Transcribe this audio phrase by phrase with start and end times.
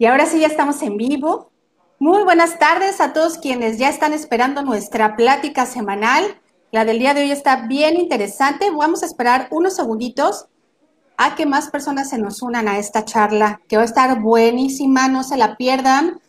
[0.00, 1.50] Y ahora sí ya estamos en vivo.
[1.98, 6.40] Muy buenas tardes a todos quienes ya están esperando nuestra plática semanal.
[6.70, 8.70] La del día de hoy está bien interesante.
[8.70, 10.46] Vamos a esperar unos segunditos
[11.16, 15.08] a que más personas se nos unan a esta charla, que va a estar buenísima,
[15.08, 16.20] no se la pierdan.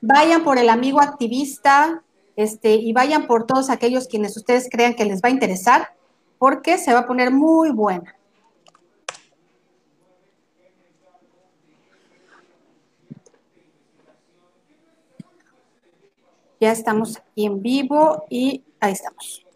[0.00, 2.02] Vayan por el amigo activista
[2.34, 5.88] este, y vayan por todos aquellos quienes ustedes crean que les va a interesar,
[6.38, 8.17] porque se va a poner muy buena.
[16.60, 19.46] Ya estamos aquí en vivo y ahí estamos.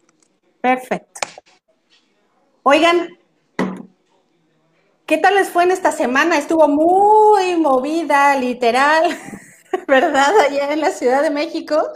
[0.61, 1.21] Perfecto.
[2.63, 3.19] Oigan,
[5.05, 6.39] ¿qué tal les fue en esta semana?
[6.39, 9.19] Estuvo muy movida, literal,
[9.89, 10.33] ¿verdad?
[10.47, 11.93] Allá en la Ciudad de México.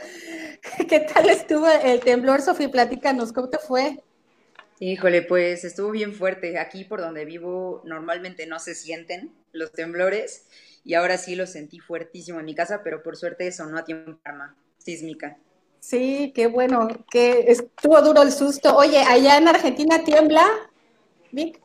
[0.88, 2.68] ¿Qué tal estuvo el temblor, Sofía?
[2.68, 4.02] Platícanos, ¿cómo te fue?
[4.80, 6.58] Híjole, pues estuvo bien fuerte.
[6.58, 10.48] Aquí por donde vivo normalmente no se sienten los temblores
[10.82, 14.18] y ahora sí lo sentí fuertísimo en mi casa, pero por suerte sonó a tiempo
[14.24, 15.36] arma sísmica.
[15.80, 18.76] Sí, qué bueno, que estuvo duro el susto.
[18.76, 20.44] Oye, allá en Argentina tiembla,
[21.32, 21.60] Vic,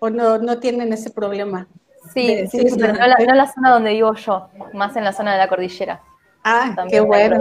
[0.00, 1.68] o no, no tienen ese problema.
[2.12, 5.32] Sí, sí, pero no la, no la, zona donde vivo yo, más en la zona
[5.32, 6.02] de la cordillera.
[6.42, 7.38] Ah, qué bueno,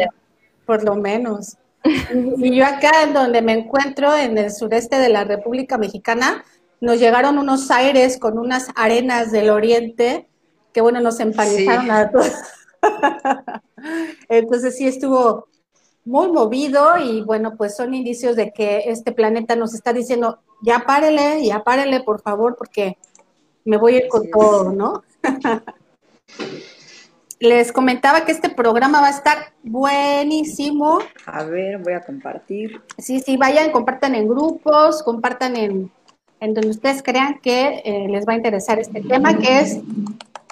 [0.67, 1.57] por lo menos.
[2.13, 6.43] y yo acá, en donde me encuentro, en el sureste de la República Mexicana,
[6.79, 10.27] nos llegaron unos aires con unas arenas del oriente
[10.71, 12.31] que, bueno, nos empanizaron a todos.
[14.29, 15.47] Entonces sí estuvo
[16.03, 20.79] muy movido y bueno, pues son indicios de que este planeta nos está diciendo, ya
[20.85, 22.97] párele, ya párele, por favor, porque
[23.65, 25.03] me voy a ir con todo, ¿no?
[27.39, 30.99] Les comentaba que este programa va a estar buenísimo.
[31.25, 32.81] A ver, voy a compartir.
[32.99, 35.91] Sí, sí, vayan, compartan en grupos, compartan en,
[36.39, 39.79] en donde ustedes crean que eh, les va a interesar este tema, que es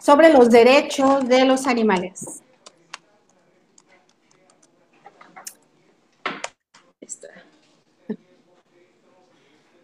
[0.02, 2.42] sobre los derechos de los animales.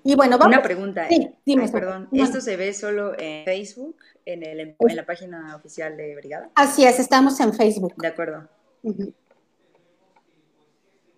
[0.08, 0.54] Y bueno, vamos.
[0.54, 1.08] Una pregunta.
[1.10, 1.68] Sí, dime.
[1.68, 6.52] perdón, ¿esto se ve solo en Facebook, en, el, en, la página oficial de Brigada?
[6.54, 7.96] Así es, estamos en Facebook.
[7.98, 8.48] De acuerdo.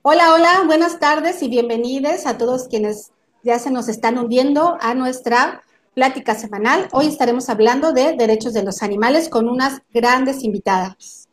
[0.04, 3.12] Hola, hola, buenas tardes y bienvenidos a todos quienes
[3.44, 6.88] ya se nos están uniendo a nuestra plática semanal.
[6.94, 11.28] Hoy estaremos hablando de derechos de los animales con unas grandes invitadas.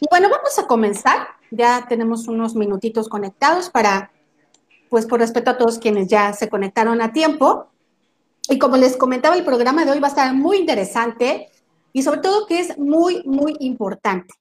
[0.00, 1.26] Y bueno, vamos a comenzar.
[1.50, 4.10] Ya tenemos unos minutitos conectados para,
[4.92, 7.68] pues por respeto a todos quienes ya se conectaron a tiempo.
[8.50, 11.48] Y como les comentaba, el programa de hoy va a estar muy interesante
[11.94, 14.34] y sobre todo que es muy, muy importante.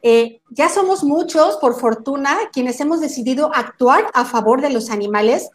[0.00, 5.50] Eh, ya somos muchos, por fortuna, quienes hemos decidido actuar a favor de los animales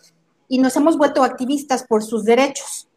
[0.48, 2.88] y nos hemos vuelto activistas por sus derechos.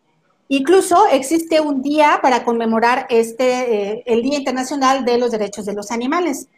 [0.49, 5.73] Incluso existe un día para conmemorar este, eh, el Día Internacional de los Derechos de
[5.73, 6.49] los Animales.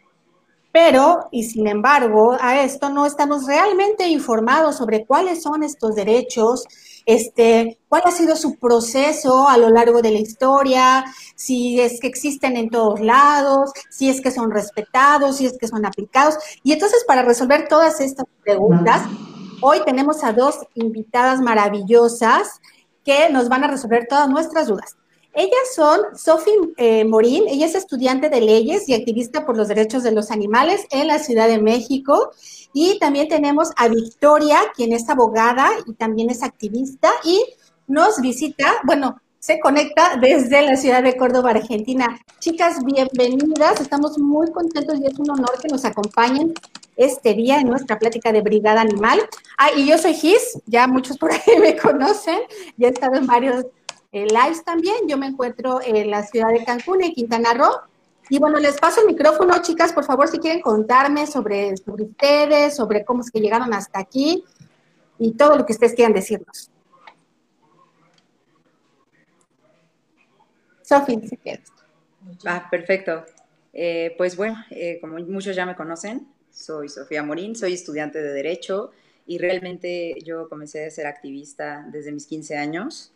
[0.71, 6.63] Pero, y sin embargo, a esto no estamos realmente informados sobre cuáles son estos derechos,
[7.05, 11.03] este, cuál ha sido su proceso a lo largo de la historia,
[11.35, 15.67] si es que existen en todos lados, si es que son respetados, si es que
[15.67, 16.35] son aplicados.
[16.63, 19.01] Y entonces, para resolver todas estas preguntas,
[19.61, 22.61] hoy tenemos a dos invitadas maravillosas
[23.03, 24.95] que nos van a resolver todas nuestras dudas.
[25.33, 30.03] Ellas son Sophie eh, Morín, ella es estudiante de leyes y activista por los derechos
[30.03, 32.31] de los animales en la Ciudad de México.
[32.73, 37.43] Y también tenemos a Victoria, quien es abogada y también es activista y
[37.87, 42.19] nos visita, bueno, se conecta desde la ciudad de Córdoba, Argentina.
[42.39, 43.81] Chicas, bienvenidas.
[43.81, 46.53] Estamos muy contentos y es un honor que nos acompañen
[46.95, 49.19] este día en nuestra plática de Brigada Animal.
[49.57, 52.39] Ah, y yo soy Gis, ya muchos por ahí me conocen,
[52.77, 53.65] ya he estado en varios
[54.11, 55.07] lives también.
[55.07, 57.81] Yo me encuentro en la ciudad de Cancún, en Quintana Roo.
[58.29, 62.75] Y bueno, les paso el micrófono, chicas, por favor, si quieren contarme sobre, sobre ustedes,
[62.75, 64.43] sobre cómo es que llegaron hasta aquí
[65.19, 66.71] y todo lo que ustedes quieran decirnos.
[70.81, 71.71] Sofía, si quieres.
[72.45, 73.25] Ah, perfecto.
[73.73, 78.33] Eh, pues bueno, eh, como muchos ya me conocen, soy Sofía Morín, soy estudiante de
[78.33, 78.91] Derecho
[79.25, 83.13] y realmente yo comencé a ser activista desde mis 15 años.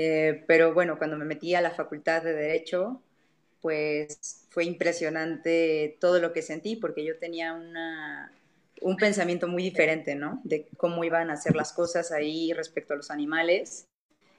[0.00, 3.02] Eh, pero bueno, cuando me metí a la Facultad de Derecho,
[3.60, 8.30] pues fue impresionante todo lo que sentí porque yo tenía una,
[8.80, 10.40] un pensamiento muy diferente, ¿no?
[10.44, 13.88] De cómo iban a hacer las cosas ahí respecto a los animales.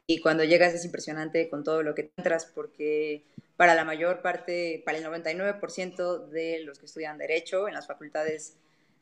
[0.08, 3.24] Y cuando llegas es impresionante con todo lo que entras porque
[3.58, 8.56] para la mayor parte, para el 99% de los que estudian Derecho en las facultades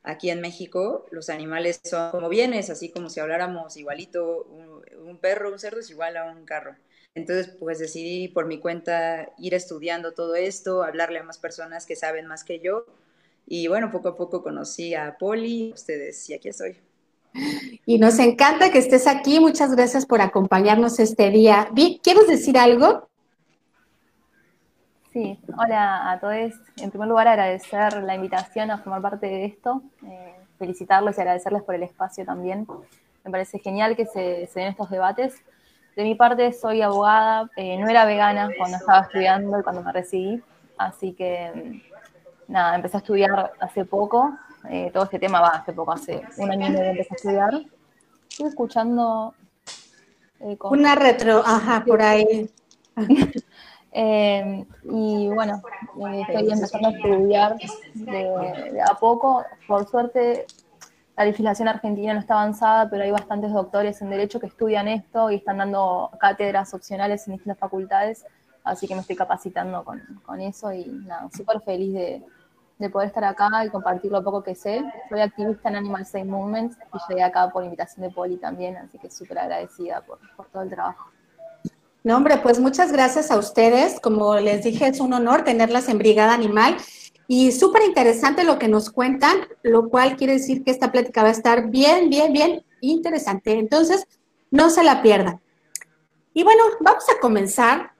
[0.03, 4.47] aquí en México los animales son como bienes, así como si habláramos igualito,
[5.05, 6.75] un, perro, un cerdo es igual a un carro.
[7.15, 11.95] Entonces, pues decidí por mi cuenta ir estudiando todo esto, hablarle a más personas que
[11.95, 12.85] saben más que yo.
[13.47, 16.77] Y bueno, poco a poco conocí a Poli, ustedes, y aquí estoy.
[17.85, 19.39] Y nos encanta que estés aquí.
[19.39, 21.69] Muchas gracias por acompañarnos este día.
[21.73, 23.09] Vic, ¿quieres decir algo?
[25.17, 26.53] Sí, hola a todos.
[26.75, 31.63] En primer lugar, agradecer la invitación a formar parte de esto, eh, felicitarlos y agradecerles
[31.63, 32.67] por el espacio también.
[33.25, 35.41] Me parece genial que se, den estos debates.
[35.95, 39.91] De mi parte, soy abogada, eh, no era vegana cuando estaba estudiando y cuando me
[39.91, 40.39] recibí,
[40.77, 41.81] así que
[42.47, 44.37] mm, nada, empecé a estudiar hace poco.
[44.69, 47.53] Eh, todo este tema va hace poco, hace un año y medio empecé a estudiar.
[48.29, 49.33] Estoy escuchando.
[50.69, 52.47] Una retro, ajá, por ahí.
[53.99, 55.63] Eh, y bueno,
[56.07, 57.55] eh, estoy empezando a estudiar
[57.95, 59.43] de, a poco.
[59.67, 60.45] Por suerte,
[61.17, 65.31] la legislación argentina no está avanzada, pero hay bastantes doctores en Derecho que estudian esto
[65.31, 68.23] y están dando cátedras opcionales en distintas facultades.
[68.63, 72.23] Así que me estoy capacitando con, con eso y nada, súper feliz de,
[72.77, 74.83] de, poder estar acá y compartir lo poco que sé.
[75.09, 78.99] Soy activista en Animal Safe Movement y llegué acá por invitación de Poli también, así
[78.99, 81.09] que súper agradecida por, por todo el trabajo.
[82.07, 83.99] No, hombre, pues muchas gracias a ustedes.
[83.99, 86.77] Como les dije, es un honor tenerlas en Brigada Animal.
[87.27, 91.27] Y súper interesante lo que nos cuentan, lo cual quiere decir que esta plática va
[91.27, 93.59] a estar bien, bien, bien interesante.
[93.59, 94.07] Entonces,
[94.51, 95.41] no se la pierdan.
[96.33, 97.91] Y bueno, vamos a comenzar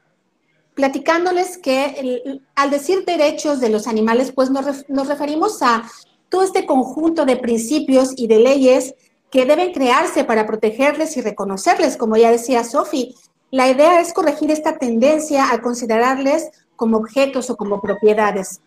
[0.74, 5.84] platicándoles que al decir derechos de los animales, pues nos, nos referimos a
[6.30, 8.96] todo este conjunto de principios y de leyes
[9.30, 13.14] que deben crearse para protegerles y reconocerles, como ya decía Sofi,
[13.52, 18.62] la idea es corregir esta tendencia a considerarles como objetos o como propiedades.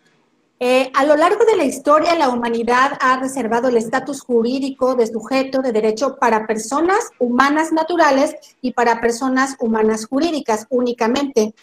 [0.59, 5.07] Eh, a lo largo de la historia, la humanidad ha reservado el estatus jurídico de
[5.07, 11.55] sujeto de derecho para personas humanas naturales y para personas humanas jurídicas únicamente.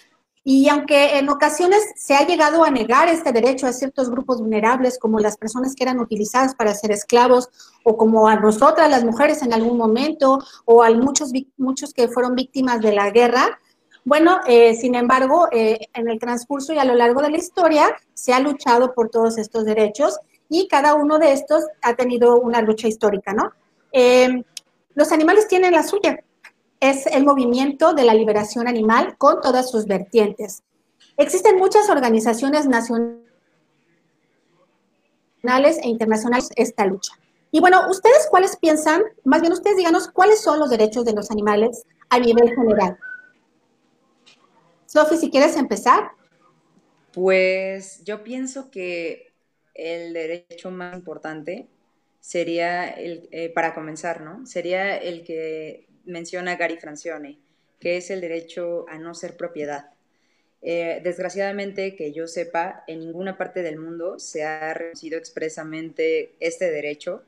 [0.50, 4.98] Y aunque en ocasiones se ha llegado a negar este derecho a ciertos grupos vulnerables,
[4.98, 7.50] como las personas que eran utilizadas para ser esclavos,
[7.82, 12.34] o como a nosotras, las mujeres, en algún momento, o a muchos, muchos que fueron
[12.34, 13.60] víctimas de la guerra,
[14.06, 17.94] bueno, eh, sin embargo, eh, en el transcurso y a lo largo de la historia
[18.14, 20.18] se ha luchado por todos estos derechos
[20.48, 23.52] y cada uno de estos ha tenido una lucha histórica, ¿no?
[23.92, 24.42] Eh,
[24.94, 26.18] los animales tienen la suya,
[26.80, 30.62] es el movimiento de la liberación animal con todas sus vertientes.
[31.16, 33.18] Existen muchas organizaciones nacionales
[35.82, 37.12] e internacionales esta lucha.
[37.50, 39.02] Y bueno, ¿ustedes cuáles piensan?
[39.24, 42.98] Más bien ustedes díganos cuáles son los derechos de los animales a nivel general.
[44.86, 46.12] Sofi, si quieres empezar.
[47.12, 49.32] Pues yo pienso que
[49.74, 51.68] el derecho más importante
[52.20, 54.46] sería el, eh, para comenzar, ¿no?
[54.46, 57.38] Sería el que menciona Gary Francione,
[57.78, 59.90] que es el derecho a no ser propiedad.
[60.60, 66.70] Eh, desgraciadamente, que yo sepa, en ninguna parte del mundo se ha reconocido expresamente este
[66.70, 67.22] derecho,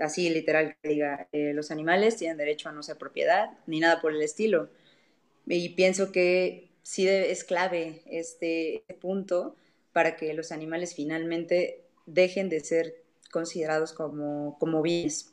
[0.00, 4.00] así literal que diga, eh, los animales tienen derecho a no ser propiedad, ni nada
[4.00, 4.68] por el estilo.
[5.46, 9.54] Y pienso que sí es clave este, este punto
[9.92, 12.96] para que los animales finalmente dejen de ser
[13.30, 15.32] considerados como, como bienes.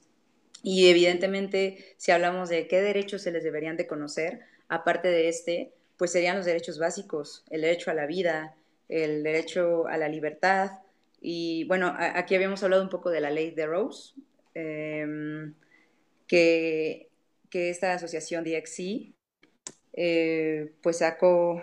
[0.64, 4.40] Y evidentemente, si hablamos de qué derechos se les deberían de conocer,
[4.70, 8.56] aparte de este, pues serían los derechos básicos, el derecho a la vida,
[8.88, 10.72] el derecho a la libertad.
[11.20, 14.14] Y bueno, aquí habíamos hablado un poco de la ley de Rose,
[14.54, 15.54] em,
[16.28, 17.10] que,
[17.50, 19.14] que, esta asociación DXC
[19.94, 21.62] eh, pues sacó,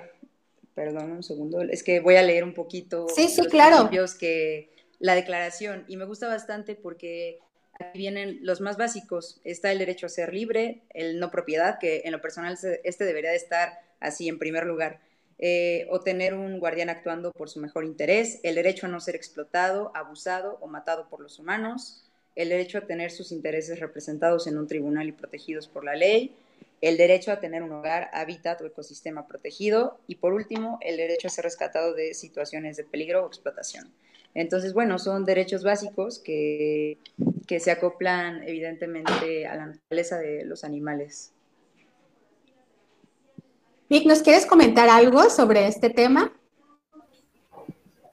[0.74, 3.88] perdón un segundo, es que voy a leer un poquito sí, sí, los claro.
[4.18, 7.38] que la declaración y me gusta bastante porque
[7.80, 9.40] Aquí vienen los más básicos.
[9.42, 13.30] Está el derecho a ser libre, el no propiedad, que en lo personal este debería
[13.30, 15.00] de estar así en primer lugar.
[15.38, 19.16] Eh, o tener un guardián actuando por su mejor interés, el derecho a no ser
[19.16, 22.04] explotado, abusado o matado por los humanos,
[22.36, 26.36] el derecho a tener sus intereses representados en un tribunal y protegidos por la ley,
[26.82, 31.28] el derecho a tener un hogar, hábitat o ecosistema protegido y por último, el derecho
[31.28, 33.90] a ser rescatado de situaciones de peligro o explotación.
[34.34, 36.98] Entonces, bueno, son derechos básicos que,
[37.58, 41.32] se acoplan evidentemente a la naturaleza de los animales.
[43.88, 46.30] Vic, ¿nos quieres comentar algo sobre este tema?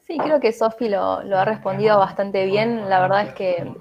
[0.08, 2.90] Sí, creo que Sofi lo, ha respondido bastante bien.
[2.90, 3.76] La verdad es que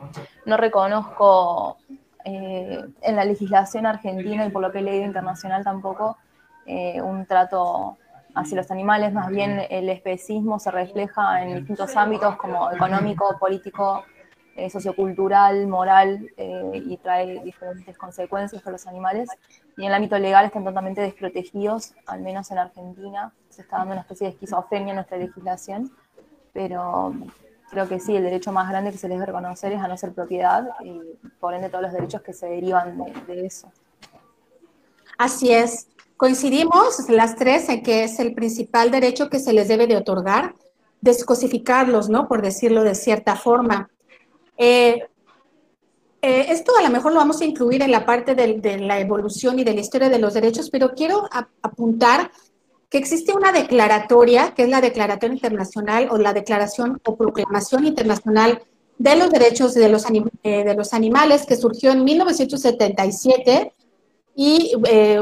[0.45, 1.79] no reconozco
[2.25, 6.19] eh, en la legislación argentina y por lo que he leído internacional tampoco
[6.67, 7.97] eh, un trato
[8.35, 14.05] hacia los animales, más bien el especismo se refleja en distintos ámbitos como económico, político,
[14.57, 19.29] eh, sociocultural, moral eh, y trae diferentes consecuencias para los animales.
[19.77, 23.33] Y en el ámbito legal están totalmente desprotegidos, al menos en Argentina.
[23.51, 25.93] Se está dando una especie de esquizofrenia en nuestra legislación,
[26.55, 27.13] pero
[27.71, 29.97] creo que sí, el derecho más grande que se les debe reconocer es a no
[29.99, 31.01] ser propiedad y
[31.39, 32.97] por ende todos los derechos que se derivan
[33.27, 33.71] de, eso.
[35.19, 35.89] Así es.
[36.17, 40.55] Coincidimos las tres en que es el principal derecho que se les debe de otorgar,
[41.03, 42.27] descosificarlos, ¿no?
[42.27, 43.91] Por decirlo de cierta forma.
[44.57, 45.03] Eh,
[46.23, 49.59] eh, esto a lo mejor lo vamos a incluir en la parte de, la evolución
[49.59, 51.29] y de la historia de los derechos, pero quiero
[51.63, 52.31] apuntar
[52.89, 58.63] que existe una declaratoria, que es la Declaración Internacional o la Declaración o Proclamación Internacional
[58.99, 60.05] de los Derechos de los,
[60.43, 63.73] eh, de los Animales, que surgió en 1977
[64.35, 64.75] y,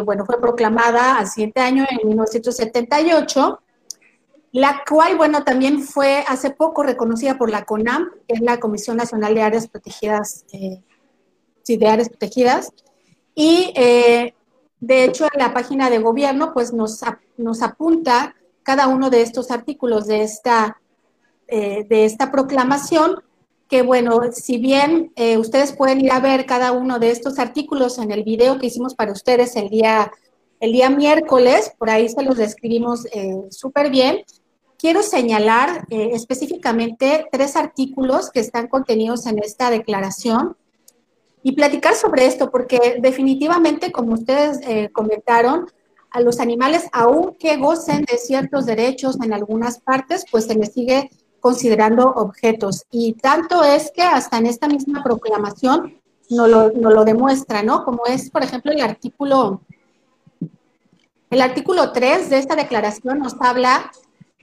[0.05, 3.61] bueno, fue proclamada al siguiente año, en 1978
[4.55, 8.97] la cual, bueno, también fue hace poco reconocida por la CONAM, que es la Comisión
[8.97, 10.81] Nacional de Áreas Protegidas, eh,
[11.67, 12.73] de Áreas Protegidas,
[13.35, 14.33] y eh,
[14.79, 17.01] de hecho en la página de gobierno, pues nos,
[17.37, 20.81] nos apunta cada uno de estos artículos de esta,
[21.49, 23.25] eh, de esta proclamación,
[23.69, 28.13] que bueno, si bien ustedes pueden ir a ver cada uno de estos artículos en
[28.13, 30.13] el video que hicimos para ustedes el día,
[30.61, 33.05] el día miércoles, por ahí se los describimos
[33.51, 34.23] súper bien,
[34.85, 40.59] quiero señalar eh, específicamente tres artículos que están contenidos en esta declaración
[41.43, 45.69] y platicar sobre esto, porque definitivamente, como ustedes eh, comentaron,
[46.11, 51.09] a los animales, aunque gocen de ciertos derechos en algunas partes, pues se les sigue
[51.41, 52.85] considerando objetos.
[52.91, 55.99] Y tanto es que hasta en esta misma proclamación
[56.29, 57.87] no lo, no lo demuestra, ¿no?
[57.87, 59.63] Como es, por ejemplo, el artículo,
[61.31, 63.91] el artículo 3 de esta declaración nos habla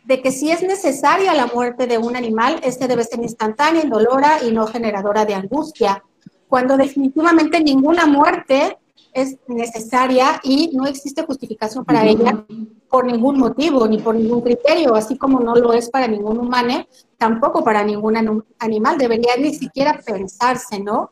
[0.05, 4.43] de que si es necesaria la muerte de un animal, este debe ser instantánea, indolora
[4.43, 6.03] y no generadora de angustia,
[6.47, 8.77] cuando definitivamente ninguna muerte
[9.13, 12.45] es necesaria y no existe justificación para ella
[12.89, 16.85] por ningún motivo ni por ningún criterio, así como no lo es para ningún humano,
[17.17, 21.11] tampoco para ningún animal, debería ni siquiera pensarse, ¿no?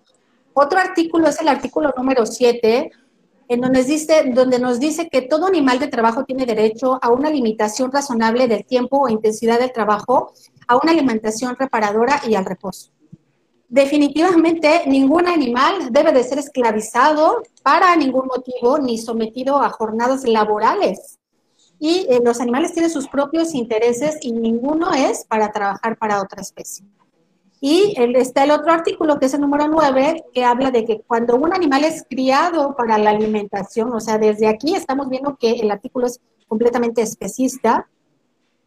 [0.54, 2.92] Otro artículo es el artículo número 7,
[3.50, 3.62] en
[4.36, 8.64] donde, nos dice que todo animal de trabajo tiene derecho a una limitación razonable del
[8.64, 10.34] tiempo o intensidad del trabajo,
[10.68, 12.92] a una alimentación reparadora y al reposo.
[13.68, 21.18] Definitivamente, ningún animal debe de ser esclavizado para ningún motivo ni sometido a jornadas laborales.
[21.80, 26.42] Y eh, los animales tienen sus propios intereses y ninguno es para trabajar para otra
[26.42, 26.86] especie.
[27.62, 31.36] Y está el otro artículo, que es el número 9, que habla de que cuando
[31.36, 35.70] un animal es criado para la alimentación, o sea, desde aquí estamos viendo que el
[35.70, 37.90] artículo es completamente especista,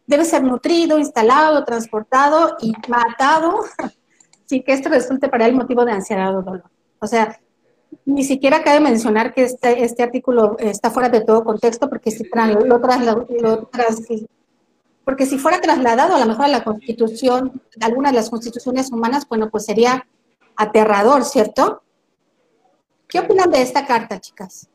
[0.05, 3.61] debe ser nutrido, instalado, transportado y matado
[4.45, 6.63] sin que esto resulte para él motivo de ansiedad o dolor.
[6.99, 7.39] O sea,
[8.05, 12.23] ni siquiera cabe mencionar que este, este artículo está fuera de todo contexto porque si
[12.23, 12.79] lo, lo,
[13.41, 13.69] lo,
[15.05, 19.27] porque si fuera trasladado a lo mejor a la constitución, alguna de las constituciones humanas,
[19.27, 20.05] bueno, pues sería
[20.55, 21.83] aterrador, ¿cierto?
[23.07, 24.69] ¿Qué opinan de esta carta, chicas?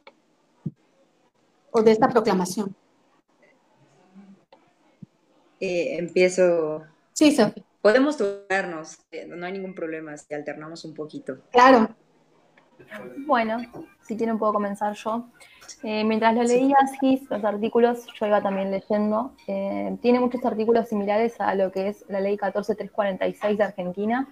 [1.71, 2.75] O de esta proclamación.
[5.61, 6.85] Eh, empiezo.
[7.13, 7.65] Sí, Sofía.
[7.81, 11.39] Podemos tocarnos, eh, no hay ningún problema si alternamos un poquito.
[11.53, 11.89] Claro.
[13.27, 13.59] Bueno,
[14.07, 15.27] si tienen puedo comenzar yo.
[15.83, 19.33] Eh, mientras lo leías, Gis, los artículos, yo iba también leyendo.
[19.47, 24.29] Eh, tiene muchos artículos similares a lo que es la ley 14346 de Argentina,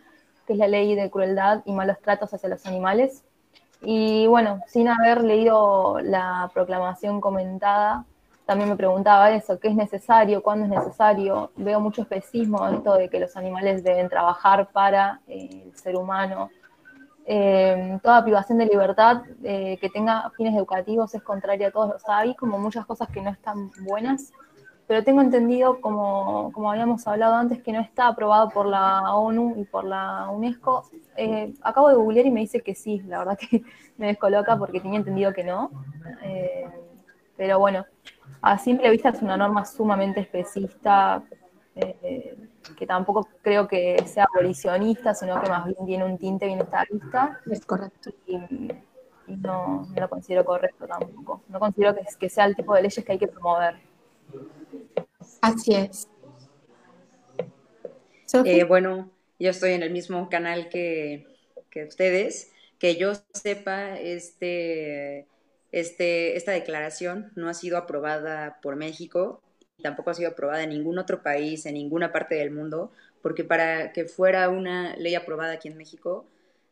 [0.46, 3.24] que es la ley de crueldad y malos tratos hacia los animales.
[3.82, 8.04] Y bueno, sin haber leído la proclamación comentada,
[8.46, 10.42] también me preguntaba eso, ¿qué es necesario?
[10.42, 11.50] ¿Cuándo es necesario?
[11.56, 15.96] Veo mucho especismo en esto de que los animales deben trabajar para eh, el ser
[15.96, 16.50] humano
[17.28, 21.96] eh, toda privación de libertad eh, que tenga fines educativos es contraria a todos.
[21.96, 24.32] O sea, hay como muchas cosas que no están buenas,
[24.86, 29.54] pero tengo entendido, como, como habíamos hablado antes, que no está aprobado por la ONU
[29.58, 30.88] y por la UNESCO.
[31.16, 33.64] Eh, acabo de googlear y me dice que sí, la verdad que
[33.98, 35.70] me descoloca porque tenía entendido que no.
[37.36, 37.84] pero bueno,
[38.40, 41.24] a simple vista es una norma sumamente especista
[42.74, 47.40] que tampoco creo que sea abolicionista, sino que más bien tiene un tinte bien estadista.
[47.50, 48.10] Es correcto.
[48.26, 48.38] Y,
[49.26, 51.42] no, lo considero correcto tampoco.
[51.48, 53.74] No considero que, que, sea el tipo de leyes que hay que promover.
[55.40, 56.08] Así es.
[58.44, 61.26] Eh, bueno, yo estoy en el mismo canal que,
[61.70, 62.52] que ustedes.
[62.78, 65.26] Que yo sepa, este,
[65.72, 69.40] este, esta declaración no ha sido aprobada por México
[69.86, 72.90] tampoco ha sido aprobada en ningún otro país, en ninguna parte del mundo,
[73.22, 76.26] porque para que fuera una ley aprobada aquí en México,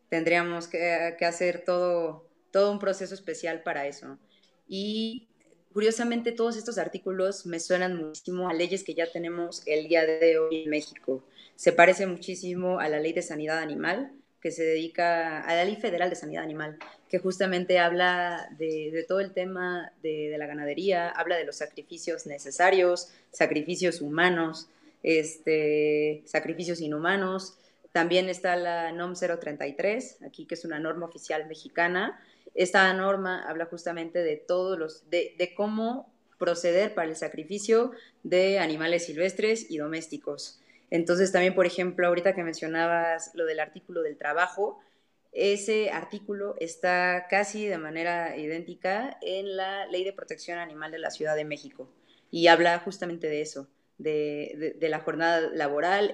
[0.09, 4.19] tendríamos que, hacer todo, todo un proceso especial para eso.
[4.67, 5.29] Y
[5.73, 10.39] curiosamente todos estos artículos me suenan muchísimo a leyes que ya tenemos el día de
[10.39, 11.23] hoy en México.
[11.55, 14.11] Se parece muchísimo a la ley de sanidad animal,
[14.45, 16.77] que se dedica a la ley federal de sanidad animal,
[17.09, 23.09] que justamente habla de, todo el tema de, la ganadería, habla de los sacrificios necesarios,
[23.31, 24.69] sacrificios humanos,
[25.03, 27.57] este, sacrificios inhumanos.
[27.93, 32.21] También está la NOM 033, aquí que es una norma oficial mexicana,
[32.55, 37.93] esta norma habla justamente de todos los, de, cómo proceder para el sacrificio
[38.25, 40.61] de animales silvestres y domésticos.
[40.95, 44.79] Entonces también, por ejemplo, ahorita que mencionabas lo del artículo del trabajo,
[45.33, 51.11] ese artículo está casi de manera idéntica en la Ley de Protección Animal de la
[51.11, 51.91] Ciudad de México
[52.31, 53.67] y habla justamente de eso,
[53.99, 56.13] de, la jornada laboral.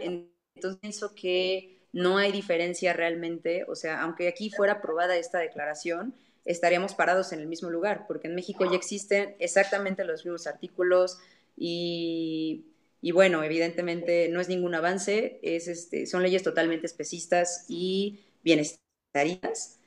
[0.55, 6.15] Entonces pienso que no hay diferencia realmente, o sea, aunque aquí fuera aprobada esta declaración,
[6.47, 11.19] estaríamos parados en el mismo lugar, porque en México ya existen exactamente los mismos artículos
[11.55, 12.65] y,
[13.13, 19.79] bueno, evidentemente no es ningún avance, es este, son leyes totalmente especistas y bienestaristas.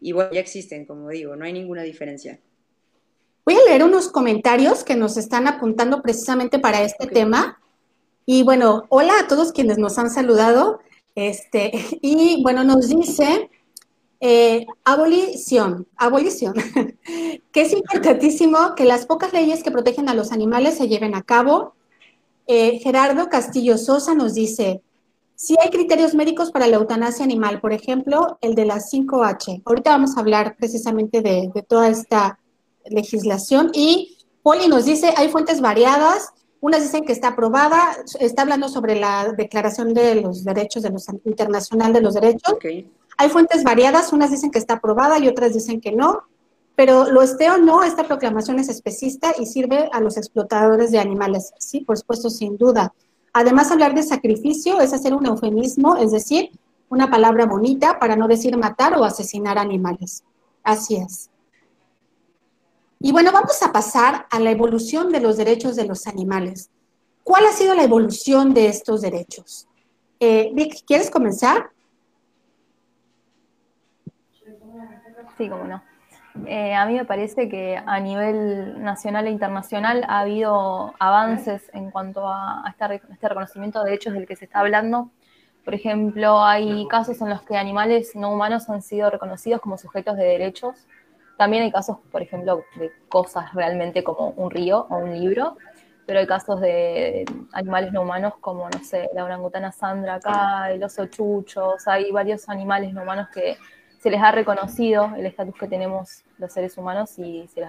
[0.00, 2.40] Y bueno, ya existen, como digo, no hay ninguna diferencia.
[3.44, 7.60] Voy a leer unos comentarios que nos están apuntando precisamente para este tema.
[8.24, 10.80] Y bueno, hola a todos quienes nos han saludado.
[11.14, 11.70] Este,
[12.00, 13.48] y bueno, nos dice
[14.18, 16.54] eh, abolición, abolición,
[17.52, 21.22] que es importantísimo que las pocas leyes que protegen a los animales se lleven a
[21.22, 21.75] cabo.
[22.46, 24.82] Eh, Gerardo Castillo Sosa nos dice,
[25.34, 29.62] si hay criterios médicos para la eutanasia animal, por ejemplo, el de la 5H.
[29.64, 32.38] Ahorita vamos a hablar precisamente de, de toda esta
[32.86, 33.70] legislación.
[33.74, 38.98] Y Poli nos dice, hay fuentes variadas, unas dicen que está aprobada, está hablando sobre
[38.98, 42.56] la Declaración de los Derechos de los Internacional de los Derechos.
[43.18, 46.22] Hay fuentes variadas, unas dicen que está aprobada y otras dicen que no,
[46.76, 50.98] pero lo esté o no, esta proclamación es especista y sirve a los explotadores de
[50.98, 52.92] animales, sí, por supuesto, sin duda.
[53.32, 56.50] Además, hablar de sacrificio es hacer un eufemismo, es decir,
[56.90, 60.22] una palabra bonita para no decir matar o asesinar animales.
[60.62, 61.30] Así es.
[63.00, 66.70] Y bueno, vamos a pasar a la evolución de los derechos de los animales.
[67.24, 69.66] ¿Cuál ha sido la evolución de estos derechos?
[70.20, 71.70] Eh, Vic, ¿quieres comenzar?
[75.36, 75.82] Sí, cómo no.
[76.46, 81.90] Eh, a mí me parece que a nivel nacional e internacional ha habido avances en
[81.90, 85.10] cuanto a, este, este, reconocimiento de derechos del que se está hablando.
[85.64, 90.16] Por ejemplo, hay casos en los que animales no humanos han sido reconocidos como sujetos
[90.16, 90.86] de derechos.
[91.36, 95.56] También hay casos, por ejemplo, de cosas realmente como un río o un libro,
[96.06, 100.82] pero hay casos de animales no humanos como, no sé, la orangutana Sandra acá, el
[100.84, 103.56] oso chuchos, hay varios animales no humanos que
[103.98, 107.64] se les ha reconocido el estatus que tenemos los seres humanos y se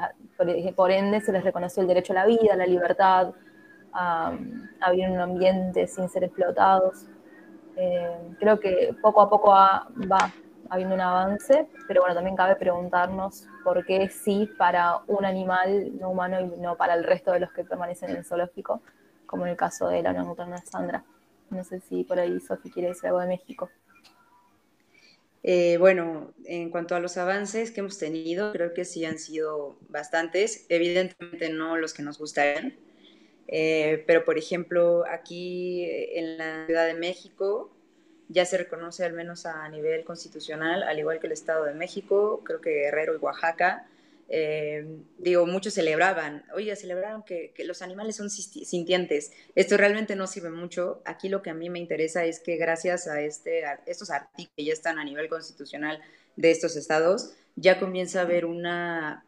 [0.76, 3.34] por, ende se les reconoció el derecho a la vida, a la libertad,
[3.94, 4.34] a,
[4.92, 7.06] vivir en un ambiente sin ser explotados.
[7.76, 9.88] Eh, creo que poco a poco va
[10.70, 16.10] habiendo un avance, pero bueno, también cabe preguntarnos por qué sí para un animal no
[16.10, 18.82] humano y no para el resto de los que permanecen en el zoológico,
[19.26, 21.04] como en el caso de la orangutana Sandra.
[21.50, 23.70] No sé si por ahí Sofi quiere decir algo de México.
[25.50, 29.78] Eh, bueno, en cuanto a los avances que hemos tenido, creo que sí han sido
[29.88, 32.76] bastantes, evidentemente no los que nos gustarían,
[33.48, 37.74] eh, pero por ejemplo aquí en la Ciudad de México
[38.28, 42.42] ya se reconoce al menos a nivel constitucional, al igual que el Estado de México,
[42.44, 43.88] creo que Guerrero y Oaxaca,
[44.30, 44.86] eh,
[45.18, 49.32] digo, muchos celebraban, oye, celebraron que, los animales son sintientes.
[49.56, 51.02] Esto realmente no sirve mucho.
[51.06, 54.66] Aquí lo que a mí me interesa es que gracias a, este, estos artículos que
[54.66, 56.02] ya están a nivel constitucional
[56.36, 59.26] de estos estados, ya comienza a haber una,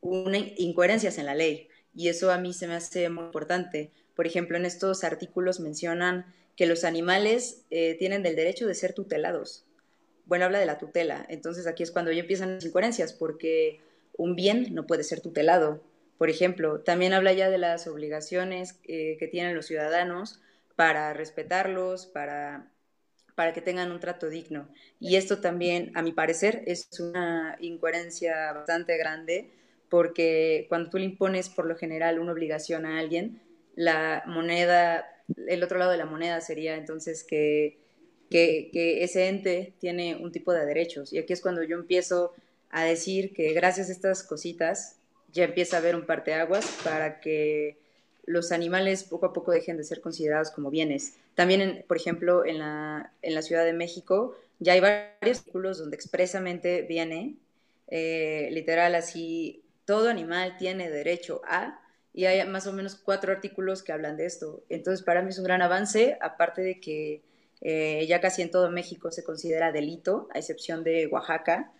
[0.00, 1.68] una incoherencias en la ley.
[1.94, 3.90] Y eso a mí se me hace muy importante.
[4.14, 8.92] Por ejemplo, en estos artículos mencionan que los animales eh, tienen el derecho de ser
[8.94, 9.64] tutelados.
[10.24, 11.26] Bueno, habla de la tutela.
[11.28, 13.80] Entonces aquí es cuando ya empiezan las incoherencias, porque
[14.16, 15.82] un bien no puede ser tutelado.
[16.18, 20.40] Por ejemplo, también habla ya de las obligaciones eh, que tienen los ciudadanos
[20.76, 22.70] para respetarlos, para,
[23.34, 24.68] para que tengan un trato digno.
[24.98, 29.50] Y esto también, a mi parecer, es una incoherencia bastante grande,
[29.88, 33.42] porque cuando tú le impones por lo general una obligación a alguien,
[33.74, 35.06] la moneda,
[35.48, 37.78] el otro lado de la moneda sería entonces que,
[38.30, 41.12] que, que ese ente tiene un tipo de derechos.
[41.12, 42.32] Y aquí es cuando yo empiezo
[42.76, 44.96] a decir que gracias a estas cositas
[45.32, 47.78] ya empieza a haber un parteaguas para que
[48.26, 51.14] los animales poco a poco dejen de ser considerados como bienes.
[51.34, 55.96] También, por ejemplo, en la, en la Ciudad de México ya hay varios artículos donde
[55.96, 57.36] expresamente viene,
[57.88, 61.80] eh, literal así, todo animal tiene derecho a,
[62.12, 64.64] y hay más o menos cuatro artículos que hablan de esto.
[64.68, 67.22] Entonces, para mí es un gran avance, aparte de que
[67.62, 71.72] eh, ya casi en todo México se considera delito, a excepción de Oaxaca,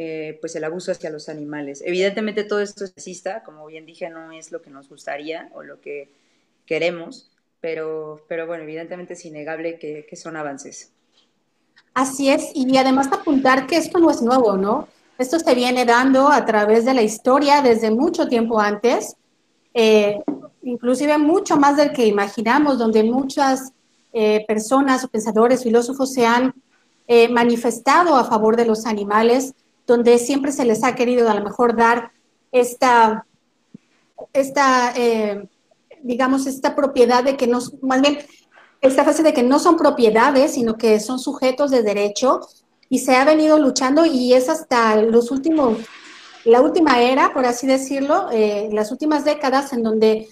[0.00, 1.82] eh, pues el abuso hacia los animales.
[1.84, 5.64] Evidentemente todo esto es racista, como bien dije, no es lo que nos gustaría o
[5.64, 6.08] lo que
[6.66, 10.92] queremos, pero, pero bueno, evidentemente es innegable que, son avances.
[11.94, 14.86] Así es, y además apuntar que esto no es nuevo, ¿no?
[15.18, 19.16] Esto se viene dando a través de la historia desde mucho tiempo antes,
[19.74, 20.22] eh,
[20.62, 23.72] inclusive mucho más del que imaginamos, donde muchas
[24.12, 26.54] eh, personas pensadores, filósofos se han
[27.30, 29.54] manifestado a favor de los animales
[29.88, 32.12] donde siempre se les ha querido a lo mejor dar
[32.52, 33.26] esta,
[34.32, 35.48] esta eh,
[36.02, 38.18] digamos, esta propiedad de que no, más bien,
[38.80, 42.40] esta fase de que no son propiedades, sino que son sujetos de derecho,
[42.90, 45.78] y se ha venido luchando y es hasta los últimos,
[46.44, 50.28] la última era, por así decirlo, eh, las últimas décadas en donde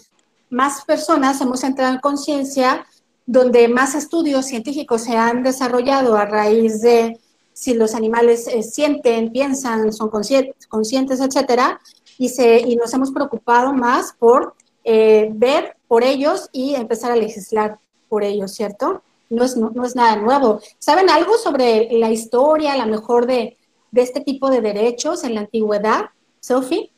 [0.48, 2.86] más personas hemos entrado en conciencia,
[3.26, 7.18] donde más estudios científicos se han desarrollado a raíz de
[7.56, 11.80] si los animales eh, sienten, piensan, son conscientes, etcétera,
[12.18, 17.16] y, se, y nos hemos preocupado más por eh, ver por ellos y empezar a
[17.16, 17.78] legislar
[18.10, 19.02] por ellos, ¿cierto?
[19.30, 20.60] No es, no, es nada nuevo.
[20.78, 23.56] ¿Saben algo sobre la historia, a lo mejor, de,
[23.90, 26.92] de este tipo de derechos en la antigüedad, Sophie?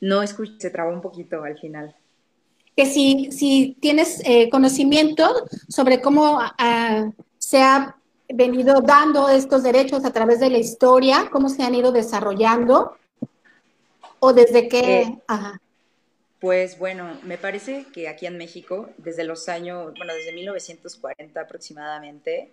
[0.00, 1.96] No escuché, se trabó un poquito al final.
[2.76, 5.28] Que si, si tienes eh, conocimiento
[5.68, 7.96] sobre cómo ah, se ha
[8.36, 11.28] venido dando estos derechos a través de la historia?
[11.30, 12.96] ¿Cómo se han ido desarrollando?
[14.18, 15.02] ¿O desde qué?
[15.02, 15.18] Eh,
[16.40, 22.50] pues bueno, me parece que aquí en México, desde los años, bueno, desde 1940 aproximadamente,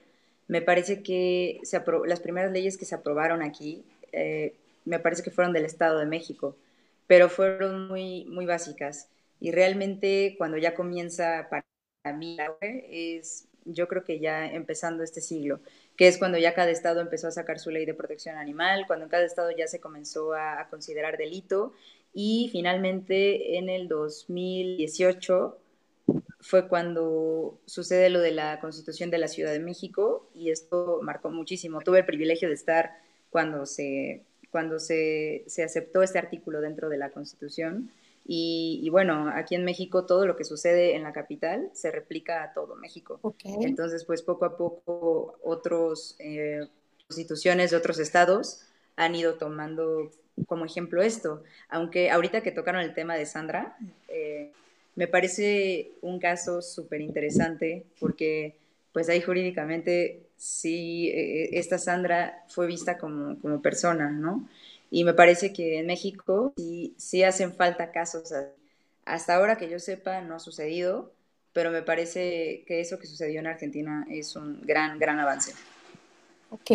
[0.47, 4.53] me parece que se las primeras leyes que se aprobaron aquí, eh,
[4.85, 6.55] me parece que fueron del Estado de México,
[7.07, 9.07] pero fueron muy, muy básicas.
[9.39, 15.59] Y realmente cuando ya comienza para mí es yo creo que ya empezando este siglo,
[15.95, 19.05] que es cuando ya cada estado empezó a sacar su ley de protección animal, cuando
[19.05, 21.73] en cada estado ya se comenzó a, considerar delito
[22.13, 25.57] y finalmente en el 2018
[26.39, 31.29] fue cuando sucede lo de la Constitución de la Ciudad de México y esto marcó
[31.29, 31.81] muchísimo.
[31.81, 32.91] Tuve el privilegio de estar
[33.29, 37.91] cuando se, cuando se, se aceptó este artículo dentro de la Constitución
[38.25, 42.53] y, bueno, aquí en México todo lo que sucede en la capital se replica a
[42.53, 43.19] todo México.
[43.43, 46.67] Entonces, pues poco a poco otras eh,
[47.07, 48.61] constituciones de otros estados
[48.95, 50.11] han ido tomando
[50.47, 51.43] como ejemplo esto.
[51.69, 53.75] Aunque ahorita que tocaron el tema de Sandra,
[54.07, 54.51] eh,
[54.95, 58.55] me parece un caso súper interesante porque
[58.93, 64.47] pues ahí jurídicamente sí, eh, esta Sandra fue vista como, como persona, ¿no?
[64.93, 68.31] Y me parece que en México sí, sí hacen falta casos.
[69.05, 71.13] Hasta ahora que yo sepa no ha sucedido,
[71.53, 75.53] pero me parece que eso que sucedió en Argentina es un gran, gran avance.
[76.49, 76.71] Ok.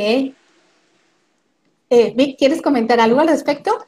[1.89, 3.87] Eh, Vic, ¿quieres comentar algo al respecto?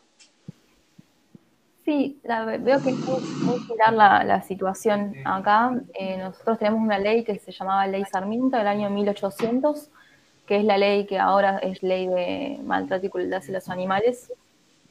[1.87, 5.73] Sí, veo que es muy, similar la, la, situación acá.
[5.99, 9.91] Eh, nosotros tenemos una ley que se llamaba Ley Sarmiento del año 1800,
[10.49, 14.33] que es la ley que ahora es ley de maltrato y crueldad hacia los animales.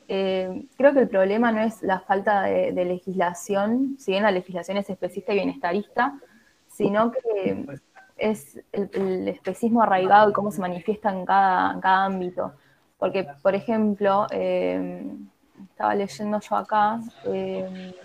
[0.08, 4.78] Eh, creo que el problema no es la falta de, legislación, si bien la legislación
[4.78, 6.14] es especista y bienestarista,
[6.68, 7.66] sino que
[8.18, 12.54] es el, especismo arraigado y cómo se manifiesta en cada, cada ámbito.
[13.00, 15.08] Porque, por ejemplo, eh,
[15.72, 17.96] estaba leyendo yo acá eh,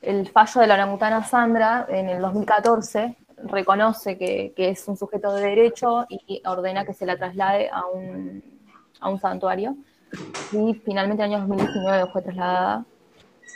[0.00, 5.42] el fallo de la orangutana Sandra en el 2014, reconoce que, es un sujeto de
[5.42, 8.42] derecho y ordena que se la traslade a un,
[9.20, 9.76] santuario.
[10.52, 12.84] Y finalmente en el año 2019 fue trasladada,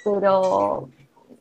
[0.04, 0.88] pero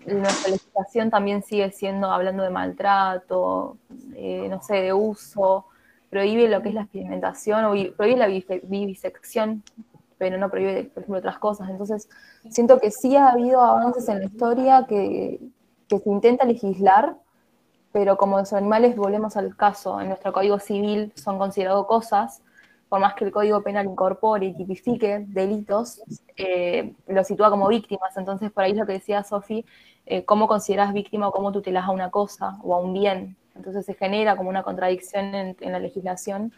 [0.06, 5.66] nuestra legislación también sigue siendo, hablando de maltrato, no sé, de uso,
[6.10, 9.64] prohíbe lo que es la experimentación, o prohíbe la vivisección,
[10.18, 11.70] pero no prohíbe, por ejemplo, otras cosas.
[11.70, 12.10] Entonces,
[12.50, 15.40] siento que sí ha habido avances en la historia que
[15.90, 17.16] se intenta legislar,
[17.94, 22.42] pero como los animales, volvemos al caso, en nuestro Código Civil son considerados cosas,
[22.90, 26.02] por más que el Código Penal incorpore y tipifique delitos,
[26.36, 28.18] eh, lo sitúa como víctimas.
[28.18, 29.64] Entonces, por ahí lo que decía Sofi,
[30.08, 33.38] eh, cómo consideras víctima o cómo tutelas a una cosa o a un bien.
[33.56, 36.52] Entonces se genera como una contradicción en, la legislación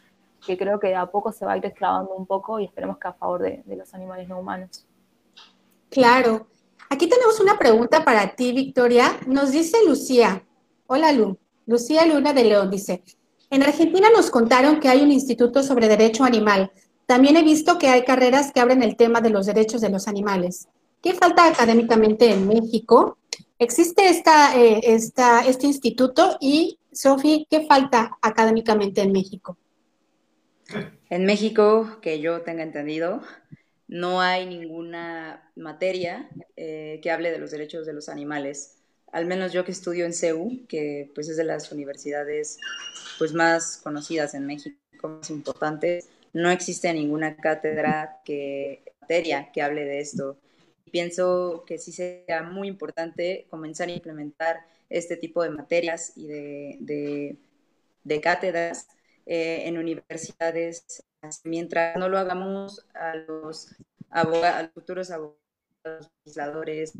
[0.45, 3.09] que creo que a poco se va a ir destrabando un poco y esperemos que
[3.09, 4.85] a favor de, de los animales no humanos.
[5.89, 6.47] Claro.
[6.89, 9.17] Aquí tenemos una pregunta para ti, Victoria.
[9.27, 10.41] Nos dice Lucía.
[10.87, 11.39] Hola, Lu.
[11.65, 13.01] Lucía Luna de León dice,
[13.49, 16.71] en Argentina nos contaron que hay un instituto sobre derecho animal.
[17.07, 20.07] También he visto que hay carreras que abren el tema de los derechos de los
[20.07, 20.67] animales.
[21.01, 23.17] ¿Qué falta académicamente en México?
[23.57, 26.37] ¿Existe esta, eh, este instituto?
[26.39, 29.57] Y, Sofi, ¿qué falta académicamente en México?
[31.09, 33.21] En México, que yo tenga entendido,
[33.87, 38.84] no hay ninguna materia eh, que hable de los derechos de los animales.
[39.11, 42.59] Al menos yo que estudio en CEU, que pues es de las universidades
[43.17, 49.85] pues más conocidas en México, más importantes, no existe ninguna cátedra que materia que hable
[49.85, 50.37] de esto.
[50.91, 54.57] Pienso que sí sería muy importante comenzar a implementar
[54.89, 57.37] este tipo de materias y de,
[58.03, 58.87] de, cátedras
[59.25, 61.05] eh, en universidades.
[61.43, 63.75] Mientras no lo hagamos a los,
[64.09, 66.93] abogados, a los futuros abogados, legisladores,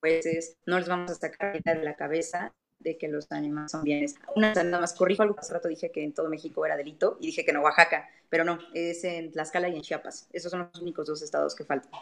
[0.00, 4.16] jueces, no les vamos a sacar de la cabeza de que los animales son bienes.
[4.34, 7.26] Una nada más corrijo algo, hace rato dije que en todo México era delito y
[7.26, 10.28] dije que en Oaxaca, pero no, es en Tlaxcala y en Chiapas.
[10.32, 11.92] Esos son los únicos dos estados que faltan.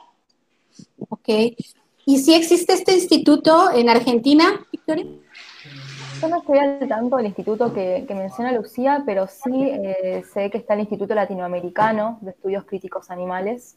[1.08, 1.28] Ok.
[2.06, 5.04] ¿Y si existe este instituto en Argentina, Victoria?
[6.20, 10.58] Yo no estoy al tanto del instituto que, menciona Lucía, pero sí eh, sé que
[10.58, 13.76] está el Instituto Latinoamericano de Estudios Críticos Animales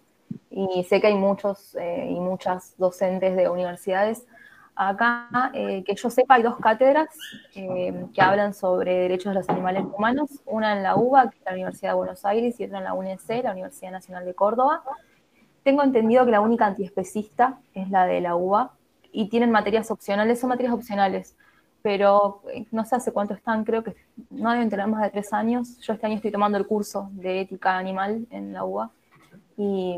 [0.50, 4.26] y sé que hay muchos eh, y muchas docentes de universidades
[4.76, 7.10] Acá, eh, que yo sepa, hay dos cátedras
[7.56, 11.46] eh, que hablan sobre derechos de los animales humanos, una en la UBA, que es
[11.46, 14.82] la Universidad de Buenos Aires, y otra en la UNC, la Universidad Nacional de Córdoba.
[15.64, 18.72] Tengo entendido que la única antiespecista es la de la UBA,
[19.12, 21.36] y tienen materias opcionales, son materias opcionales,
[21.82, 22.42] pero
[22.72, 23.96] no sé hace cuánto están, creo que
[24.30, 25.80] no deben tener más de tres años.
[25.82, 28.90] Yo este año estoy tomando el curso de ética animal en la UBA,
[29.62, 29.96] y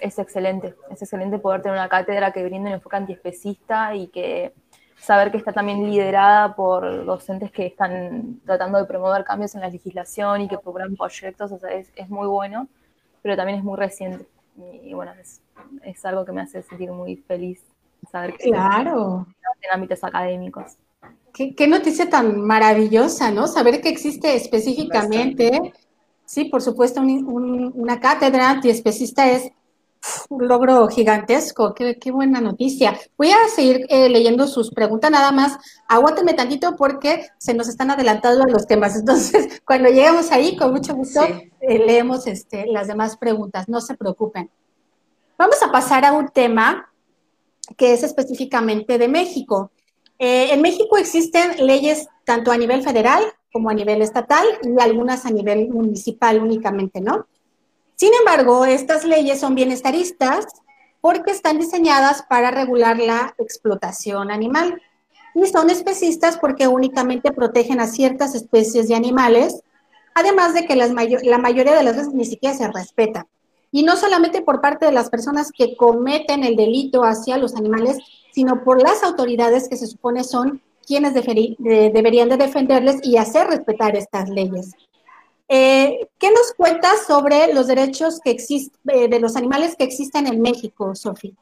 [0.00, 4.52] es excelente, es excelente poder tener una cátedra que brinde un enfoque antiespecista y que
[4.98, 9.68] saber que está también liderada por docentes que están tratando de promover cambios en la
[9.68, 12.68] legislación y que proponen proyectos, o sea, es, muy bueno,
[13.22, 14.26] pero también es muy reciente.
[14.82, 15.40] Y, bueno, es,
[15.82, 17.64] es, algo que me hace sentir muy feliz
[18.10, 19.26] saber que claro.
[19.62, 20.76] en ámbitos académicos.
[21.32, 23.46] Qué, qué, noticia tan maravillosa, ¿no?
[23.46, 25.72] Saber que existe específicamente,
[26.24, 29.52] sí, por supuesto, una cátedra antiespecista es
[30.28, 32.98] un logro gigantesco, qué, buena noticia.
[33.16, 35.58] Voy a seguir eh, leyendo sus preguntas, nada más
[35.88, 38.96] aguánteme tantito porque se nos están adelantando los temas.
[38.98, 43.94] Entonces, cuando lleguemos ahí, con mucho gusto, eh, leemos este, las demás preguntas, no se
[43.94, 44.50] preocupen.
[45.38, 46.92] Vamos a pasar a un tema
[47.76, 49.70] que es específicamente de México.
[50.18, 55.26] Eh, en México existen leyes tanto a nivel federal como a nivel estatal y algunas
[55.26, 57.26] a nivel municipal únicamente, ¿no?
[57.94, 60.46] Sin embargo, estas leyes son bienestaristas
[61.00, 64.80] porque están diseñadas para regular la explotación animal
[65.34, 69.62] y son especistas porque únicamente protegen a ciertas especies de animales,
[70.14, 73.26] además de que la mayoría de las veces ni siquiera se respeta.
[73.70, 77.98] Y no solamente por parte de las personas que cometen el delito hacia los animales,
[78.32, 83.96] sino por las autoridades que se supone son quienes deberían de defenderles y hacer respetar
[83.96, 84.72] estas leyes.
[85.48, 90.40] Eh, ¿Qué nos cuentas sobre los derechos que eh, de los animales que existen en
[90.40, 91.32] México, Sofía?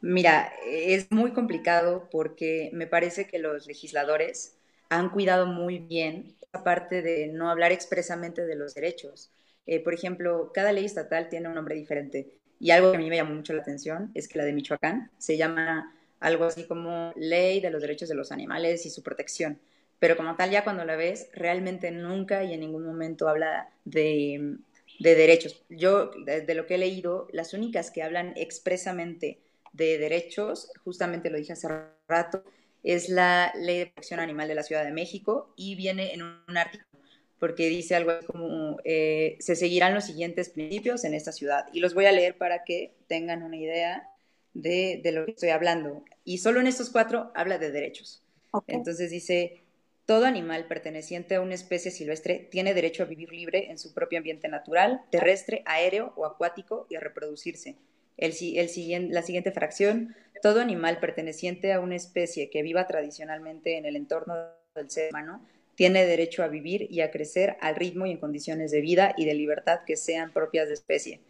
[0.00, 4.56] Mira, es muy complicado porque me parece que los legisladores
[4.90, 9.32] han cuidado muy bien esa parte de no hablar expresamente de los derechos.
[9.66, 13.08] Eh, por ejemplo, cada ley estatal tiene un nombre diferente y algo que a mí
[13.08, 17.12] me llamó mucho la atención es que la de Michoacán se llama algo así como
[17.16, 19.60] Ley de los Derechos de los Animales y su Protección
[19.98, 24.56] pero como tal ya cuando la ves, realmente nunca y en ningún momento habla de,
[25.00, 25.62] derechos.
[25.68, 29.40] Yo, de, lo que he leído, las únicas que hablan expresamente
[29.72, 31.68] de derechos, justamente lo dije hace
[32.06, 32.44] rato,
[32.84, 36.56] es la Ley de Protección Animal de la Ciudad de México y viene en un,
[36.56, 36.86] artículo
[37.40, 41.94] porque dice algo como eh, se seguirán los siguientes principios en esta ciudad y los
[41.94, 44.08] voy a leer para que tengan una idea
[44.62, 46.04] de, lo que estoy hablando.
[46.24, 48.22] Y solo en estos cuatro habla de derechos.
[48.66, 49.62] Entonces dice,
[50.06, 54.18] todo animal perteneciente a una especie silvestre tiene derecho a vivir libre en su propio
[54.18, 57.76] ambiente natural, terrestre, aéreo o acuático y a reproducirse.
[58.16, 58.32] El,
[59.12, 64.34] la siguiente fracción, todo animal perteneciente a una especie que viva tradicionalmente en el entorno
[64.74, 65.44] del ser humano
[65.76, 69.24] tiene derecho a vivir y a crecer al ritmo y en condiciones de vida y
[69.24, 71.20] de libertad que sean propias de especie.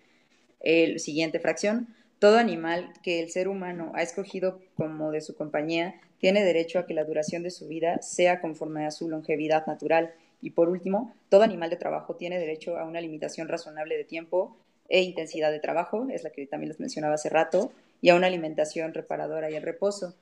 [0.61, 6.01] El siguiente fracción, todo animal que el ser humano ha escogido como de su compañía
[6.19, 10.13] tiene derecho a que la duración de su vida sea conforme a su longevidad natural.
[10.43, 14.57] Y por último, todo animal de trabajo tiene derecho a una limitación razonable de tiempo
[14.89, 18.27] e intensidad de trabajo, es la que también les mencionaba hace rato, y a una
[18.29, 20.15] alimentación reparadora y el reposo.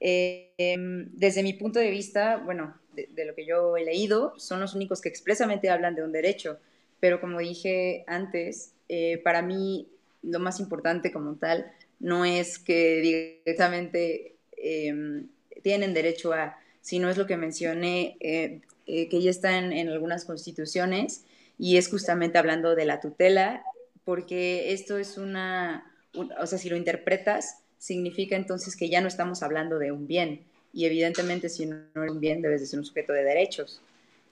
[0.00, 4.60] Eh, em, desde mi punto de vista, bueno, de, lo que yo he leído, son
[4.60, 6.58] los únicos que expresamente hablan de un derecho,
[7.00, 9.88] pero como dije antes, eh, para mí
[10.26, 15.28] lo más importante como tal no es que directamente em,
[15.62, 21.24] tienen derecho a, sino es lo que mencioné, eh, que ya está en algunas constituciones
[21.58, 23.62] y es justamente hablando de la tutela,
[24.04, 29.42] porque esto es una, o sea, si lo interpretas, significa entonces que ya no estamos
[29.42, 30.42] hablando de un bien.
[30.72, 33.80] Y evidentemente si no es un bien, debes de ser un sujeto de derechos.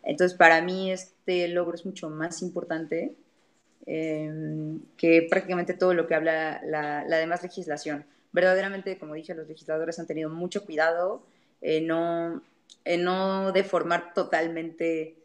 [0.03, 3.15] Entonces, para mí este logro es mucho más importante
[3.87, 8.05] em, que prácticamente todo lo que habla la, demás legislación.
[8.33, 11.23] Verdaderamente, como dije, los legisladores han tenido mucho cuidado
[11.61, 12.43] en no,
[12.99, 15.17] no deformar totalmente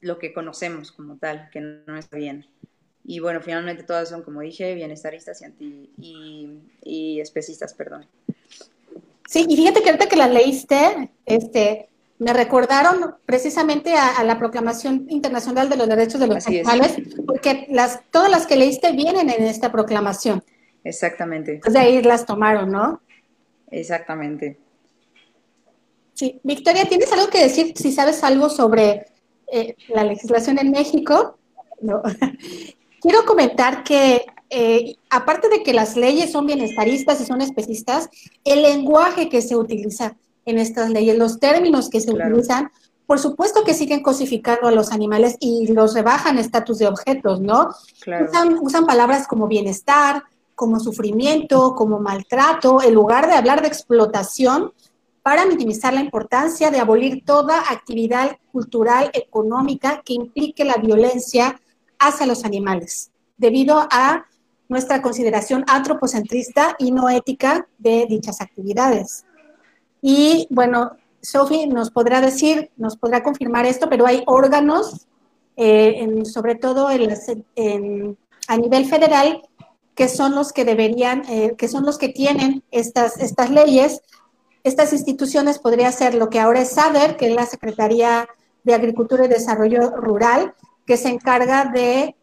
[0.00, 2.46] lo que conocemos como tal, que no está bien.
[3.04, 5.90] Y bueno, finalmente todas son, como dije, bienestaristas y,
[6.82, 8.06] y, especistas, perdón.
[9.26, 11.89] Sí, y fíjate que ahorita que las leíste, este,
[12.20, 18.02] me recordaron precisamente a, la Proclamación Internacional de los Derechos de los Animales, porque las,
[18.10, 20.44] todas las que leíste vienen en esta proclamación.
[20.84, 21.60] Exactamente.
[21.62, 23.00] Pues de ahí las tomaron, ¿no?
[23.70, 24.58] Exactamente.
[26.14, 29.06] Sí, Victoria, ¿tienes algo que decir si sabes algo sobre
[29.50, 31.38] eh, la legislación en México.
[31.80, 32.02] No.
[33.00, 38.08] Quiero comentar que, eh, aparte de que las leyes son bienestaristas y son especistas,
[38.44, 42.70] el lenguaje que se utiliza en estas leyes, los términos que se utilizan,
[43.06, 47.70] por supuesto que siguen cosificando a los animales y los rebajan estatus de objetos, ¿no?
[48.28, 50.22] Usan, usan palabras como bienestar,
[50.54, 54.72] como sufrimiento, como maltrato, en lugar de hablar de explotación,
[55.22, 61.60] para minimizar la importancia de abolir toda actividad cultural, económica que implique la violencia
[61.98, 64.26] hacia los animales, debido a
[64.68, 69.24] nuestra consideración antropocentrista y no ética de dichas actividades.
[70.02, 75.06] Y bueno, Sophie nos podrá decir, nos podrá confirmar esto, pero hay órganos,
[75.56, 79.42] eh, sobre todo a nivel federal,
[79.94, 84.00] que son los que deberían, eh, que son los que tienen estas, estas leyes.
[84.64, 88.26] Estas instituciones podría ser lo que ahora es SADER, que es la Secretaría
[88.64, 90.54] de Agricultura y Desarrollo Rural,
[90.86, 92.16] que se encarga de,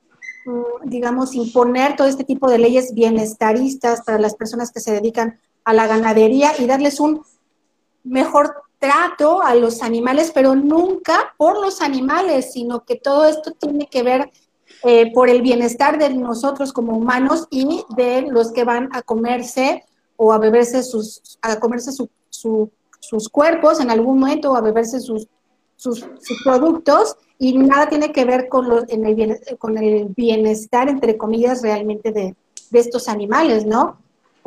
[0.45, 5.39] mm, digamos, imponer todo este tipo de leyes bienestaristas para las personas que se dedican
[5.63, 7.21] a la ganadería y darles un
[8.03, 13.87] mejor trato a los animales, pero nunca por los animales, sino que todo esto tiene
[13.87, 14.31] que ver
[14.83, 19.83] eh, por el bienestar de nosotros como humanos y de los que van a comerse
[20.15, 24.99] o a beberse sus, a comerse su, sus cuerpos en algún momento o a beberse
[24.99, 25.27] sus,
[25.75, 26.05] sus,
[26.43, 31.61] productos y nada tiene que ver con, los, en el, con el bienestar, entre comillas,
[31.61, 32.35] realmente de,
[32.71, 33.97] de estos animales, ¿no?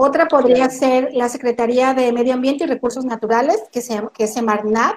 [0.02, 4.32] Otra podría ser la Secretaría de Medio Ambiente y Recursos Naturales, que, se, que es
[4.32, 4.96] Semarnat,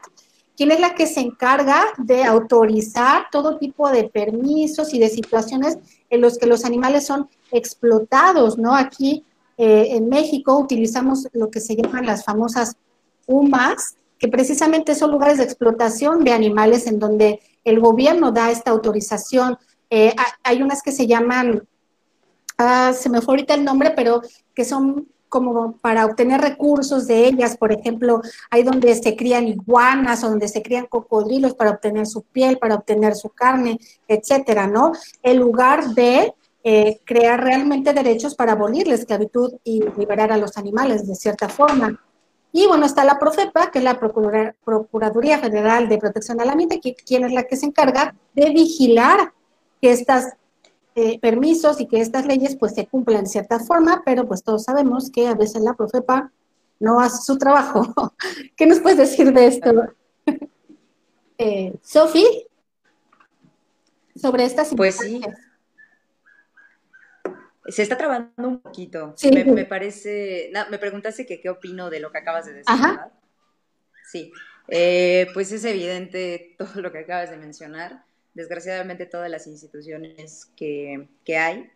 [0.56, 5.78] quien es la que se encarga de autorizar todo tipo de permisos y de situaciones
[6.10, 8.74] en los que los animales son explotados, ¿no?
[8.74, 9.26] Aquí
[9.58, 12.78] eh, en México utilizamos lo que se llaman las famosas
[13.28, 18.72] UMAS, que precisamente son lugares de explotación de animales en donde el gobierno da esta
[18.72, 19.58] autorización.
[19.90, 21.68] Eh, hay unas que se llaman,
[22.58, 24.22] ah, se me fue ahorita el nombre, pero
[24.54, 30.24] que son como para obtener recursos de ellas, por ejemplo, hay donde se crían iguanas
[30.24, 34.92] o donde se crían cocodrilos para obtener su piel, para obtener su carne, etcétera, ¿no?
[35.24, 40.56] En lugar de eh, crear realmente derechos para abolir la esclavitud y liberar a los
[40.56, 42.00] animales de cierta forma.
[42.52, 47.24] Y bueno, está la Profepa, que es la Procuraduría Federal de Protección al Ambiente, quien
[47.26, 49.34] es la que se encarga de vigilar
[49.82, 50.26] que estos
[50.96, 54.64] eh, permisos y que estas leyes pues se cumplan de cierta forma, pero pues todos
[54.64, 56.32] sabemos que a veces la Profepa
[56.80, 58.14] no hace su trabajo.
[58.58, 59.72] ¿Qué nos puedes decir de esto?
[61.38, 62.48] eh, Sofi,
[64.16, 65.22] sobre estas Pues sí.
[67.68, 69.14] Se está trabando un poquito.
[69.16, 69.32] Sí.
[69.32, 70.52] Me, parece.
[70.70, 73.12] me preguntaste que qué opino de lo que acabas de decir, ¿verdad?
[74.06, 74.32] Sí.
[74.68, 78.04] Eh, pues es evidente todo lo que acabas de mencionar.
[78.34, 81.70] Desgraciadamente, todas las instituciones que, que hay,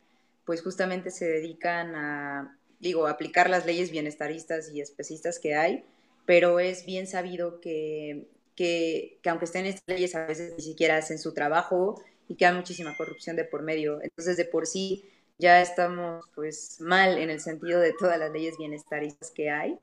[0.46, 5.84] pues justamente se dedican a, digo, aplicar las leyes bienestaristas y especistas que hay,
[6.26, 10.98] pero es bien sabido que, que, que, aunque estén estas leyes, a veces ni siquiera
[10.98, 14.02] hacen su trabajo y que hay muchísima corrupción de por medio.
[14.02, 15.06] Entonces, de por sí,
[15.38, 19.80] ya estamos pues mal en el sentido de todas las leyes bienestaristas que hay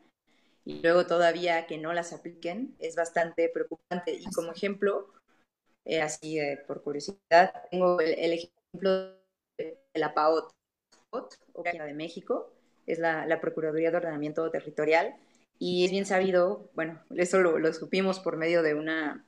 [0.65, 4.15] y luego todavía que no las apliquen es bastante preocupante.
[4.15, 5.09] Y como ejemplo,
[5.85, 9.15] eh, así eh, por curiosidad, tengo el, ejemplo
[9.57, 10.53] de la PAOT,
[11.63, 12.51] de México,
[12.87, 15.17] es la, Procuraduría de Ordenamiento Territorial.
[15.59, 19.25] Y es bien sabido, bueno, eso lo, supimos por medio de una,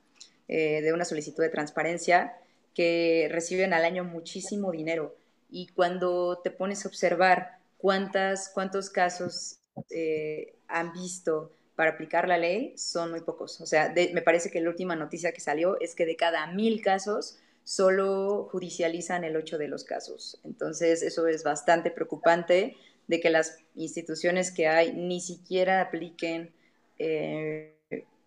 [0.47, 2.37] eh, de una solicitud de transparencia,
[2.73, 5.15] que reciben al año muchísimo dinero.
[5.49, 12.39] Y cuando te pones a observar cuántas, cuántos casos eh, han visto para aplicar la
[12.39, 13.61] ley, son muy pocos.
[13.61, 16.81] O sea, me parece que la última noticia que salió es que de cada mil
[16.81, 20.39] casos, solo judicializan el 8 de los casos.
[20.43, 22.75] Entonces, eso es bastante preocupante
[23.07, 26.51] de que las instituciones que hay ni siquiera apliquen
[26.97, 27.75] eh,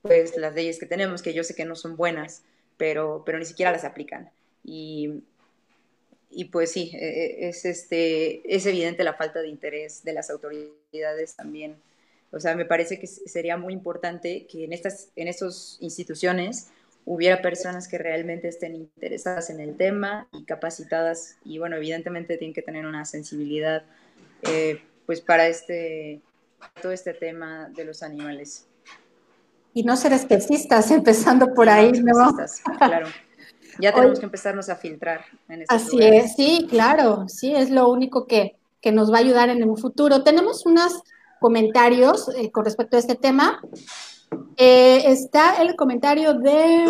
[0.00, 2.44] pues las leyes que tenemos, que yo sé que no son buenas,
[2.76, 4.30] pero, pero ni siquiera las aplican.
[4.62, 5.24] Y,
[6.30, 10.30] y pues sí, e, e, es, este, es evidente la falta de interés de las
[10.30, 11.76] autoridades también.
[12.32, 16.68] O sea, me parece que sería muy importante que en estas en estas instituciones
[17.04, 22.54] hubiera personas que realmente estén interesadas en el tema y capacitadas y bueno, evidentemente tienen
[22.54, 23.82] que tener una sensibilidad
[24.42, 26.20] eh, pues para este,
[26.80, 28.66] todo este tema de los animales.
[29.72, 32.36] Y no ser especistas, empezando por ahí, ¿no?
[32.78, 33.08] Claro.
[33.80, 35.24] Ya tenemos que empezarnos a filtrar.
[35.48, 39.48] En así es, sí, claro, sí, es lo único que, que, nos va a ayudar
[39.48, 40.22] en un futuro.
[40.22, 41.02] Tenemos unos
[41.40, 43.60] comentarios eh, con respecto a este tema.
[44.56, 46.84] Eh, está el comentario de...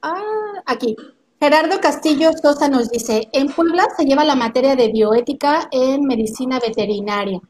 [0.00, 0.96] Ah, aquí.
[1.38, 6.58] Gerardo Castillo Sosa nos dice, en Puebla se lleva la materia de bioética en medicina
[6.58, 7.40] veterinaria.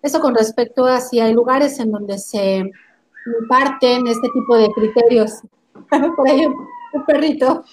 [0.00, 2.70] Eso con respecto a si hay lugares en donde se
[3.40, 5.32] imparten este tipo de criterios.
[6.16, 7.64] Por ahí un, perrito.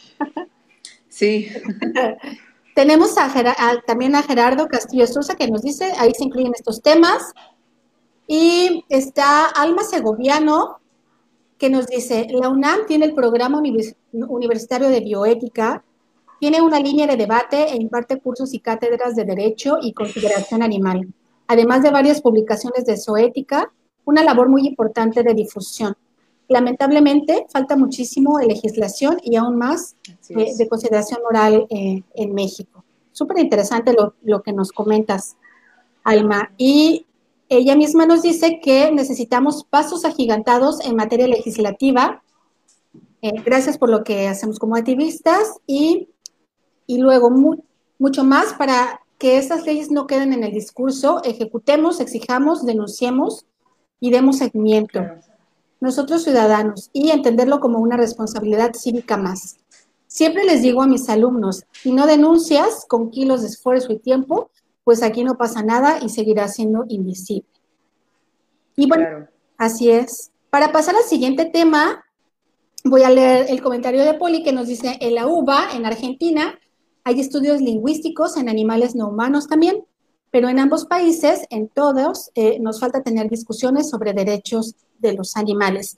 [1.08, 1.50] Sí.
[2.78, 3.16] Tenemos
[3.88, 7.34] también a Gerardo Castillo Sosa que nos dice, ahí se incluyen estos temas.
[8.28, 10.78] Y está Alma Segoviano,
[11.58, 13.60] que nos dice, la UNAM tiene el programa
[14.12, 15.84] universitario de bioética,
[16.40, 21.12] tiene una línea de debate e imparte cursos y cátedras de derecho y consideración animal,
[21.48, 23.74] además de varias publicaciones de zoética,
[24.06, 25.98] una labor muy importante de difusión.
[26.48, 29.96] Lamentablemente, falta muchísimo de legislación y aún más
[30.30, 32.84] de consideración oral eh, en México.
[33.12, 35.36] Súper interesante lo, lo que nos comentas,
[36.04, 36.52] Alma.
[36.58, 37.08] Y
[37.50, 42.22] ella misma nos dice que necesitamos pasos agigantados en materia legislativa.
[43.22, 46.10] Eh, gracias por lo que hacemos como activistas y,
[46.88, 47.30] luego
[47.98, 53.46] mucho más para que estas leyes no queden en el discurso, ejecutemos, exijamos, denunciemos
[54.00, 55.02] y demos seguimiento.
[55.80, 59.58] Nosotros ciudadanos y entenderlo como una responsabilidad cívica más.
[60.08, 64.50] Siempre les digo a mis alumnos, si no denuncias con kilos de esfuerzo y tiempo,
[64.84, 67.50] pues aquí no pasa nada y seguirá siendo invisible.
[68.76, 70.32] Y bueno, así es.
[70.50, 72.06] Para pasar al siguiente tema,
[72.84, 76.58] voy a leer el comentario de Poli que nos dice, en la UBA, en Argentina,
[77.04, 79.84] hay estudios lingüísticos en animales no humanos también,
[80.32, 85.36] pero en ambos países, en todos, eh, nos falta tener discusiones sobre derechos de los
[85.36, 85.98] animales.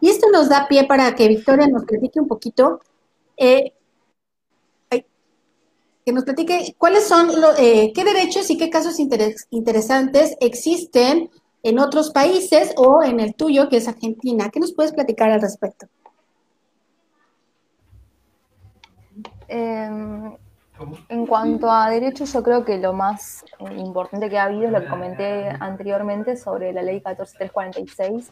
[0.00, 2.80] Y esto nos da pie para que Victoria nos platique un poquito
[3.36, 3.72] eh,
[6.08, 7.28] que nos platique cuáles son,
[7.58, 11.28] eh, qué derechos y qué casos interesantes existen
[11.62, 14.48] en otros países o en el tuyo, que es Argentina.
[14.48, 15.86] ¿Qué nos puedes platicar al respecto?
[19.48, 20.34] Em,
[21.08, 23.44] en cuanto a derechos, yo creo que lo más
[23.76, 28.30] importante que ha habido es lo que comenté anteriormente sobre la ley 14346.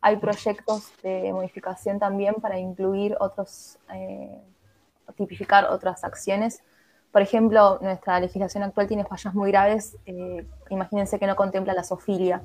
[0.00, 4.40] Hay proyectos de modificación también para incluir otros, eh,
[5.16, 6.62] tipificar otras acciones
[7.16, 9.96] por ejemplo, nuestra legislación actual tiene fallas muy graves.
[10.04, 12.42] Eh, imagínense que no contempla la sofilia.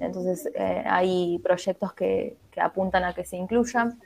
[0.00, 4.00] Entonces, eh, hay proyectos que, apuntan a que se incluyan.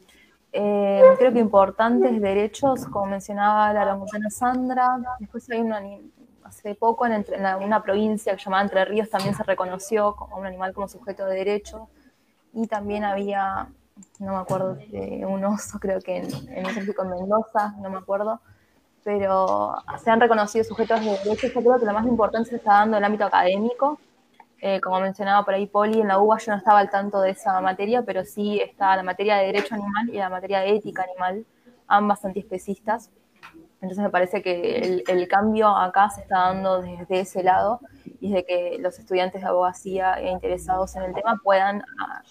[0.56, 4.98] Eh, creo que importantes derechos, como mencionaba la laguna Sandra.
[5.18, 5.82] Después hay una,
[6.44, 7.24] hace poco en,
[7.60, 11.88] una provincia llamada Entre Ríos también se reconoció como un animal como sujeto de derecho.
[12.52, 13.68] Y también había,
[14.20, 17.98] no me acuerdo, de un oso, creo que en, en México, en Mendoza, no me
[17.98, 18.40] acuerdo,
[19.02, 21.52] pero se han reconocido sujetos de derechos.
[21.52, 23.98] Yo creo que lo más importante se está dando en el ámbito académico.
[24.60, 27.30] Eh, como mencionaba por ahí Poli, en la UBA yo no estaba al tanto de
[27.30, 31.02] esa materia, pero sí está la materia de derecho animal y la materia de ética
[31.02, 31.44] animal,
[31.86, 33.10] ambas antiespecistas.
[33.84, 37.80] Entonces me parece que el, cambio acá se está dando desde ese lado
[38.18, 41.84] y de que los estudiantes de abogacía e interesados en el tema puedan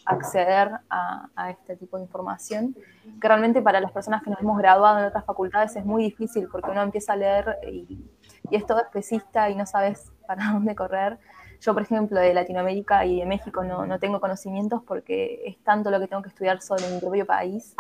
[0.06, 2.76] acceder a, este tipo de información,
[3.22, 6.48] que realmente para las personas que nos hemos graduado en otras facultades es muy difícil
[6.52, 8.04] porque uno empieza a leer y,
[8.50, 11.20] es todo especista y no sabes para dónde correr.
[11.64, 15.90] Yo, por ejemplo, de Latinoamérica y de México no, no tengo conocimientos porque es tanto
[15.92, 17.76] lo que tengo que estudiar sobre mi propio país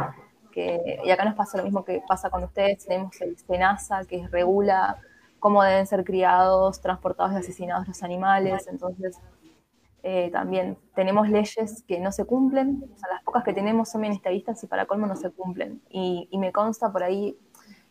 [0.55, 4.97] y acá nos pasa lo mismo que pasa con ustedes, tenemos el SENASA que regula
[5.39, 8.67] cómo deben ser criados, transportados y asesinados los animales.
[8.67, 9.17] Entonces,
[10.03, 14.01] eh, también tenemos leyes que no se cumplen, o sea, las pocas que tenemos son
[14.01, 15.81] bien y para colmo no se cumplen.
[15.89, 17.38] Y, y me consta por ahí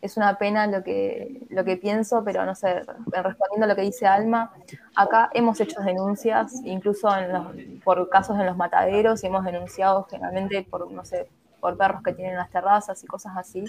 [0.03, 3.83] es una pena lo que, lo que pienso, pero no sé, respondiendo a lo que
[3.83, 4.53] dice Alma,
[4.97, 7.09] acá hemos hecho denuncias, incluso
[7.85, 11.29] por casos en los mataderos, y hemos denunciado generalmente por, no sé,
[11.61, 13.65] por perros que tienen las terrazas y cosas así,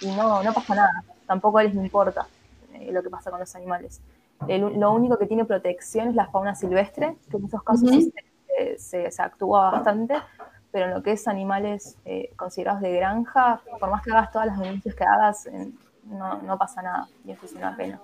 [0.00, 2.26] y no, no pasa nada, tampoco a les importa
[2.74, 4.00] eh, lo que pasa con los animales.
[4.48, 7.88] lo único que tiene protección es la fauna silvestre, que en esos casos
[8.78, 10.16] se, se actúa bastante,
[10.70, 14.48] pero en lo que es animales eh, considerados de granja, por más que hagas todas
[14.48, 15.48] las denuncias que hagas,
[16.04, 18.00] no, pasa nada y eso es una pena.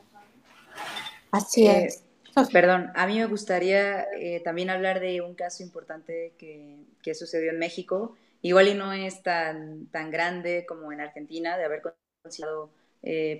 [1.30, 2.04] Así eh, es.
[2.52, 7.58] Perdón, a mí me gustaría eh, también hablar de un caso importante que, sucedió en
[7.58, 8.16] México.
[8.42, 11.82] Igual y no es tan, tan grande como en Argentina, de haber
[12.22, 12.70] considerado,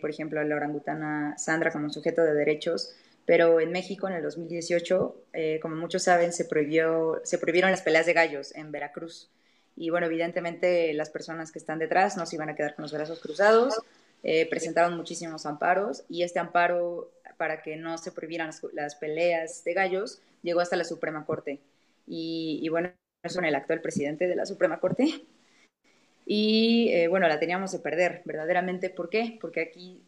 [0.00, 2.94] por ejemplo, a la orangutana Sandra como sujeto de derechos,
[3.26, 7.82] pero en México en el 2018, eh, como muchos saben, se, prohibió, se prohibieron las
[7.82, 9.30] peleas de gallos en Veracruz.
[9.76, 12.92] Y bueno, evidentemente las personas que están detrás no se iban a quedar con los
[12.92, 13.74] brazos cruzados,
[14.22, 19.74] eh, presentaron muchísimos amparos y este amparo para que no se prohibieran las, peleas de
[19.74, 21.60] gallos llegó hasta la Suprema Corte.
[22.06, 25.24] Y, y bueno, eso en el actual presidente de la Suprema Corte.
[26.26, 28.90] Y eh, bueno, la teníamos que perder, verdaderamente.
[28.90, 29.38] ¿Por qué?
[29.40, 30.02] Porque aquí,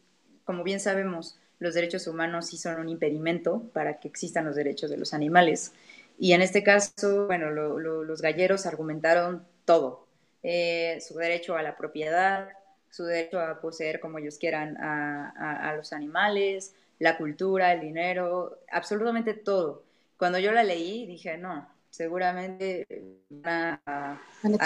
[0.45, 4.89] como bien sabemos, los derechos humanos sí son un impedimento para que existan los derechos
[4.89, 5.73] de los animales.
[6.19, 10.07] Y en este caso, bueno, los galleros argumentaron todo.
[10.43, 12.49] Eh, su derecho a la propiedad,
[12.89, 19.33] su derecho a poseer como ellos quieran a, los animales, la cultura, el dinero, absolutamente
[19.33, 19.83] todo.
[20.17, 22.87] Cuando yo la leí dije, no, seguramente
[23.29, 24.19] van a,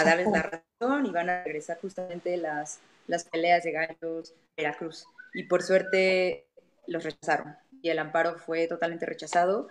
[0.04, 5.04] darles la razón y van a regresar justamente las, las peleas de gallos Veracruz.
[5.34, 6.46] Y por suerte
[6.86, 9.68] los rechazaron y el amparo fue totalmente rechazado.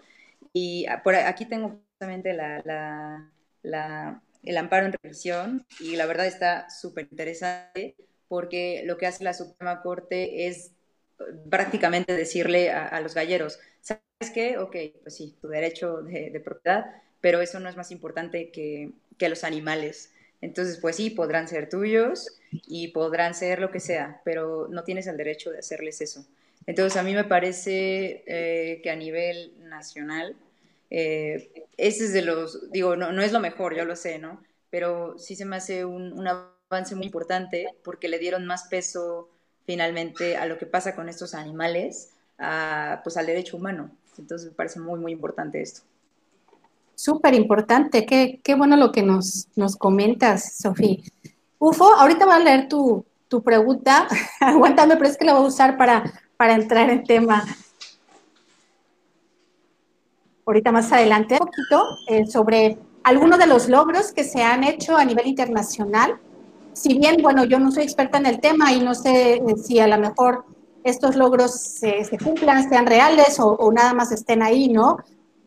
[0.53, 2.39] Y ah, por aquí tengo justamente el
[4.57, 7.95] amparo en revisión y la verdad está súper interesante
[8.27, 10.71] porque lo que hace la Suprema Corte es
[11.49, 14.57] prácticamente decirle a, los galleros, ¿sabes qué?
[14.57, 16.85] Ok, pues sí, tu derecho de, propiedad,
[17.19, 20.11] pero eso no es más importante que, que los animales.
[20.41, 25.07] Entonces, pues sí, podrán ser tuyos y podrán ser lo que sea, pero no tienes
[25.07, 26.25] el derecho de hacerles eso.
[26.71, 30.37] Entonces, a mí me parece eh, que a nivel nacional,
[30.89, 34.41] eh, ese es de los, digo, no, no es lo mejor, yo lo sé, ¿no?
[34.69, 39.27] Pero sí se me hace un, un avance muy importante porque le dieron más peso
[39.65, 43.91] finalmente a lo que pasa con estos animales, a, pues al derecho humano.
[44.17, 45.81] Entonces me parece muy, muy importante esto.
[46.95, 50.99] Súper importante, qué, qué, bueno lo que nos, nos comentas, Sofía.
[51.59, 54.07] Ufo, ahorita voy a leer tu, tu pregunta,
[54.39, 56.03] aguántame, pero es que la voy a usar para,
[56.41, 57.45] para entrar en tema
[60.43, 64.97] ahorita más adelante, un poquito eh, sobre algunos de los logros que se han hecho
[64.97, 66.19] a nivel internacional.
[66.73, 69.79] Si bien, bueno, yo no soy experta en el tema y no sé eh, si
[69.79, 70.45] a lo mejor
[70.83, 74.97] estos logros se, cumplan, sean reales o, o, nada más estén ahí, ¿no?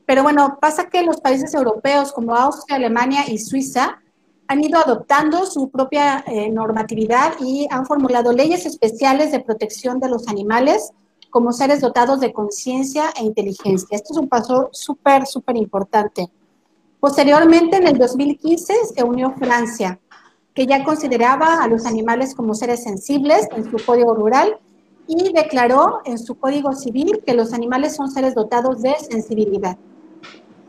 [0.07, 4.01] Pero bueno, pasa que los países europeos como Austria, Alemania y Suiza
[4.47, 10.09] han ido adoptando su propia eh, normatividad y han formulado leyes especiales de protección de
[10.09, 10.93] los animales
[11.31, 13.97] como seres dotados de conciencia e inteligencia.
[13.97, 16.31] Esto es un paso súper, súper importante.
[17.01, 19.99] Posteriormente, en el 2015, se unió Francia,
[20.55, 24.59] que ya consideraba a los animales como seres sensibles en su código rural
[25.07, 29.77] y declaró en su código civil que los animales son seres dotados de sensibilidad.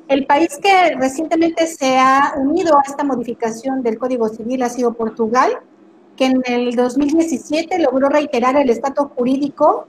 [0.07, 4.93] El país que recientemente se ha unido a esta modificación del Código Civil ha sido
[4.93, 5.59] Portugal,
[6.15, 9.87] que en el 2017 logró reiterar el estatus jurídico,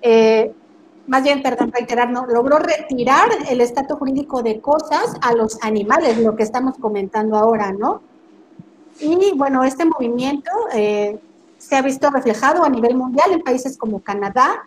[0.00, 0.52] eh,
[1.06, 6.18] más bien, perdón, reiterar, no, logró retirar el estatus jurídico de cosas a los animales,
[6.18, 8.02] lo que estamos comentando ahora, ¿no?
[9.00, 11.18] Y bueno, este movimiento eh,
[11.58, 14.66] se ha visto reflejado a nivel mundial en países como Canadá,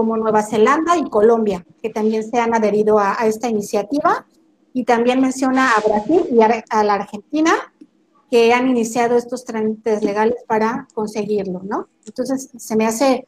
[0.00, 4.24] como Nueva Zelanda y Colombia, que también se han adherido a, esta iniciativa.
[4.72, 7.52] Y también menciona a Brasil y a, la Argentina,
[8.30, 11.88] que han iniciado estos trámites legales para conseguirlo, ¿no?
[12.06, 13.26] Entonces, se me hace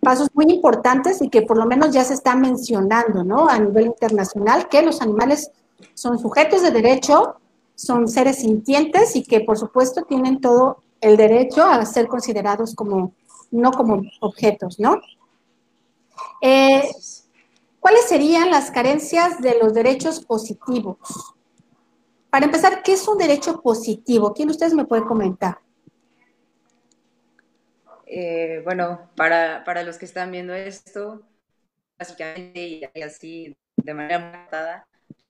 [0.00, 3.48] pasos muy importantes y que por lo menos ya se está mencionando, ¿no?
[3.48, 5.50] A nivel internacional, que los animales
[5.94, 7.36] son sujetos de derecho,
[7.76, 13.14] son seres sintientes y que por supuesto tienen todo el derecho a ser considerados como,
[13.50, 15.00] no como objetos, ¿no?
[16.40, 16.82] Eh,
[17.80, 20.98] ¿Cuáles serían las carencias de los derechos positivos?
[22.28, 24.32] Para empezar, ¿qué es un derecho positivo?
[24.34, 25.58] ¿Quién de ustedes me puede comentar?
[28.06, 31.22] Eh, bueno, para, los que están viendo esto,
[31.98, 32.60] básicamente,
[32.94, 34.38] y así de manera muy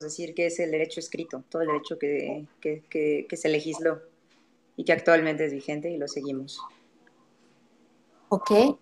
[0.01, 4.01] decir que es el derecho escrito, todo el derecho que, que, que, se legisló
[4.77, 6.59] y que actualmente es vigente y lo seguimos.
[8.31, 8.79] Ok.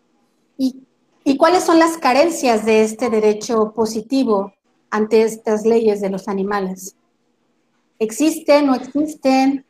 [0.56, 0.87] ¿Y,
[1.28, 4.54] ¿Y cuáles son las carencias de este derecho positivo
[4.88, 6.96] ante estas leyes de los animales?
[7.98, 9.66] ¿Existen, no existen?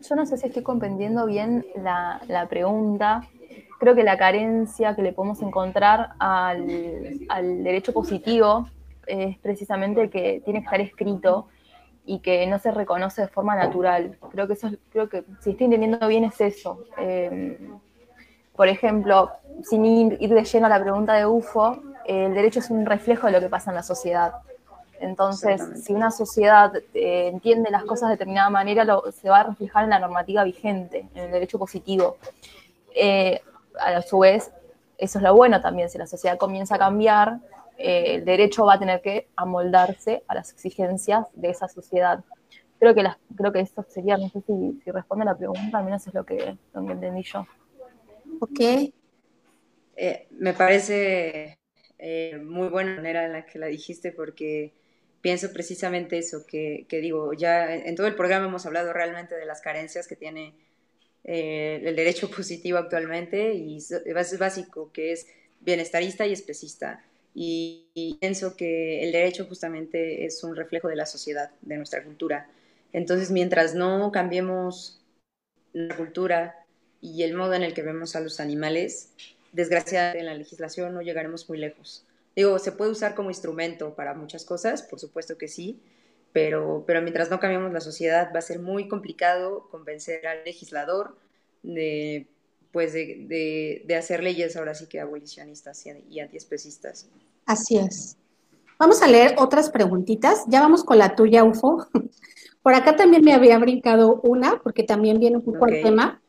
[0.00, 3.28] Yo no sé si estoy comprendiendo bien la, la pregunta
[3.78, 6.66] creo que la carencia que le podemos encontrar al,
[7.62, 8.68] derecho positivo
[9.06, 11.48] es precisamente que tiene que estar escrito
[12.06, 14.18] y que no se reconoce de forma natural.
[14.30, 16.84] Creo que eso, creo que si estoy entendiendo bien es eso.
[16.96, 17.78] Em,
[18.60, 19.30] por ejemplo,
[19.62, 23.32] sin ir, de lleno a la pregunta de UFO, el derecho es un reflejo de
[23.32, 24.34] lo que pasa en la sociedad.
[25.00, 28.84] Entonces, si una sociedad eh, entiende las cosas de determinada manera,
[29.18, 32.18] se va a reflejar en la normativa vigente, en el derecho positivo.
[32.94, 33.40] Eh,
[33.80, 34.52] a su vez,
[34.98, 37.38] eso es lo bueno también, si la sociedad comienza a cambiar,
[37.78, 42.22] eh, el derecho va a tener que amoldarse a las exigencias de esa sociedad.
[42.78, 46.06] Creo que, creo que esto sería, no sé si, responde a la pregunta, al menos
[46.06, 47.46] es lo que, entendí yo.
[48.40, 48.60] Ok.
[49.96, 51.58] Eh, me parece
[51.98, 54.72] eh, muy buena manera en la que la dijiste porque
[55.20, 59.46] pienso precisamente eso, que, que digo, ya en todo el programa hemos hablado realmente de
[59.46, 60.54] las carencias que tiene
[61.24, 65.26] eh, el derecho positivo actualmente y es básico que es
[65.60, 67.04] bienestarista y especista.
[67.34, 67.86] Y,
[68.20, 72.48] pienso que el derecho justamente es un reflejo de la sociedad, de nuestra cultura.
[72.92, 75.00] Entonces, mientras no cambiemos
[75.72, 76.59] la cultura
[77.00, 79.10] y el modo en el que vemos a los animales,
[79.52, 82.04] desgraciadamente en la legislación no llegaremos muy lejos.
[82.36, 85.80] Digo, se puede usar como instrumento para muchas cosas, por supuesto que sí,
[86.32, 91.16] pero, pero mientras no cambiemos la sociedad va a ser muy complicado convencer al legislador
[91.62, 92.28] de,
[92.72, 97.08] pues de, de, hacer leyes ahora sí que abolicionistas y, antiespecistas.
[97.46, 98.16] Así es.
[98.78, 100.44] Vamos a leer otras preguntitas.
[100.46, 101.88] Ya vamos con la tuya, UFO.
[102.62, 106.19] Por acá también me había brincado una, porque también viene un poco el tema.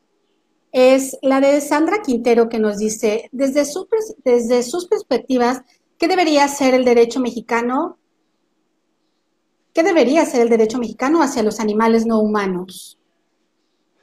[0.72, 3.64] Es la de Sandra Quintero que nos dice, desde,
[4.24, 5.62] desde sus perspectivas,
[5.98, 7.98] ¿qué debería ser el derecho mexicano
[9.72, 12.98] ¿Qué debería ser el derecho mexicano hacia los animales no humanos?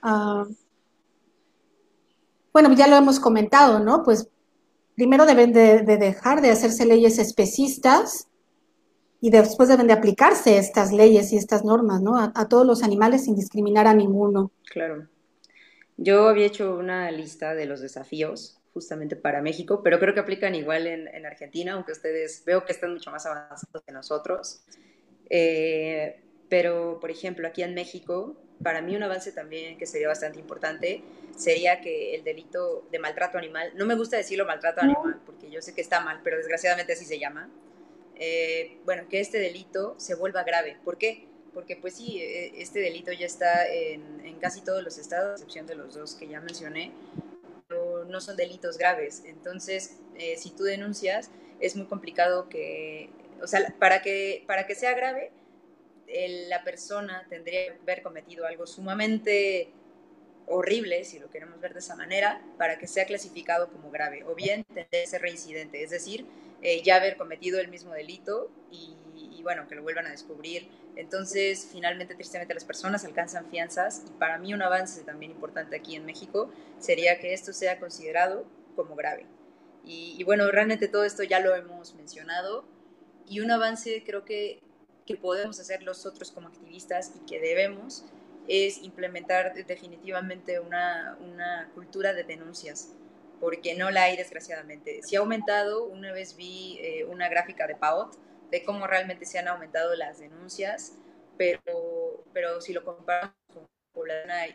[0.02, 0.46] Ah,
[2.52, 4.04] bueno, ya lo hemos comentado, ¿no?
[4.04, 4.28] Pues
[4.96, 8.28] primero deben de, dejar de hacerse leyes especistas
[9.22, 12.18] y después deben de aplicarse estas leyes y estas normas, ¿no?
[12.18, 14.52] A, todos los animales sin discriminar a ninguno.
[14.72, 15.08] Claro.
[16.02, 20.56] Yo había hecho una lista de los desafíos justamente para México, pero creo que aplican
[20.56, 24.62] igual en, en Argentina, aunque ustedes veo que están mucho más avanzados que nosotros.
[25.30, 30.40] Eh, pero, por ejemplo, aquí en México, para mí un avance también que sería bastante
[30.40, 31.04] importante
[31.36, 35.62] sería que el delito de maltrato animal, no me gusta decirlo maltrato animal, porque yo
[35.62, 37.50] sé que está mal, pero desgraciadamente así se llama,
[38.16, 40.78] eh, bueno, que este delito se vuelva grave.
[40.86, 41.29] ¿Por qué?
[41.54, 45.34] Porque pues sí, e, este delito ya está en, en casi todos los estados, a
[45.34, 46.92] excepción de los dos que ya mencioné,
[47.68, 49.24] pero no son delitos graves.
[49.26, 51.30] Entonces, eh, si tú denuncias,
[51.60, 53.10] es muy complicado que
[53.42, 55.32] o sea, para que, para que sea grave,
[56.48, 59.72] la persona tendría que haber cometido algo sumamente
[60.48, 64.34] horrible, si lo queremos ver de esa manera, para que sea clasificado como grave, o
[64.34, 66.26] bien tendría que ser reincidente, es decir,
[66.64, 68.96] eh, ya haber cometido el mismo delito y,
[69.44, 70.68] bueno, que lo vuelvan a descubrir.
[70.96, 75.96] Entonces, finalmente, tristemente, las personas alcanzan fianzas y para mí un avance también importante aquí
[75.96, 79.26] en México sería que esto sea considerado como grave.
[79.86, 82.66] Y, y bueno, realmente todo esto ya lo hemos mencionado,
[83.30, 84.60] y un avance creo que,
[85.06, 88.04] que podemos hacer nosotros como activistas y que debemos
[88.48, 92.96] es implementar definitivamente una, una cultura de denuncias,
[93.40, 95.02] porque no la hay desgraciadamente.
[95.04, 98.16] Si ha aumentado, una vez vi eh, una gráfica de PAOT
[98.52, 100.94] de cómo realmente se han aumentado las denuncias,
[101.38, 103.68] pero, pero si lo comparamos con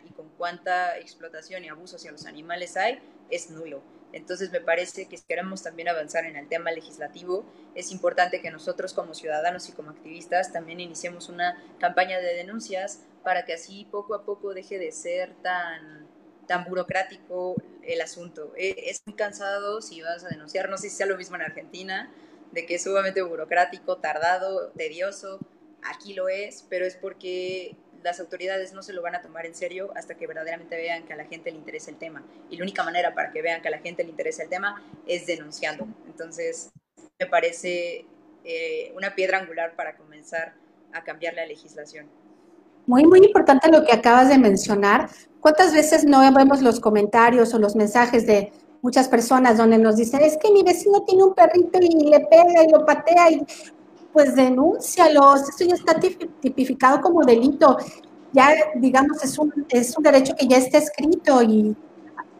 [0.03, 3.81] y con cuánta explotación y abuso hacia los animales hay, es nulo.
[4.11, 8.49] Entonces me parece que si queremos también avanzar en el tema legislativo, es importante que
[8.49, 13.87] nosotros como ciudadanos y como activistas también iniciemos una campaña de denuncias para que así
[13.91, 16.07] poco a poco deje de ser tan,
[16.47, 18.53] tan burocrático el asunto.
[18.55, 21.41] E, es muy cansado si vas a denunciar, no sé si sea lo mismo en
[21.41, 22.09] Argentina,
[22.55, 25.39] de que es sumamente burocrático, tardado, tedioso.
[25.83, 29.53] Aquí lo es, pero es porque las autoridades no se lo van a tomar en
[29.53, 32.23] serio hasta que verdaderamente vean que a la gente le interesa el tema.
[32.49, 34.81] Y la única manera para que vean que a la gente le interesa el tema
[35.05, 35.85] es denunciando.
[36.07, 36.69] Entonces,
[37.19, 38.05] me parece
[38.45, 40.53] eh, una piedra angular para comenzar
[40.93, 42.07] a cambiar la legislación.
[42.87, 45.09] Muy, muy importante lo que acabas de mencionar.
[45.41, 48.53] ¿Cuántas veces no vemos los comentarios o los mensajes de
[48.85, 52.63] muchas personas donde nos dicen, es que mi vecino tiene un perrito y le pega
[52.63, 53.43] y lo patea y
[54.13, 57.77] pues denúncialos, eso ya está tipificado como delito,
[58.31, 61.75] ya digamos es un, es un derecho que ya está escrito y,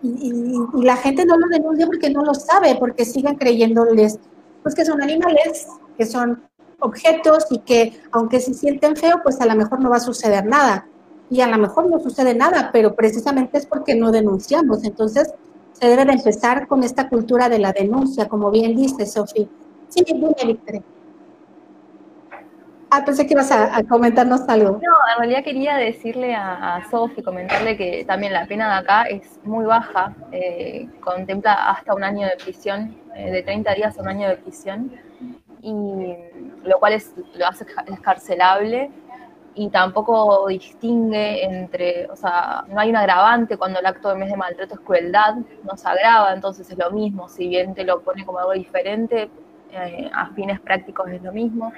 [0.03, 4.19] y, la gente no lo denuncia porque no lo sabe, porque siguen creyéndoles
[4.61, 5.65] pues que son animales,
[5.97, 6.43] que son
[6.79, 10.45] objetos y que aunque se sienten feo, pues a lo mejor no va a suceder
[10.45, 10.87] nada.
[11.27, 14.83] Y a lo mejor no sucede nada, pero precisamente es porque no denunciamos.
[14.83, 15.33] Entonces,
[15.80, 19.45] se debe de empezar con esta cultura de la denuncia, como bien dice Sofía.
[19.89, 20.82] Sí, dime, Victoria.
[22.89, 24.71] Ah, pensé que ibas a, comentarnos algo.
[24.71, 29.03] No, en realidad quería decirle a, a Sofi, comentarle que también la pena de acá
[29.03, 34.01] es muy baja, eh, contempla hasta un año de prisión, eh, de 30 días a
[34.01, 34.93] un año de prisión,
[35.61, 36.15] y
[36.63, 38.91] lo cual es, lo hace escarcelable
[39.55, 44.29] y tampoco distingue entre, o sea, no hay un agravante cuando el acto de mes
[44.29, 48.01] de maltrato es crueldad, no se agrava, entonces es lo mismo, si bien te lo
[48.01, 49.29] pone como algo diferente,
[49.71, 51.71] eh, a fines prácticos es lo mismo.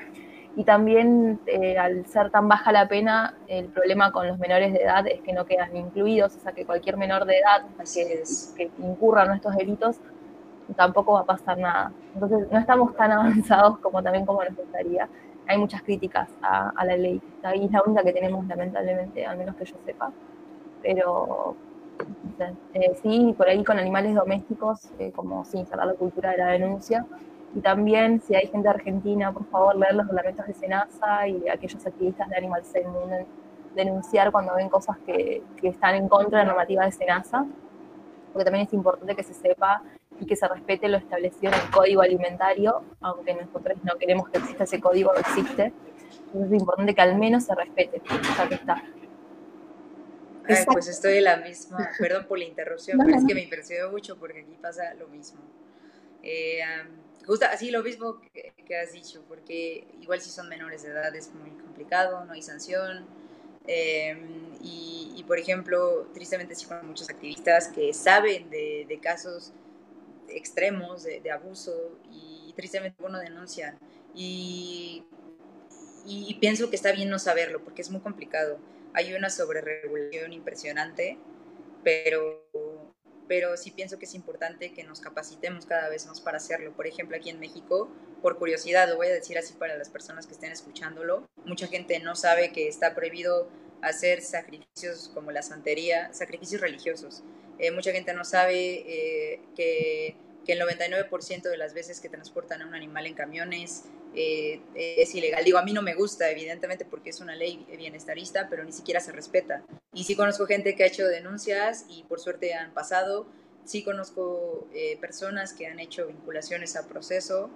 [0.55, 4.81] Y también eh, al ser tan baja la pena, el problema con los menores de
[4.81, 8.23] edad es que no quedan incluidos, o sea que cualquier menor de edad que,
[8.55, 9.97] que incurra en estos delitos
[10.75, 11.91] tampoco va a pasar nada.
[12.15, 15.07] Entonces no estamos tan avanzados como también como nos gustaría
[15.47, 17.21] hay muchas críticas a, la ley.
[17.43, 20.11] Ahí es la única que tenemos, lamentablemente, al menos que yo sepa.
[20.81, 21.55] Pero
[22.73, 26.47] eh, sí, por ahí con animales domésticos, eh, como sin cerrar la cultura de la
[26.47, 27.05] denuncia.
[27.55, 31.85] Y también, si hay gente argentina, por favor, leer los reglamentos de SENASA y aquellos
[31.85, 32.85] activistas de Animal Cell
[33.73, 37.45] denunciar cuando ven cosas que, que están en contra de la normativa de SENASA,
[38.33, 39.81] porque también es importante que se sepa
[40.19, 44.39] y que se respete lo establecido en el código alimentario, aunque nosotros no queremos que
[44.39, 45.73] exista ese código, no existe.
[46.27, 48.01] Entonces es importante que al menos se respete,
[48.37, 48.83] ya que está.
[50.71, 54.17] pues estoy en la misma, perdón por la interrupción, pero es que me impresionó mucho
[54.17, 55.39] porque aquí pasa lo mismo.
[56.23, 56.61] Eh,
[57.25, 61.33] justo así lo mismo que, has dicho, porque igual si son menores de edad es
[61.33, 63.05] muy complicado, no hay sanción.
[63.69, 69.51] Em, y, por ejemplo, tristemente sí con muchos activistas que saben de, de casos
[70.29, 73.77] extremos de, abuso y tristemente uno denuncia.
[74.15, 75.05] Y,
[76.05, 78.59] y, pienso que está bien no saberlo porque es muy complicado.
[78.93, 81.17] Hay una sobreregulación impresionante,
[81.83, 82.49] pero,
[83.27, 86.73] pero sí pienso que es importante que nos capacitemos cada vez más para hacerlo.
[86.73, 90.25] Por ejemplo, aquí en México, por curiosidad, lo voy a decir así para las personas
[90.25, 93.49] que estén escuchándolo, mucha gente no sabe que está prohibido
[93.81, 97.23] hacer sacrificios como la santería, sacrificios religiosos.
[97.59, 100.15] Eh, mucha gente no sabe eh, que,
[100.47, 103.83] el 99% de las veces que transportan a un animal en camiones
[104.15, 105.43] eh, es ilegal.
[105.43, 109.01] Digo, a mí no me gusta, evidentemente, porque es una ley bienestarista, pero ni siquiera
[109.01, 109.65] se respeta.
[109.93, 113.27] Y sí conozco gente que ha hecho denuncias y por suerte han pasado.
[113.65, 114.69] Sí conozco
[115.01, 117.49] personas que han hecho vinculaciones a proceso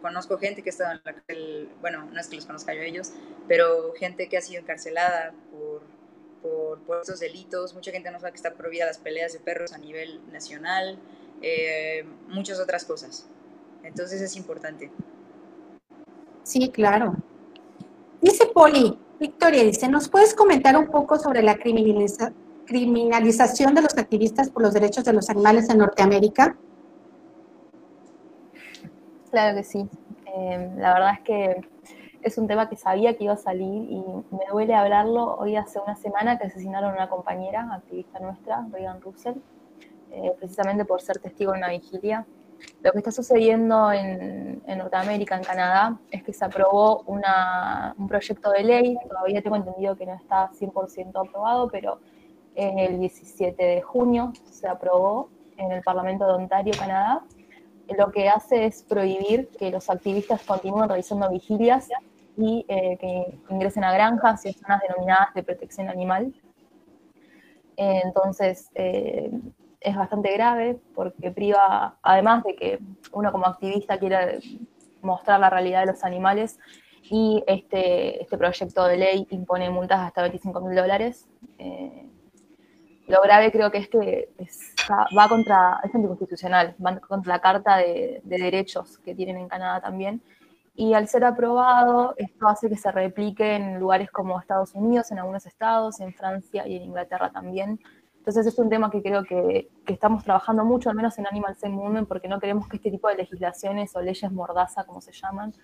[0.00, 2.80] conozco gente que ha estado en la cárcel, bueno, no es que los conozca yo
[2.80, 3.12] a ellos,
[3.46, 5.82] pero gente que ha sido encarcelada por
[6.44, 7.74] por, estos delitos.
[7.74, 10.98] Mucha gente no sabe que está prohibida las peleas de perros a nivel nacional,
[11.42, 13.26] eh, muchas otras cosas.
[13.82, 14.90] Entonces es importante.
[16.42, 17.16] Sí, claro.
[18.20, 24.50] Dice Poli, Victoria dice, ¿nos puedes comentar un poco sobre la criminalización de los activistas
[24.50, 26.56] por los derechos de los animales en Norteamérica?
[29.30, 29.88] Claro que sí.
[30.36, 31.73] Eh, la verdad es que
[32.24, 35.36] es un tema que sabía que iba a salir y me duele hablarlo.
[35.36, 39.34] Hoy hace una semana que asesinaron a una compañera, activista nuestra, Reagan Russell,
[40.10, 42.26] eh, precisamente por ser testigo en una vigilia.
[42.82, 48.64] Lo que está sucediendo en, Norteamérica, en Canadá, es que se aprobó un proyecto de
[48.64, 51.98] ley, todavía tengo entendido que no está 100% aprobado, pero
[52.54, 57.22] en el 17 de junio se aprobó en el Parlamento de Ontario, Canadá,
[57.98, 61.88] lo que hace es prohibir que los activistas continúen realizando vigilias
[62.36, 66.34] y eh, que ingresen a granjas y a zonas denominadas de protección animal.
[67.76, 69.30] entonces, eh,
[69.80, 72.78] es bastante grave porque priva, además de que
[73.12, 74.38] uno como activista quiera
[75.02, 76.58] mostrar la realidad de los animales,
[77.10, 81.28] y este, este proyecto de ley impone multas hasta 25 mil dólares.
[81.58, 82.06] Eh,
[83.06, 84.30] lo grave creo que es que
[84.88, 89.82] va contra, es anticonstitucional, va contra la Carta de, de Derechos que tienen en Canadá
[89.82, 90.22] también,
[90.76, 95.20] y al ser aprobado, esto hace que se replique en lugares como Estados Unidos, en
[95.20, 97.78] algunos estados, en Francia y en Inglaterra también.
[98.18, 101.74] Entonces es un tema que creo que, estamos trabajando mucho, al menos en Animal Save
[101.74, 105.54] Movement, porque no queremos que este tipo de legislaciones o leyes mordaza, como se llaman,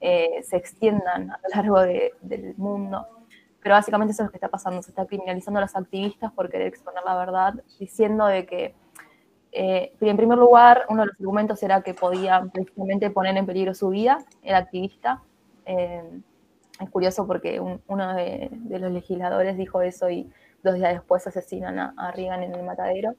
[0.00, 3.06] eh, se extiendan a lo largo del mundo.
[3.62, 6.48] Pero básicamente eso es lo que está pasando, se está criminalizando a los activistas por
[6.48, 8.74] querer exponer la verdad, diciendo de que
[9.52, 13.74] Eh, en primer lugar, uno de los argumentos era que podía precisamente poner en peligro
[13.74, 15.22] su vida, el activista.
[15.66, 16.02] Eh,
[16.80, 20.30] es curioso porque uno de, los legisladores dijo eso y
[20.62, 23.14] dos días después asesinan a, a Reagan en el matadero.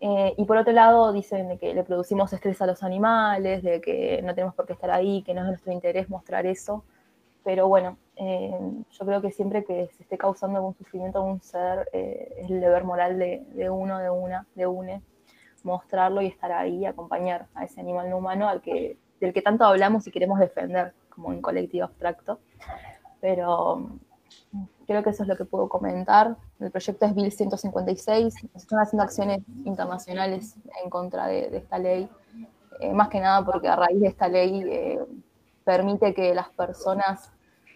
[0.00, 3.80] Eh, y por otro lado, dicen de que le producimos estrés a los animales, de
[3.80, 6.84] que no tenemos por qué estar ahí, que no es nuestro interés mostrar eso.
[7.44, 11.88] Pero bueno, yo creo que siempre que se esté causando algún sufrimiento a un ser,
[11.92, 15.02] es el deber moral de, de uno, de una, de une,
[15.68, 19.64] mostrarlo y estar ahí, acompañar a ese animal no humano al que, del que tanto
[19.64, 22.40] hablamos y queremos defender como un colectivo abstracto.
[23.20, 23.76] Pero
[24.52, 26.36] mm, creo que eso es lo que puedo comentar.
[26.60, 28.34] El proyecto es Bill 156.
[28.34, 32.08] Se están haciendo acciones internacionales en contra de, esta ley,
[32.80, 35.00] eh, más que nada porque a raíz de esta ley eh,
[35.64, 37.32] permite que las personas,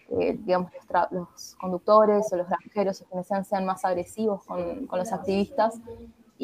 [0.09, 0.71] eh, digamos,
[1.11, 5.79] los, conductores o los granjeros o quienes sean, sean más agresivos con los activistas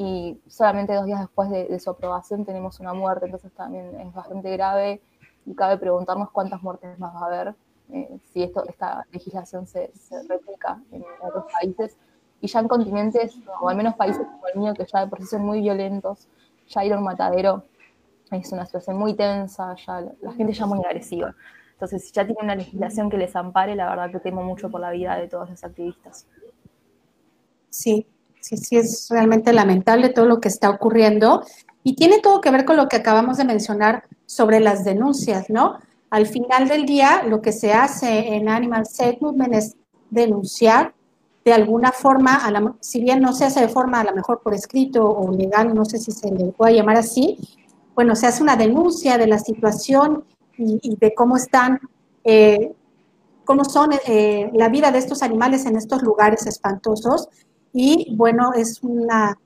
[0.01, 4.49] y solamente dos días después de, su aprobación tenemos una muerte, entonces también es bastante
[4.53, 5.01] grave
[5.45, 7.55] y cabe preguntarnos cuántas muertes más va a haber
[7.91, 9.91] eh, si esto, esta legislación se,
[10.29, 11.97] replica en otros países
[12.39, 15.19] y ya en continentes, o al menos países como el mío, que ya de por
[15.19, 16.29] sí son muy violentos,
[16.69, 17.65] ya ir a un matadero
[18.31, 21.35] es una situación muy tensa, ya la gente ya muy agresiva.
[21.73, 24.79] Entonces, si ya tiene una legislación que les ampare, la verdad que temo mucho por
[24.79, 26.25] la vida de todos los activistas.
[27.69, 28.07] Sí,
[28.39, 31.43] sí, sí es realmente lamentable todo lo que está ocurriendo
[31.83, 35.77] y tiene todo que ver con lo que acabamos de mencionar sobre las denuncias, ¿no?
[36.09, 39.75] Al final del día, lo que se hace en Animal Safe Movement es
[40.09, 40.93] denunciar
[41.45, 42.41] de alguna forma,
[42.79, 45.85] si bien no se hace de forma a lo mejor por escrito o legal, no
[45.85, 47.37] sé si se le puede llamar así,
[47.95, 50.25] bueno, se hace una denuncia de la situación
[50.57, 51.79] y, de cómo están,
[52.23, 52.73] eh,
[53.45, 57.29] cómo son eh, la vida de estos animales en estos lugares espantosos
[57.73, 59.37] y bueno, es una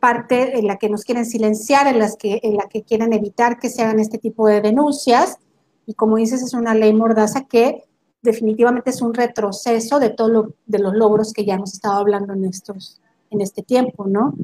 [0.00, 3.58] parte en la que nos quieren silenciar, en, las que, en la que quieren evitar
[3.58, 5.38] que se hagan este tipo de denuncias
[5.86, 7.84] y como dices, es una ley mordaza que
[8.22, 12.44] definitivamente es un retroceso de todos de los logros que ya hemos estado hablando en,
[12.44, 14.34] estos, en este tiempo, ¿no?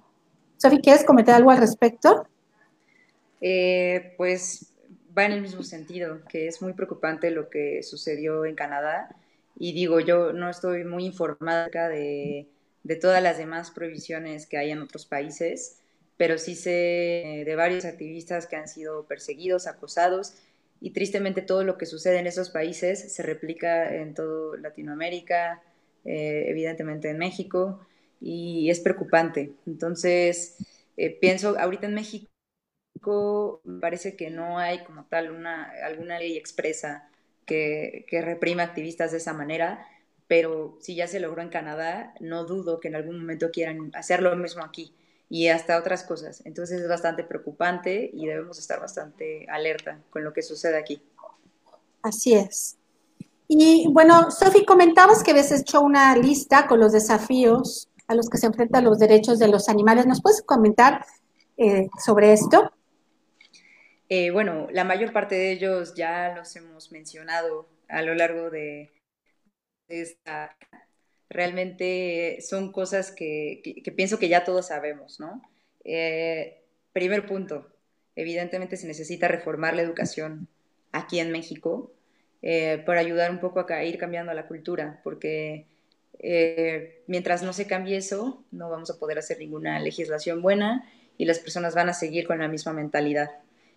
[0.57, 2.26] Sofi, ¿quieres comentar algo al respecto?
[3.41, 4.72] Eh, pues
[5.16, 9.14] va en el mismo sentido, que es muy preocupante lo que sucedió en Canadá.
[9.57, 12.49] Y digo, yo no estoy muy informada de
[12.83, 15.79] de todas las demás prohibiciones que hay en otros países,
[16.16, 20.35] pero sí sé de varios activistas que han sido perseguidos, acosados,
[20.81, 25.62] y tristemente todo lo que sucede en esos países se replica en toda Latinoamérica,
[26.05, 27.81] eh, evidentemente en México,
[28.20, 29.53] y es preocupante.
[29.66, 30.57] Entonces,
[30.97, 32.29] eh, pienso, ahorita en México
[33.81, 37.09] parece que no hay como tal una, alguna ley expresa
[37.47, 39.87] que, que reprima activistas de esa manera,
[40.29, 44.22] pero si ya se logró en Canadá, no dudo que en algún momento quieran hacer
[44.22, 44.95] lo mismo aquí
[45.31, 46.43] y hasta otras cosas.
[46.45, 51.03] Entonces es bastante preocupante y debemos estar bastante alerta con lo que sucede aquí.
[52.03, 52.76] Así es.
[53.49, 58.37] Y bueno, Sofi, comentabas que habías hecho una lista con los desafíos a los que
[58.37, 60.07] se enfrentan los derechos de los animales.
[60.07, 61.05] ¿Nos puedes comentar
[61.57, 62.70] eh, sobre esto?
[64.11, 68.91] Eh, bueno, la mayor parte de ellos ya los hemos mencionado a lo largo de,
[69.89, 70.57] esta,
[71.28, 73.62] realmente son cosas que,
[73.97, 75.43] pienso que ya todos sabemos, ¿no?
[75.84, 76.62] Eh,
[76.93, 77.68] primer punto,
[78.16, 80.49] evidentemente se necesita reformar la educación
[80.93, 81.93] aquí en México
[82.43, 85.66] eh, para ayudar un poco a ir cambiando la cultura, porque
[86.18, 91.24] eh, mientras no se cambie eso, no vamos a poder hacer ninguna legislación buena y
[91.24, 93.30] las personas van a seguir con la misma mentalidad.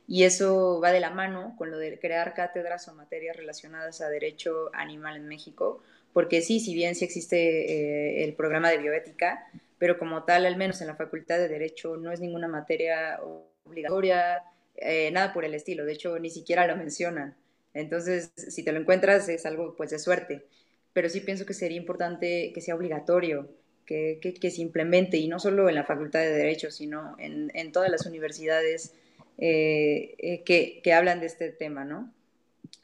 [0.08, 4.10] Y eso va de la mano con lo de crear cátedras o materias relacionadas a
[4.10, 5.82] derecho animal en México,
[6.14, 9.46] porque sí, si bien sí existe eh, el programa de bioética,
[9.78, 13.20] pero como tal, al menos en la Facultad de Derecho, no es ninguna materia
[13.66, 14.44] obligatoria,
[14.76, 17.36] eh, nada por el estilo, de hecho, ni siquiera lo mencionan.
[17.74, 20.46] Entonces, si te lo encuentras, es algo pues de suerte,
[20.94, 23.50] pero sí pienso que sería importante que sea obligatorio,
[23.86, 27.72] que, que, se implemente, y no solo en la Facultad de Derecho, sino en, en
[27.72, 28.94] todas las universidades
[29.38, 32.14] eh, que, que, hablan de este tema, ¿no?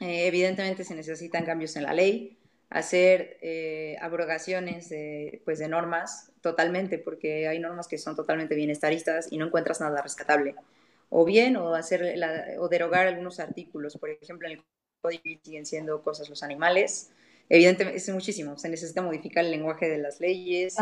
[0.00, 2.37] evidentemente se necesitan cambios en la ley,
[2.70, 9.28] hacer eh, abrogaciones de, pues de normas totalmente, porque hay normas que son totalmente bienestaristas
[9.30, 10.54] y no encuentras nada rescatable.
[11.10, 12.16] O bien, o, hacer
[12.58, 14.64] o derogar algunos artículos, por ejemplo, en el
[15.00, 17.10] Código siguen siendo cosas los animales.
[17.48, 20.76] Evidentemente, es muchísimo, se necesita modificar el lenguaje de las leyes.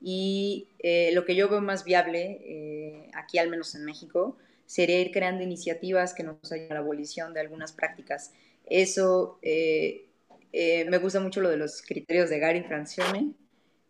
[0.00, 4.36] Y eh, lo que yo veo más viable, eh, aquí al menos en México,
[4.66, 8.32] sería ir creando iniciativas que nos ayuden a la abolición de algunas prácticas.
[8.66, 10.07] Eso eh,
[10.52, 13.32] eh, me gusta mucho lo de los criterios de Gary Francione.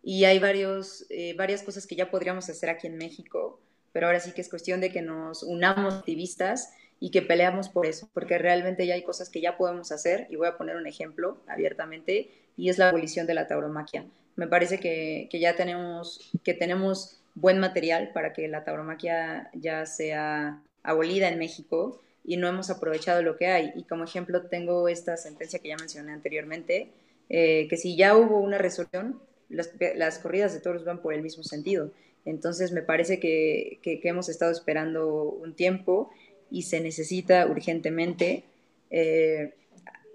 [0.03, 3.61] Y hay varios, eh, varias cosas que ya podríamos hacer aquí en México
[3.93, 7.87] pero ahora sí que es cuestión de que nos unamos activistas y que peleamos por
[7.87, 10.87] eso, porque realmente ya hay cosas que ya podemos hacer, y voy a poner un
[10.87, 14.05] ejemplo abiertamente, y es la abolición de la tauromaquia.
[14.35, 19.87] Me parece que, que ya tenemos, que tenemos buen material para que la tauromaquia ya
[19.87, 23.73] sea abolida en México y no hemos aprovechado lo que hay.
[23.75, 26.93] Y como ejemplo tengo esta sentencia que ya mencioné anteriormente,
[27.31, 29.19] eh, que si ya hubo una resolución,
[29.49, 31.91] las, las, corridas de toros van por el mismo sentido.
[32.27, 36.11] Entonces me parece que, que, hemos estado esperando un tiempo
[36.51, 38.45] y se necesita urgentemente
[38.91, 39.55] eh,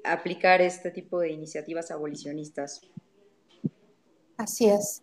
[0.03, 2.81] aplicar este tipo de iniciativas abolicionistas.
[4.37, 5.01] Así es.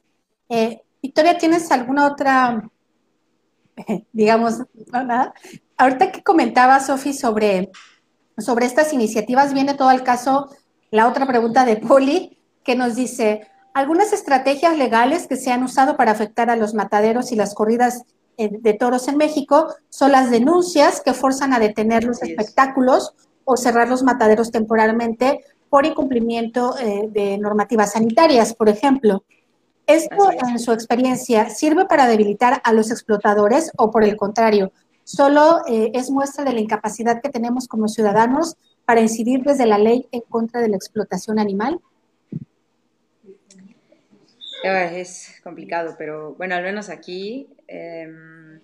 [0.49, 2.71] Eh, Victoria, ¿tienes alguna otra,
[4.13, 4.61] digamos,
[4.93, 5.35] no, nada?
[5.81, 7.71] Ahorita que comentaba Sofi sobre,
[8.37, 10.51] sobre estas iniciativas, viene todo al caso
[10.91, 15.97] la otra pregunta de Poli, que nos dice, algunas estrategias legales que se han usado
[15.97, 18.03] para afectar a los mataderos y las corridas
[18.37, 23.15] de toros en México son las denuncias que forzan a detener los espectáculos
[23.47, 29.25] o cerrar los mataderos temporalmente por incumplimiento eh, de normativas sanitarias, por ejemplo.
[29.87, 34.73] ¿Esto, en su experiencia, sirve para debilitar a los explotadores o, por el contrario,
[35.11, 39.79] solo eh, es muestra de la incapacidad que tenemos como ciudadanos para incidir desde la
[39.79, 41.81] ley en contra de la explotación animal?
[44.63, 48.61] Es complicado, pero bueno, al menos aquí Em,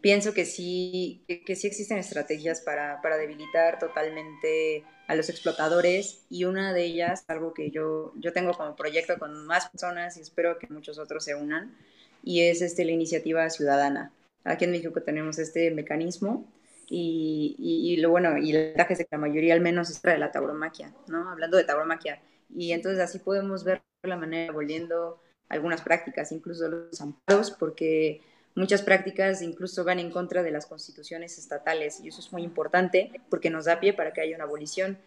[0.00, 6.44] pienso que sí, que, sí existen estrategias para, para, debilitar totalmente a los explotadores y
[6.44, 10.58] una de ellas, algo que yo, yo tengo como proyecto con más personas y espero
[10.58, 11.76] que muchos otros se unan,
[12.22, 14.10] y es este, la iniciativa ciudadana.
[14.44, 16.50] Aquí en México tenemos este mecanismo
[16.88, 20.18] y, y, lo bueno, y el ventaja es que la mayoría al menos es de
[20.18, 21.28] la tauromaquia, ¿no?
[21.28, 22.20] Hablando de tauromaquia.
[22.48, 28.22] Y entonces así podemos ver la manera volviendo algunas prácticas, incluso los amparos, porque
[28.54, 33.12] muchas prácticas incluso van en contra de las constituciones estatales y eso es muy importante
[33.30, 34.98] porque nos da pie para que haya una abolición.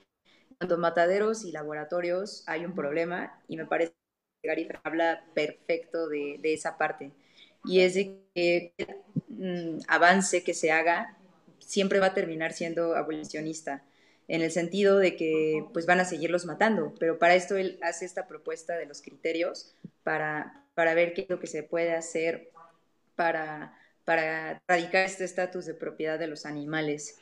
[0.59, 3.93] Tanto mataderos y laboratorios hay un problema y me parece
[4.41, 7.11] que Gary habla perfecto de, de esa parte
[7.65, 8.73] y es de que
[9.29, 11.17] mm, avance que se haga
[11.59, 13.83] siempre va a terminar siendo abolicionista
[14.27, 18.05] en el sentido de que pues van a seguirlos matando, pero para esto él hace
[18.05, 22.49] esta propuesta de los criterios para, para ver qué es lo que se puede hacer
[23.15, 27.17] para, para erradicar este estatus de propiedad de los animales.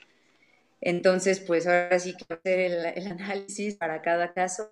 [0.82, 4.72] Entonces, pues ahora sí que hacer el, análisis para cada caso.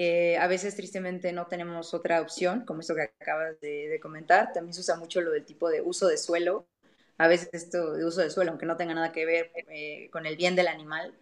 [0.00, 4.52] Eh, a veces, tristemente, no tenemos otra opción, como esto que acabas de, comentar.
[4.52, 6.68] También se usa mucho lo del tipo de uso de suelo.
[7.16, 10.24] A veces esto de uso de suelo, aunque no tenga nada que ver eh, con
[10.24, 11.14] el bien del animal,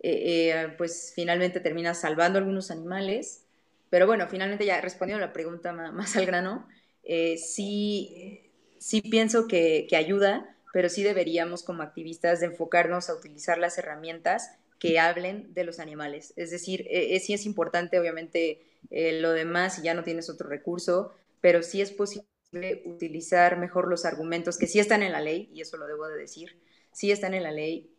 [0.00, 3.44] eh, pues finalmente termina salvando algunos animales
[3.90, 6.68] pero bueno, finalmente ya respondiendo a la pregunta más, al grano,
[7.38, 13.56] sí, sí pienso que, que, ayuda, pero sí deberíamos como activistas de enfocarnos a utilizar
[13.56, 16.32] las herramientas que hablen de los animales.
[16.36, 20.48] Es decir, eh, sí es importante, obviamente, eh, lo demás si ya no tienes otro
[20.48, 22.26] recurso, pero sí es posible
[22.84, 26.16] utilizar mejor los argumentos que sí están en la ley, y eso lo debo de
[26.16, 26.56] decir,
[26.92, 27.90] sí están en la ley.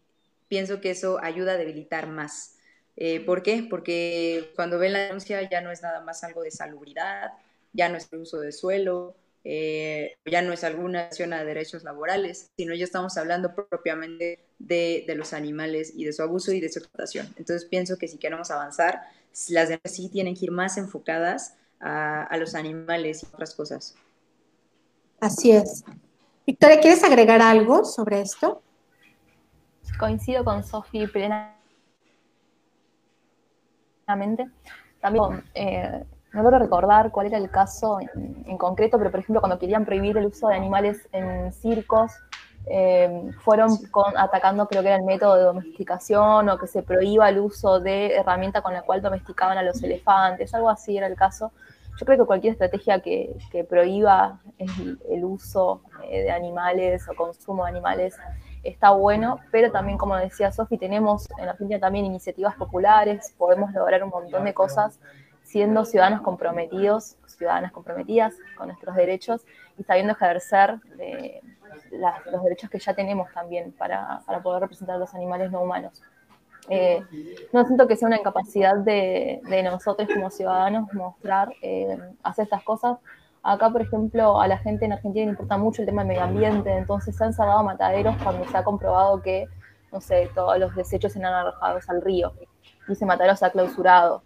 [0.47, 2.55] Pienso que eso ayuda a debilitar más
[3.01, 3.65] eh, ¿Por qué?
[3.69, 7.32] Porque cuando ven la denuncia ya no es nada más algo de salubridad,
[7.71, 11.83] ya no es el uso de suelo, eh, ya no es alguna acción a derechos
[11.83, 16.59] laborales, sino ya estamos hablando propiamente de, de, los animales y de su abuso y
[16.59, 17.27] de su explotación.
[17.37, 19.01] Entonces pienso que si queremos avanzar,
[19.49, 23.95] las denuncias sí tienen que ir más enfocadas a, a los animales y otras cosas.
[25.19, 25.83] Así es.
[26.45, 28.61] Victoria, ¿quieres agregar algo sobre esto?
[29.97, 31.59] Coincido con Sofi plena
[34.09, 34.51] también
[35.53, 36.03] eh,
[36.34, 40.17] no logro recordar cuál era el caso en, concreto, pero por ejemplo cuando querían prohibir
[40.17, 42.11] el uso de animales en circos,
[42.65, 43.71] eh, fueron
[44.15, 48.15] atacando creo que era el método de domesticación o que se prohíba el uso de
[48.15, 51.51] herramienta con la cual domesticaban a los elefantes, algo así era el caso.
[51.99, 53.36] Yo creo que cualquier estrategia que,
[53.67, 58.15] prohíba el, uso eh, de animales o consumo de animales
[58.63, 64.03] está bueno, pero también, como decía Sofi, tenemos en Argentina también iniciativas populares, podemos lograr
[64.03, 64.99] un montón de cosas
[65.50, 69.45] siendo ciudadanos comprometidos, ciudadanas comprometidas con nuestros derechos
[69.78, 71.41] y sabiendo ejercer eh,
[72.32, 76.02] los derechos que ya tenemos también para, poder representar a los animales no humanos.
[76.70, 77.02] Eh,
[77.52, 82.97] no siento que sea una incapacidad de, nosotros como ciudadanos mostrar, eh, hacer estas cosas,
[83.41, 86.24] Acá, por ejemplo, a la gente en Argentina le importa mucho el tema del medio
[86.24, 89.47] ambiente, entonces se han cerrado mataderos cuando se ha comprobado que,
[89.93, 92.34] no sé, todos los desechos se han arrojados al río
[92.89, 94.24] y ese matadero se ha clausurado.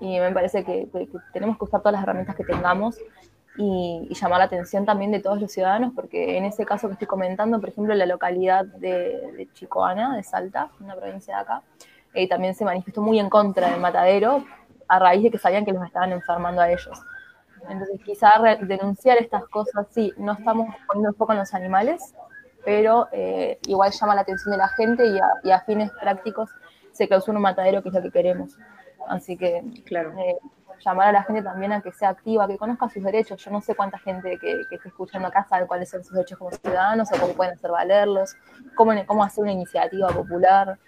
[0.00, 0.88] Y me parece que,
[1.32, 2.98] tenemos que usar todas las herramientas que tengamos
[3.56, 7.08] y, llamar la atención también de todos los ciudadanos, porque en ese caso que estoy
[7.08, 11.62] comentando, por ejemplo, la localidad de, Chicoana, de Salta, una provincia de acá,
[12.14, 14.44] eh, también se manifestó muy en contra del matadero
[14.88, 17.02] a raíz de que sabían que los estaban enfermando a ellos.
[17.68, 18.30] Entonces, quizá
[18.60, 22.14] denunciar estas cosas, sí, no estamos poniendo foco en los animales,
[22.64, 25.04] pero eh, igual llama la atención de la gente
[25.44, 26.50] y a, fines prácticos
[26.92, 28.56] se clausura un matadero, que es lo que queremos.
[29.08, 30.12] Así que, claro.
[30.18, 30.38] Eh,
[30.84, 33.42] llamar a la gente también a que sea activa, que conozca sus derechos.
[33.42, 36.38] Yo no sé cuánta gente que, que esté escuchando acá sabe cuáles son sus derechos
[36.38, 38.36] como ciudadanos o cómo pueden hacer valerlos,
[38.74, 40.78] cómo, cómo hacer una iniciativa popular.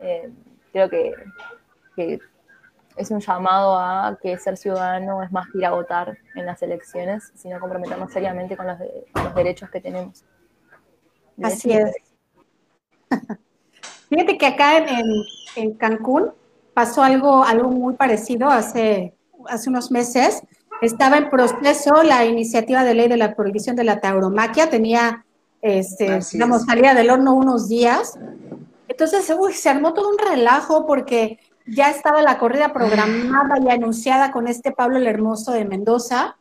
[0.00, 0.32] Eh,
[0.72, 1.14] creo que,
[2.96, 6.62] es un llamado a que ser ciudadano es más que ir a votar en las
[6.62, 8.78] elecciones, sino comprometernos seriamente con los,
[9.34, 10.24] derechos que tenemos.
[11.42, 11.92] Así es.
[14.08, 15.06] Fíjate que acá en,
[15.56, 16.32] en, Cancún
[16.74, 19.14] pasó algo, algo muy parecido hace
[19.48, 20.42] hace unos meses,
[20.82, 25.24] estaba en proceso la iniciativa de ley de la prohibición de la tauromaquia, tenía,
[25.62, 28.18] este, digamos, salía del horno unos días.
[28.88, 34.30] Entonces, uy, se armó todo un relajo porque ya estaba la corrida programada y anunciada
[34.30, 36.36] con este Pablo el Hermoso de Mendoza.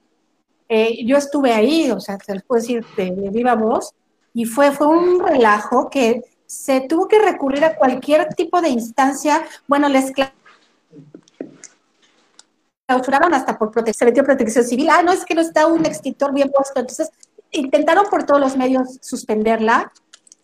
[0.67, 3.93] Eh, yo estuve ahí, o sea, se les puedo decir de, viva voz,
[4.33, 9.43] y fue, fue un relajo que se tuvo que recurrir a cualquier tipo de instancia.
[9.67, 10.11] Bueno, les
[12.87, 14.89] clausuraron hasta por protección, protección civil.
[14.89, 16.79] Ah, no, es que no está un extintor bien puesto.
[16.79, 17.09] Entonces,
[17.51, 19.91] intentaron por todos los medios suspenderla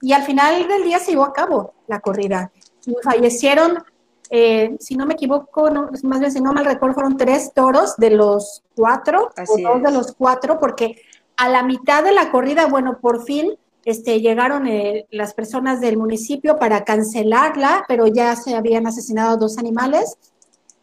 [0.02, 2.52] y al final del día se llevó a cabo la corrida.
[2.86, 3.84] Y fallecieron,
[4.30, 5.70] eh, si no me equivoco,
[6.04, 9.92] más bien si no mal recuerdo, fueron tres toros de los cuatro, o dos de
[9.92, 11.02] los cuatro, porque
[11.36, 13.58] a la mitad de la corrida, bueno, por fin
[13.90, 19.58] este, llegaron eh, las personas del municipio para cancelarla, pero ya se habían asesinado dos
[19.58, 20.16] animales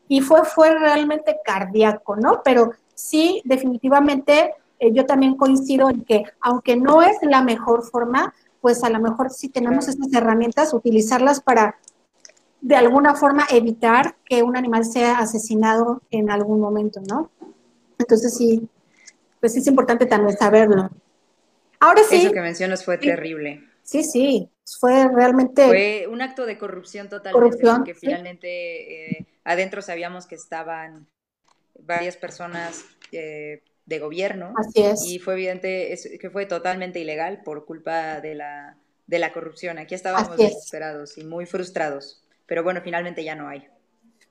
[0.09, 2.41] y fue, fue realmente cardíaco, ¿no?
[2.45, 8.35] Pero sí, definitivamente eh, yo también coincido en que aunque no es la mejor forma,
[8.61, 11.77] pues a lo mejor sí tenemos estas herramientas, utilizarlas para
[12.61, 17.31] de alguna forma evitar que un animal sea asesinado en algún momento, ¿no?
[18.01, 18.69] Entonces sí,
[19.39, 20.91] pues es importante también saberlo.
[21.81, 22.17] Ahora sí.
[22.17, 23.63] Eso que mencionas fue terrible.
[23.83, 24.51] Sí, sí,
[24.81, 25.67] fue realmente...
[25.67, 31.07] Fue un acto de corrupción total, corrupción, que finalmente eh, adentro sabíamos que estaban
[31.79, 34.53] varias personas eh, de gobierno.
[34.57, 35.07] Así es.
[35.07, 39.79] Y fue evidente que fue totalmente ilegal por culpa de la, de la corrupción.
[39.79, 42.25] Aquí estábamos desesperados y muy frustrados.
[42.47, 43.69] Pero bueno, finalmente ya no hay.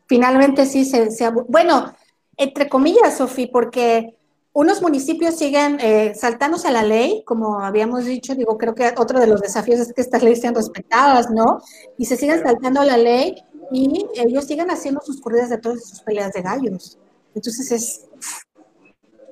[0.07, 1.11] Finalmente sí se...
[1.11, 1.95] se bueno,
[2.35, 4.15] entre comillas, Sofi, porque
[4.55, 9.19] unos municipios siguen eh, saltándose a la ley, como habíamos dicho, digo, creo que otro
[9.19, 11.59] de los desafíos es que estas leyes sean respetadas, ¿no?
[11.97, 13.35] Y se siguen saltando a la ley
[13.69, 16.97] y ellos siguen haciendo sus corridas de todas sus peleas de gallos.
[17.35, 18.07] Entonces es...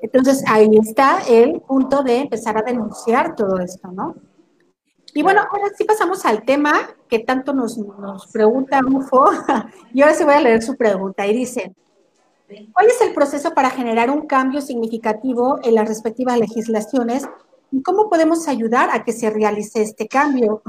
[0.02, 4.16] Entonces ahí está el punto de empezar a denunciar todo esto, ¿no?
[5.14, 9.32] Y bueno, ahora sí pasamos al tema que tanto nos, nos pregunta UFO,
[9.94, 11.74] y ahora sí voy a leer su pregunta, y dice,
[12.74, 17.28] ¿Cuál es el proceso para generar un cambio significativo en las respectivas legislaciones
[17.72, 20.62] y cómo podemos ayudar a que se realice este cambio?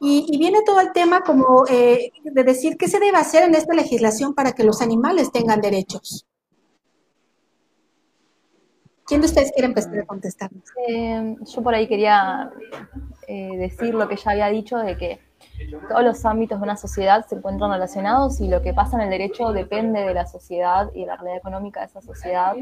[0.00, 3.74] Y, viene todo el tema como eh, de decir qué se debe hacer en esta
[3.74, 6.24] legislación para que los animales tengan derechos.
[9.04, 10.50] ¿Quién de ustedes quiere empezar a contestar?
[10.86, 12.50] Eh, yo por ahí quería
[13.26, 15.27] eh, decir lo que ya había dicho de que
[15.88, 19.10] todos los ámbitos de una sociedad se encuentran relacionados y lo que pasa en el
[19.10, 22.54] derecho depende de la sociedad y de la realidad económica de esa sociedad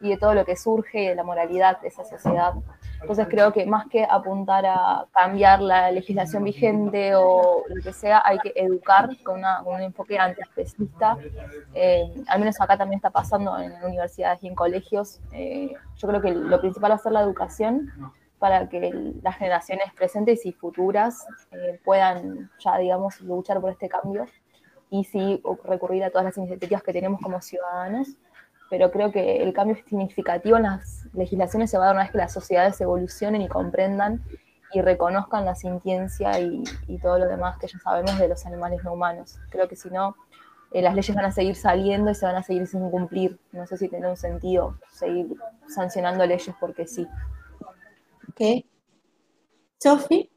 [0.00, 2.54] y de todo lo que surge de la moralidad de esa sociedad.
[3.00, 8.22] Entonces creo que más que apuntar a cambiar la legislación vigente o lo que sea,
[8.24, 11.16] hay que educar con, un enfoque antiespecista.
[11.74, 15.20] Eh, al menos acá también está pasando en universidades y en colegios.
[15.32, 17.90] Eh, yo creo que lo principal va a ser la educación
[18.42, 24.26] para que las generaciones presentes y futuras eh, puedan ya, digamos, luchar por este cambio
[24.90, 28.08] y sí recurrir a todas las iniciativas que tenemos como ciudadanos.
[28.68, 32.10] Pero creo que el cambio significativo en las legislaciones se va a dar una vez
[32.10, 34.24] que las sociedades evolucionen y comprendan
[34.72, 36.64] y reconozcan la sintiencia y,
[37.00, 39.38] todo lo demás que ya sabemos de los animales no humanos.
[39.50, 40.16] Creo que si no,
[40.72, 43.38] eh, las leyes van a seguir saliendo y se van a seguir sin cumplir.
[43.52, 45.28] No sé si tiene un sentido seguir
[45.68, 47.06] sancionando leyes porque sí.
[48.32, 48.64] ¿Ok?
[49.78, 50.30] Sophie.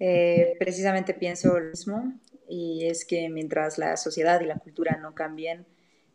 [0.00, 2.12] Eh, precisamente pienso lo mismo
[2.48, 5.66] y es que mientras la sociedad y la cultura no cambien,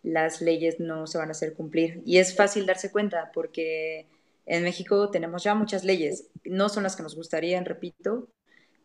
[0.03, 2.01] las leyes no se van a hacer cumplir.
[2.05, 4.07] Y es fácil darse cuenta porque
[4.45, 8.27] en México tenemos ya muchas leyes, no son las que nos gustarían, repito,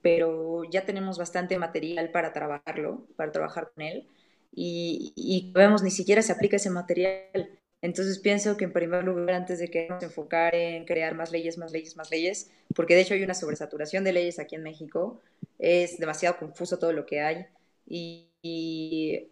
[0.03, 4.07] pero ya tenemos bastante material para trabajarlo, para trabajar con él,
[4.53, 7.59] y, y vemos ni siquiera se aplica ese material.
[7.83, 11.59] Entonces pienso que en primer lugar, antes de que nos enfocar en crear más leyes,
[11.59, 15.21] más leyes, más leyes, porque de hecho hay una sobresaturación de leyes aquí en México,
[15.59, 17.47] es demasiado confuso todo lo que hay
[17.87, 19.29] y,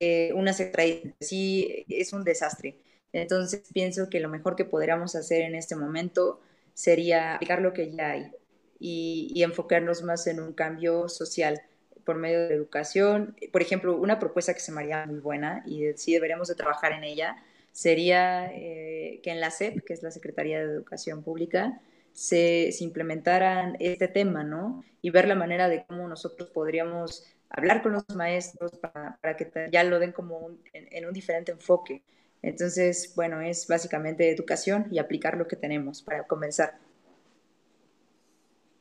[0.00, 2.76] eh, una secretaría sí es un desastre.
[3.12, 6.40] Entonces pienso que lo mejor que podríamos hacer en este momento
[6.74, 8.30] sería aplicar lo que ya hay
[8.78, 11.62] y, y enfocarnos más en un cambio social
[12.04, 13.36] por medio de educación.
[13.52, 16.92] Por ejemplo, una propuesta que se me haría muy buena y sí deberíamos de trabajar
[16.92, 17.36] en ella
[17.72, 21.80] sería eh, que en la SEP, que es la Secretaría de Educación Pública,
[22.12, 24.84] se, implementaran este tema, ¿no?
[25.02, 29.84] Y ver la manera de cómo nosotros podríamos hablar con los maestros para, que ya
[29.84, 32.02] lo den como en, un diferente enfoque.
[32.42, 36.78] Entonces, bueno, es básicamente educación y aplicar lo que tenemos para comenzar.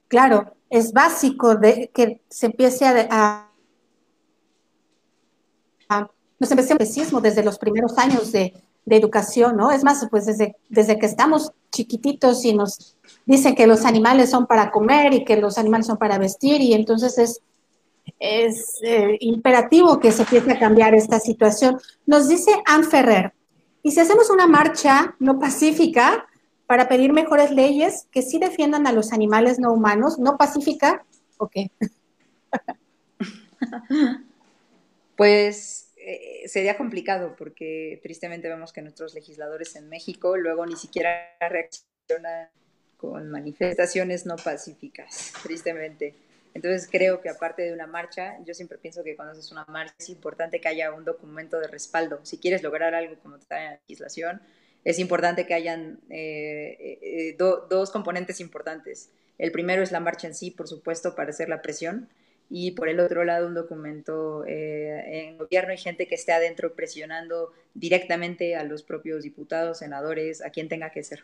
[0.07, 3.51] Claro, es básico de que se empiece a,
[5.89, 8.53] a nos empiece el desde los primeros años de,
[8.89, 9.71] de educación, ¿no?
[9.71, 14.47] Es más, pues desde, desde que estamos chiquititos y nos dicen que los animales son
[14.47, 17.41] para comer y que los animales son para vestir y entonces es,
[18.19, 21.79] es eh, imperativo que se empiece a cambiar esta situación.
[22.07, 23.33] Nos dice Anne Ferrer,
[23.83, 26.25] y si hacemos una marcha no pacífica
[26.65, 31.05] para pedir mejores leyes que sí defiendan a los animales no humanos, no pacífica,
[31.37, 31.71] ¿o qué?
[35.15, 41.29] pues eh, sería complicado porque tristemente vemos que nuestros legisladores en México luego ni siquiera
[41.39, 42.49] reaccionan
[42.97, 46.15] con manifestaciones no pacíficas, tristemente.
[46.55, 49.93] Entonces creo que aparte de una marcha, yo siempre pienso que cuando haces una marcha
[49.99, 52.19] es importante que haya un documento de respaldo.
[52.23, 54.41] Si quieres lograr algo como está en la legislación,
[54.83, 59.11] es importante que hayan eh, eh, dos componentes importantes.
[59.37, 62.09] El primero es la marcha en sí, por supuesto, para hacer la presión,
[62.49, 66.73] y por el otro lado un documento eh, en gobierno y gente que esté adentro
[66.73, 71.23] presionando directamente a los propios diputados, senadores, a quien tenga que ser.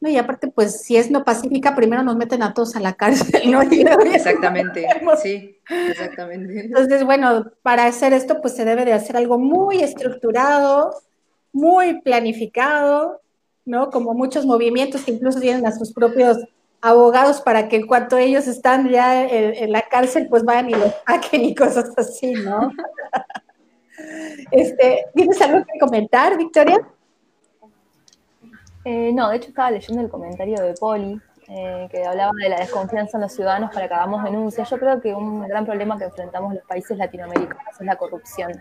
[0.00, 2.94] No, y aparte, pues si es no pacífica, primero nos meten a todos a la
[2.94, 3.60] cárcel, ¿no?
[4.14, 4.86] exactamente,
[5.22, 6.60] sí, exactamente.
[6.60, 10.94] Entonces, bueno, para hacer esto, pues se debe de hacer algo muy estructurado,
[11.52, 13.20] muy planificado,
[13.66, 13.90] ¿no?
[13.90, 16.38] Como muchos movimientos que incluso tienen a sus propios
[16.82, 20.94] abogados para que en cuanto ellos están ya en, la cárcel, pues vayan y los
[21.06, 22.70] saquen y cosas así, ¿no?
[24.50, 26.78] este, ¿Tienes algo que comentar, Victoria?
[28.84, 32.60] Eh, no, de hecho estaba leyendo el comentario de Poli, eh, que hablaba de la
[32.60, 34.70] desconfianza en los ciudadanos para que hagamos denuncias.
[34.70, 38.52] Yo creo que un gran problema que enfrentamos los países latinoamericanos es la corrupción.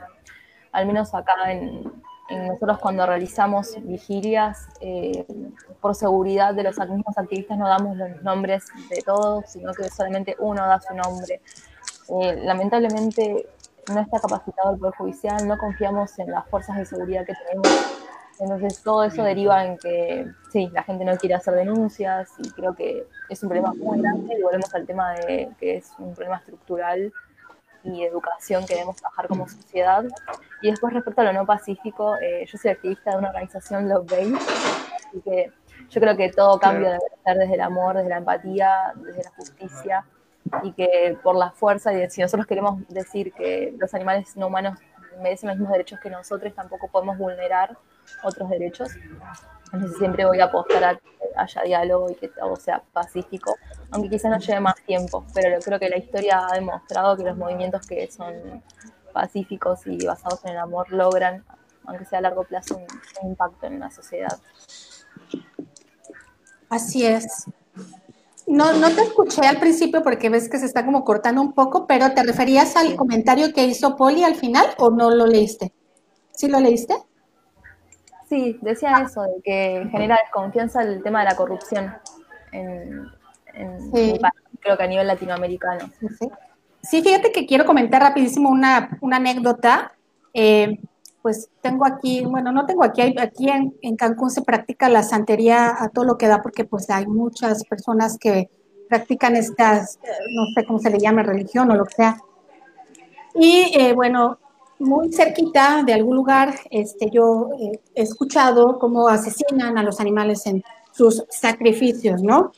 [0.72, 1.84] Al menos acá en,
[2.30, 5.26] nosotros cuando realizamos vigilias, eh,
[5.82, 10.36] por seguridad de los mismos activistas no damos los nombres de todos, sino que solamente
[10.40, 11.42] uno da su nombre.
[12.10, 13.48] Eh, lamentablemente
[13.94, 17.68] no está capacitado el Poder Judicial, no confiamos en las fuerzas de seguridad que tenemos.
[18.40, 22.74] Entonces todo eso deriva en que, sí, la gente no quiere hacer denuncias y creo
[22.74, 26.38] que es un problema muy grande y volvemos al tema de que es un problema
[26.38, 27.12] estructural
[27.84, 30.04] y educación que debemos trabajar como sociedad.
[30.62, 34.06] Y después respecto a lo no pacífico, eh, yo soy activista de una organización Love
[34.06, 34.36] Base,
[35.08, 35.52] así que
[35.90, 39.32] yo creo que todo cambio debe ser desde el amor, desde la empatía, desde la
[39.32, 40.06] justicia
[40.64, 44.80] y que por la fuerza, y si nosotros queremos decir que los animales no humanos
[45.22, 47.78] merecen los mismos derechos que nosotros, tampoco podemos vulnerar
[48.24, 48.90] otros derechos.
[49.72, 53.56] Entonces siempre voy a apostar a que haya diálogo y que todo sea pacífico,
[53.92, 57.24] aunque quizás nos lleve más tiempo, pero yo creo que la historia ha demostrado que
[57.24, 58.62] los movimientos que son
[59.14, 61.44] pacíficos y basados en el amor logran,
[61.86, 64.38] aunque sea a largo plazo, un, impacto en la sociedad.
[66.70, 67.46] Así es.
[68.46, 71.86] No, no te escuché al principio porque ves que se está como cortando un poco,
[71.88, 75.74] pero ¿te referías al comentario que hizo Poli al final o no lo leíste?
[76.32, 76.96] ¿Sí lo leíste?
[78.28, 81.96] Sí, decía eso, de que genera desconfianza el tema de la corrupción
[82.52, 83.12] en,
[84.60, 85.90] creo que a nivel latinoamericano.
[86.82, 89.94] Sí, fíjate que quiero comentar rapidísimo una, anécdota.
[90.34, 90.80] Eh,
[91.22, 95.76] pues tengo aquí, bueno, no tengo aquí, aquí en, en, Cancún se practica la santería
[95.78, 98.50] a todo lo que da porque pues hay muchas personas que
[98.90, 102.18] practican estas, no sé cómo se le llama, religión o lo que sea.
[103.36, 104.40] Y eh, bueno,
[104.80, 110.46] muy cerquita de algún lugar, este, yo eh, he escuchado cómo asesinan a los animales
[110.48, 112.52] en sus sacrificios, ¿no?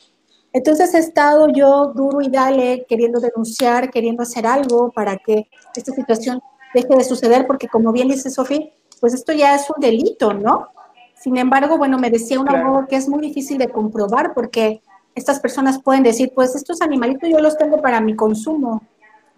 [0.52, 5.92] Entonces he estado yo duro y dale, queriendo denunciar, queriendo hacer algo para que esta
[5.92, 6.42] situación
[6.74, 8.68] deje de suceder, porque como bien dice Sofía,
[9.00, 10.68] pues esto ya es un delito, ¿no?
[11.14, 14.82] Sin embargo, bueno, me decía un abogado que es muy difícil de comprobar porque
[15.14, 18.82] estas personas pueden decir, pues estos animalitos yo los tengo para mi consumo,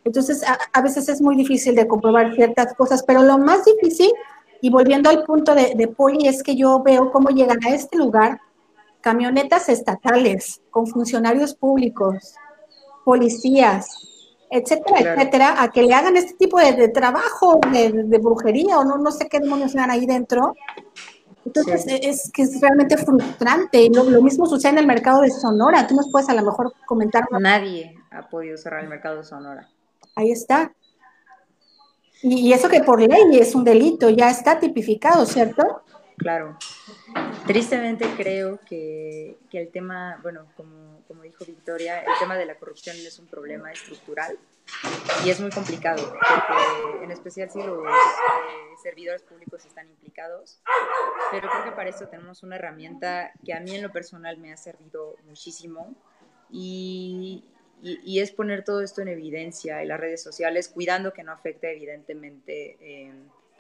[0.04, 4.12] entonces, a, veces es muy difícil de comprobar ciertas cosas, pero lo más difícil,
[4.60, 7.98] Y volviendo al punto de, de Poli, es que yo veo cómo llegan a este
[7.98, 8.40] lugar
[9.04, 12.34] camionetas estatales con funcionarios públicos,
[13.04, 13.86] policías,
[14.50, 19.10] etcétera, etcétera, a que le hagan este tipo de, trabajo de, brujería o no, no
[19.12, 20.54] sé qué demonios sean ahí dentro.
[21.44, 23.82] Entonces es que es realmente frustrante.
[23.82, 25.86] Y lo, mismo sucede en el mercado de Sonora.
[25.86, 27.26] Tú nos puedes a lo mejor comentar.
[27.30, 29.68] Nadie ha podido cerrar el mercado de Sonora.
[30.16, 30.72] Ahí está.
[32.22, 35.82] Y, eso que por ley es un delito, ya está tipificado, ¿cierto?
[36.16, 36.56] Claro.
[37.46, 42.56] Tristemente creo que, que el tema, bueno, como como dijo Victoria, el tema de la
[42.56, 44.38] corrupción es un problema estructural
[45.24, 47.90] y es muy complicado, porque en especial si los eh,
[48.82, 50.60] servidores públicos están implicados,
[51.30, 54.52] pero creo que para esto tenemos una herramienta que a mí en lo personal me
[54.52, 55.94] ha servido muchísimo
[56.50, 57.44] y,
[57.82, 61.70] y, es poner todo esto en evidencia en las redes sociales, cuidando que no afecte
[61.72, 63.12] evidentemente eh,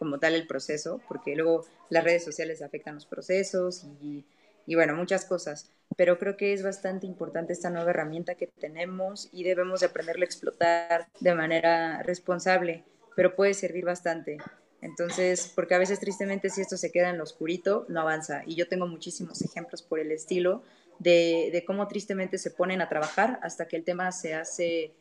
[0.04, 4.24] como tal el proceso, porque luego las redes sociales afectan los procesos y
[4.66, 5.70] y bueno, muchas cosas.
[5.96, 10.22] Pero creo que es bastante importante esta nueva herramienta que tenemos y debemos de aprenderla
[10.22, 14.38] a explotar de manera responsable, pero puede servir bastante.
[14.80, 18.42] Entonces, porque a veces tristemente si esto se queda en lo oscurito, no avanza.
[18.46, 20.62] Y yo tengo muchísimos ejemplos por el estilo
[20.98, 24.92] de, de cómo tristemente se ponen a trabajar hasta que el tema se hace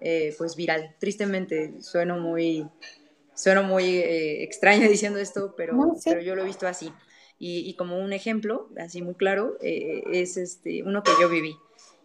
[0.00, 0.94] eh, pues viral.
[0.98, 2.68] Tristemente, sueno muy,
[3.36, 6.92] sueno muy eh, extraño diciendo esto, pero, pero yo lo he visto así.
[7.38, 11.54] Y, como un ejemplo, así muy claro, eh, es este, uno que yo viví.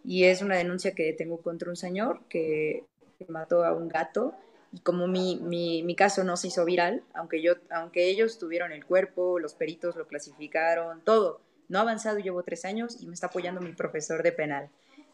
[0.04, 2.84] Y es una denuncia que tengo contra un señor que,
[3.28, 4.34] mató a un gato.
[4.72, 8.72] Y como mi, mi, mi, caso no se hizo viral, aunque, yo, aunque ellos tuvieron
[8.72, 13.14] el cuerpo, los peritos lo clasificaron, todo, no ha avanzado, llevo tres años y me
[13.14, 14.68] está apoyando mi profesor de penal.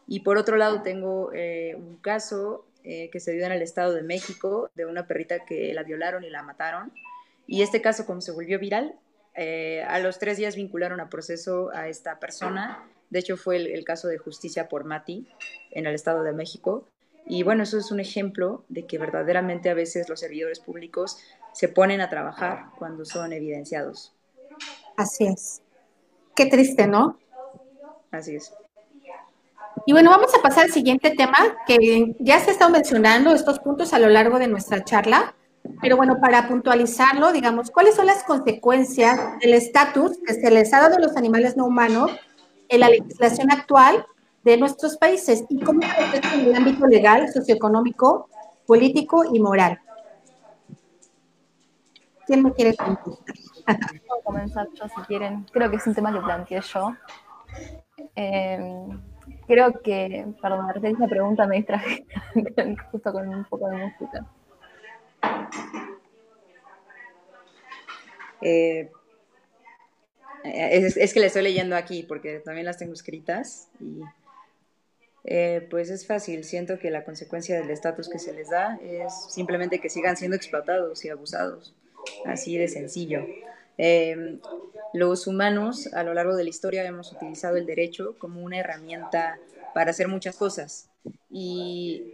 [0.07, 3.93] Y por otro lado tengo eh, un caso eh, que se dio en el Estado
[3.93, 6.91] de México de una perrita que la violaron y la mataron.
[7.47, 8.95] Y este caso, como se volvió viral,
[9.35, 12.87] eh, a los tres días vincularon a proceso a esta persona.
[13.09, 15.27] De hecho, fue el, caso de justicia por Mati
[15.71, 16.87] en el Estado de México.
[17.25, 21.19] Y bueno, eso es un ejemplo de que verdaderamente a veces los servidores públicos
[21.53, 24.13] se ponen a trabajar cuando son evidenciados.
[24.95, 25.61] Así es.
[26.35, 27.17] Qué triste, ¿no?
[28.11, 28.53] Así es.
[29.89, 33.91] Y bueno, vamos a pasar al siguiente tema que ya se estado mencionando estos puntos
[33.91, 35.33] a lo largo de nuestra charla.
[35.81, 40.81] Pero bueno, para puntualizarlo, digamos, ¿cuáles son las consecuencias del estatus que se les ha
[40.81, 42.11] dado a los animales no humanos
[42.67, 44.05] en la legislación actual
[44.43, 48.29] de nuestros países y cómo se en el ámbito legal, socioeconómico,
[48.67, 49.79] político y moral?
[52.27, 53.35] ¿Quién me quiere contestar?
[54.07, 55.47] Puedo comenzar yo si quieren.
[55.51, 56.93] Creo que es un tema que planteé yo.
[58.13, 58.99] Em,
[59.49, 60.67] creo que, perdón,
[60.99, 62.05] la pregunta, me distraje
[62.91, 64.25] justo con un poco de música.
[68.41, 68.89] Eh,
[70.43, 74.01] es, que le estoy leyendo aquí porque también las tengo escritas y
[75.23, 76.43] eh, pues es fácil.
[76.43, 80.37] Siento que la consecuencia del estatus que se les da es simplemente que sigan siendo
[80.37, 81.75] explotados y abusados.
[82.23, 83.25] Así de sencillo.
[83.81, 84.39] Eh,
[84.93, 89.39] los humanos a lo largo de la historia hemos utilizado el derecho como una herramienta
[89.73, 90.89] para hacer muchas cosas
[91.29, 92.11] y,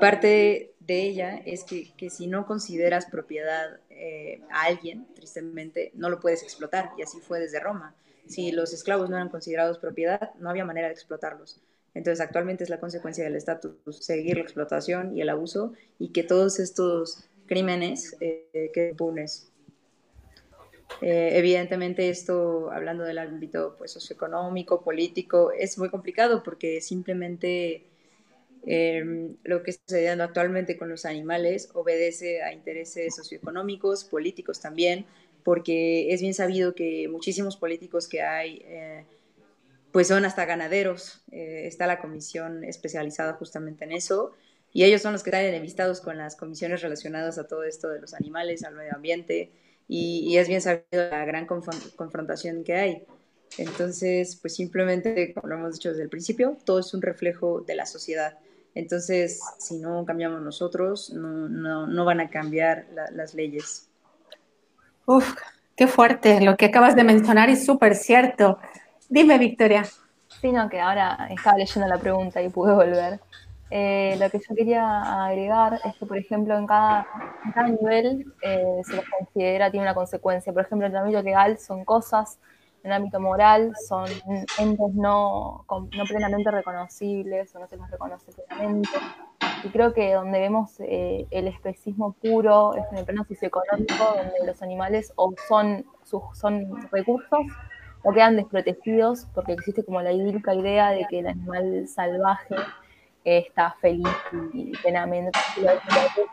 [0.00, 6.08] parte de ella es que, que si no consideras propiedad eh, a alguien, tristemente, no
[6.08, 6.90] lo puedes explotar.
[6.98, 7.94] Y así fue desde Roma.
[8.26, 11.60] Si los esclavos no eran considerados propiedad, no había manera de explotarlos.
[11.94, 16.22] Entonces, actualmente es la consecuencia del estatus, seguir la explotación y el abuso y que
[16.22, 19.52] todos estos crímenes eh, queden impunes.
[21.02, 27.84] Eh, evidentemente esto, hablando del ámbito pues, socioeconómico, político, es muy complicado porque simplemente
[28.66, 35.04] Em, lo que está sucediendo actualmente con los animales obedece a intereses socioeconómicos, políticos también,
[35.42, 39.04] porque es bien sabido que muchísimos políticos que hay, eh,
[39.92, 41.22] pues son hasta ganaderos.
[41.30, 44.32] Eh, está la comisión especializada justamente en eso,
[44.72, 48.00] y ellos son los que están enemistados con las comisiones relacionadas a todo esto de
[48.00, 49.50] los animales, al medio ambiente,
[49.88, 53.04] y, es bien sabido la gran confrontación que hay.
[53.58, 57.74] Entonces, pues simplemente, como lo hemos dicho desde el principio, todo es un reflejo de
[57.74, 58.38] la sociedad.
[58.74, 63.88] Entonces, si no cambiamos nosotros, no, van a cambiar las leyes.
[65.06, 65.34] Uf,
[65.76, 68.58] qué fuerte lo que acabas de mencionar y súper cierto.
[69.08, 69.84] Dime, Victoria.
[70.40, 73.20] Sí, no, que ahora estaba leyendo la pregunta y pude volver.
[73.76, 77.08] Eh, lo que yo quería agregar es que, por ejemplo, en cada,
[77.66, 80.52] nivel eh, se les considera, tiene una consecuencia.
[80.52, 82.38] Por ejemplo, en el ámbito legal son cosas
[82.84, 84.04] en el ámbito moral son
[84.58, 88.90] entes no, no plenamente reconocibles o no se los reconoce plenamente.
[89.64, 94.46] Y creo que donde vemos eh, el especismo puro es en el plano socioeconómico, donde
[94.46, 97.40] los animales o son, son recursos
[98.02, 102.54] o quedan desprotegidos porque existe como la idílica idea de que el animal salvaje
[103.24, 104.08] está feliz
[104.52, 105.30] y plenamente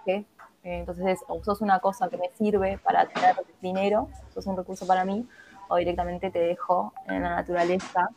[0.04, 0.26] eh,
[0.64, 5.06] entonces o sos una cosa que me sirve para tener dinero, sos un recurso para
[5.06, 5.28] mí,
[5.70, 8.10] o directamente te dejo en la naturaleza,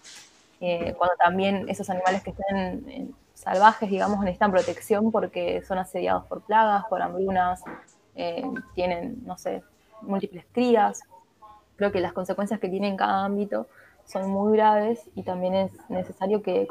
[0.60, 6.42] eh, cuando también esos animales que estén salvajes, digamos, necesitan protección porque son asediados por
[6.42, 7.62] plagas, por hambrunas,
[8.14, 8.44] eh,
[8.74, 9.62] tienen, no sé,
[10.02, 11.02] múltiples crías.
[11.76, 13.66] Creo que las consecuencias que tiene en cada ámbito
[14.06, 16.68] son muy graves y también es necesario que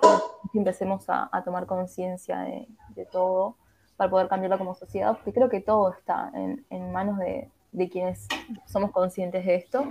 [0.54, 3.58] empecemos a, tomar conciencia de, todo
[3.98, 7.50] para poder cambiarlo como sociedad, porque creo que todo está en, manos de,
[7.90, 8.28] quienes
[8.68, 9.86] somos conscientes de esto,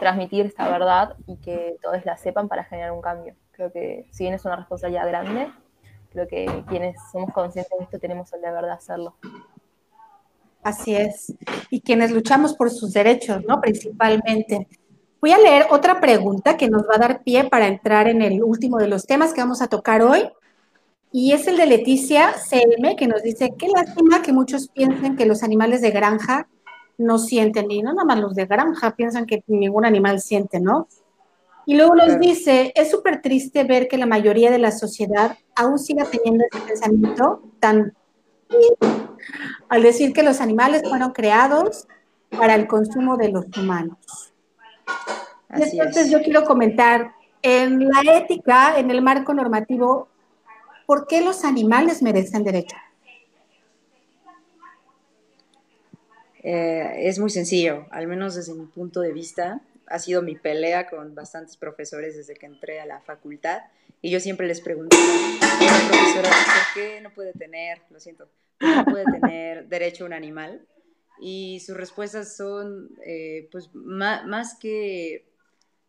[0.00, 3.34] transmitir esta verdad y que todos la sepan para generar un cambio.
[3.52, 5.50] Creo que si bien es una responsabilidad grande,
[6.10, 9.16] creo que quienes somos conscientes de esto tenemos el deber de hacerlo.
[10.62, 11.34] Así es.
[11.70, 13.60] Y quienes luchamos por sus derechos, ¿no?
[13.60, 14.68] Principalmente.
[15.22, 18.42] Voy a leer otra pregunta que nos va a dar pie para entrar en el
[18.42, 20.28] último de los temas que vamos a tocar hoy.
[21.12, 25.24] Y es el de Leticia Selme, que nos dice, qué lástima que muchos piensen que
[25.24, 26.48] los animales de granja
[26.98, 30.88] no sienten, y no nada más los de granja piensan que ningún animal siente, ¿no?
[31.66, 35.78] Y luego nos dice, es súper triste ver que la mayoría de la sociedad aún
[35.78, 37.94] siga teniendo ese pensamiento tan
[39.68, 41.86] al decir que los animales fueron creados
[42.28, 44.31] para el consumo de los humanos.
[45.50, 47.12] Entonces yo quiero comentar,
[47.42, 50.08] en la ética, en el marco normativo,
[50.86, 52.76] ¿por qué los animales merecen derecho?
[56.44, 60.88] Eh, es muy sencillo, al menos desde mi punto de vista ha sido mi pelea
[60.88, 63.60] con bastantes profesores desde que entré a la facultad.
[64.00, 64.96] Y yo siempre les pregunto,
[65.88, 68.28] profesora, ¿por qué no puede tener, lo siento,
[68.60, 70.66] no puede tener derecho a un animal?
[71.22, 75.24] Y sus respuestas son, eh, pues, más, que,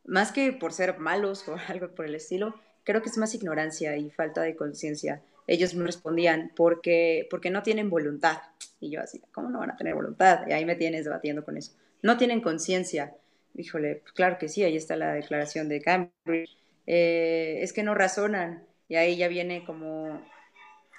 [0.05, 3.97] más que por ser malos o algo por el estilo, creo que es más ignorancia
[3.97, 5.21] y falta de conciencia.
[5.47, 8.37] Ellos me respondían, porque, porque no tienen voluntad.
[8.79, 10.47] Y yo así, ¿cómo no van a tener voluntad?
[10.47, 11.73] Y ahí me tienes debatiendo con eso.
[12.01, 13.13] No tienen conciencia
[13.55, 16.57] híjole, pues claro que sí, ahí está la declaración de Cambridge,
[16.87, 20.21] eh, es que no razonan y ahí ya viene como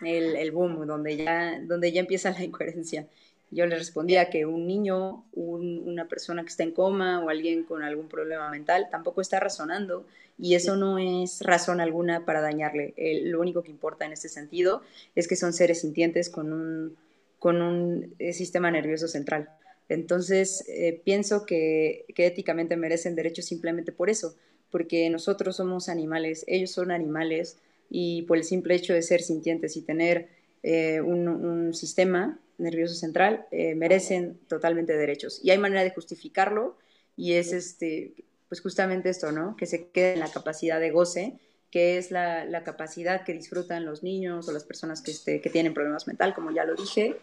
[0.03, 3.07] el, el, boom, donde ya, donde ya empieza la incoherencia.
[3.51, 7.83] Yo le respondía que un niño, una persona que está en coma o alguien con
[7.83, 10.05] algún problema mental tampoco está razonando
[10.39, 12.95] y eso no es razón alguna para dañarle.
[13.25, 14.83] lo único que importa en este sentido
[15.15, 16.97] es que son seres sintientes con un,
[17.39, 19.51] con un eh, sistema nervioso central.
[19.89, 24.35] Entonces, eh, pienso que, éticamente merecen derechos simplemente por eso,
[24.71, 27.59] porque nosotros somos animales, ellos son animales,
[27.91, 30.29] y por el simple hecho de ser sintientes y tener
[30.63, 35.41] eh, un, sistema nervioso central, eh, merecen totalmente derechos.
[35.43, 36.77] Y hay manera de justificarlo,
[37.17, 38.15] y es este,
[38.49, 39.57] pues justamente esto, ¿no?
[39.57, 41.39] Que se quede en la capacidad de goce,
[41.71, 45.75] que es la, capacidad que disfrutan los niños o las personas que, este, que tienen
[45.75, 47.17] problemas mental, como ya lo dije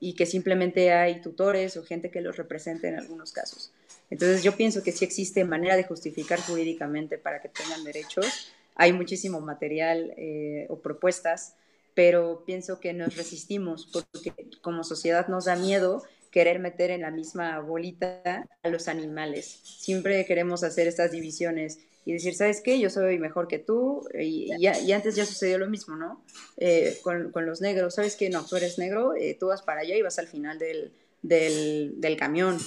[0.00, 3.72] y que simplemente hay tutores o gente que los represente en algunos casos.
[4.10, 8.52] Entonces yo pienso que sí existe manera de justificar jurídicamente para que tengan derechos.
[8.74, 11.56] Hay muchísimo material eh, o propuestas,
[11.96, 17.10] pero pienso que nos resistimos porque como sociedad nos da miedo querer meter en la
[17.10, 19.60] misma bolita a los animales.
[19.64, 22.78] Siempre queremos hacer estas divisiones y decir, ¿sabes qué?
[22.78, 24.06] Yo soy mejor que tú.
[24.12, 26.22] Y, y, antes ya sucedió lo mismo, ¿no?
[26.58, 28.28] Eh, con, con, los negros, ¿sabes qué?
[28.28, 30.92] No, tú eres negro, eh, tú vas para allá y vas al final del,
[31.22, 32.58] del, del, camión.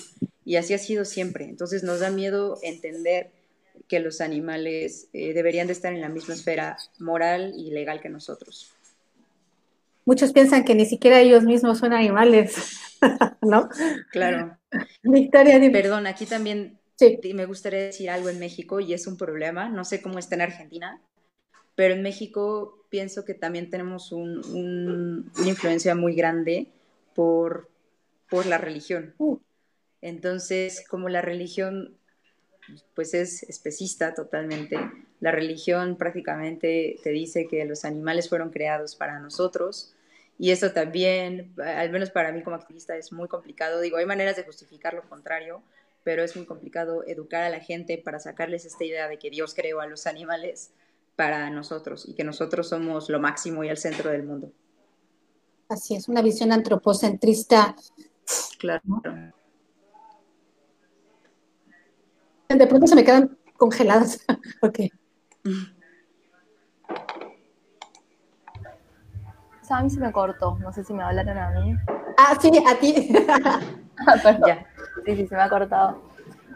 [0.44, 1.46] Y así ha sido siempre.
[1.46, 3.30] Entonces nos da miedo entender
[3.88, 8.10] que los animales eh, deberían de estar en la misma esfera moral y legal que
[8.10, 8.74] nosotros.
[10.10, 12.56] Muchos piensan que ni siquiera ellos mismos son animales,
[13.44, 13.70] ¿no?
[14.12, 14.58] Claro.
[15.04, 17.20] Victoria, Perdón, aquí también Sí.
[17.36, 19.70] Me gustaría decir algo en México y es un problema.
[19.70, 21.00] No sé cómo está en Argentina,
[21.76, 26.70] pero en México pienso que también tenemos una influencia muy grande
[27.14, 27.70] por,
[28.32, 29.14] por la religión.
[29.20, 29.38] Uh.
[30.02, 31.96] Entonces, como la religión
[32.96, 34.76] pues es especista totalmente,
[35.20, 39.94] la religión prácticamente te dice que los animales fueron creados para nosotros
[40.42, 43.82] y eso también, al menos para mí como activista, es muy complicado.
[43.82, 45.62] Digo, hay maneras de justificar lo contrario,
[46.06, 49.54] pero es muy complicado educar a la gente para sacarles esta idea de que Dios
[49.54, 50.72] creó a los animales
[51.18, 54.54] para nosotros y que nosotros somos lo máximo y el centro del mundo.
[55.68, 57.76] Así es, una visión antropocentrista.
[58.60, 58.82] Claro.
[62.48, 64.26] De pronto se me quedan congeladas.
[64.62, 64.80] ok.
[69.78, 71.76] a mí se me cortó, no sé si me hablaron a mí.
[72.18, 73.14] Ah, sí, a ti.
[74.08, 74.60] Ah, perdón.
[75.06, 76.02] Sí, sí, se me ha cortado.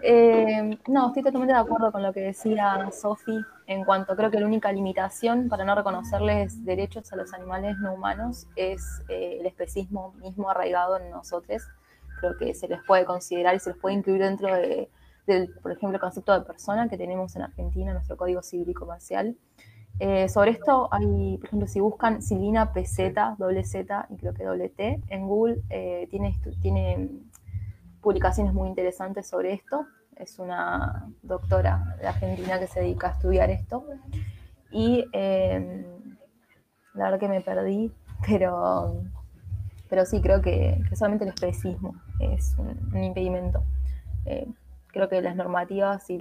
[0.02, 3.38] Eh, no, estoy totalmente de acuerdo con lo que decía Sofi
[3.68, 7.94] en cuanto creo que la única limitación para no reconocerles derechos a los animales no
[7.94, 11.64] humanos es eh, el especismo mismo arraigado en nosotros.
[12.20, 14.90] Creo que se les puede considerar y se les puede incluir dentro de,
[15.28, 18.70] del, por ejemplo, el concepto de persona que tenemos en Argentina, en nuestro Código Civil
[18.70, 19.38] y Comercial.
[20.00, 24.44] Eh, sobre esto hay, por ejemplo, si buscan Silvina PZ, doble Z y creo que
[24.44, 27.10] doble T en Google, eh, tiene, tiene
[28.02, 29.86] publicaciones muy interesantes sobre esto.
[30.16, 33.86] Es una doctora de Argentina que se dedica a estudiar esto.
[34.72, 35.86] Y eh,
[36.94, 37.92] la verdad que me perdí,
[38.28, 39.04] pero,
[39.90, 43.64] pero sí, creo que, solamente el especismo es un, impedimento.
[44.94, 46.20] Creo que las normativas y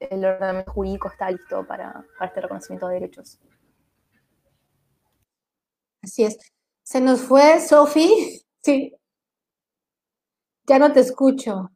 [0.00, 3.38] el orden jurídico está listo para, para este reconocimiento de derechos.
[6.02, 6.38] Así es.
[6.82, 8.40] Se nos fue Sofi.
[8.64, 8.94] Sí.
[10.68, 11.72] Ya no te escucho.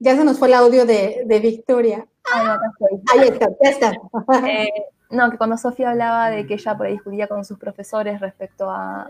[0.00, 2.08] Ya se nos fue el audio de, Victoria.
[2.34, 2.58] Ah,
[3.12, 3.92] Ahí está, ya está.
[4.48, 4.68] Eh,
[5.10, 8.68] no, que cuando Sofía hablaba de que ella por ahí discutía con sus profesores respecto
[8.68, 9.08] a,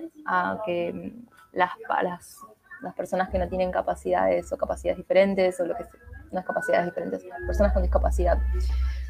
[0.67, 1.15] que
[1.53, 1.71] las,
[2.03, 2.41] las,
[2.87, 5.85] las, personas que no tienen capacidades o capacidades diferentes, o lo que
[6.33, 8.39] no es capacidades diferentes, personas con discapacidad.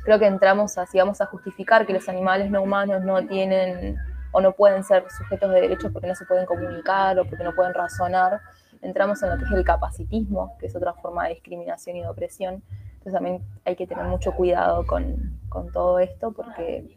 [0.04, 3.96] Creo que entramos así, vamos a justificar que los animales no humanos no tienen
[4.32, 7.54] o no pueden ser sujetos de derechos porque no se pueden comunicar o porque no
[7.54, 8.40] pueden razonar
[8.82, 12.08] entramos en lo que es el capacitismo, que es otra forma de discriminación y de
[12.08, 12.62] opresión.
[12.92, 16.96] Entonces también hay que tener mucho cuidado con, con todo esto porque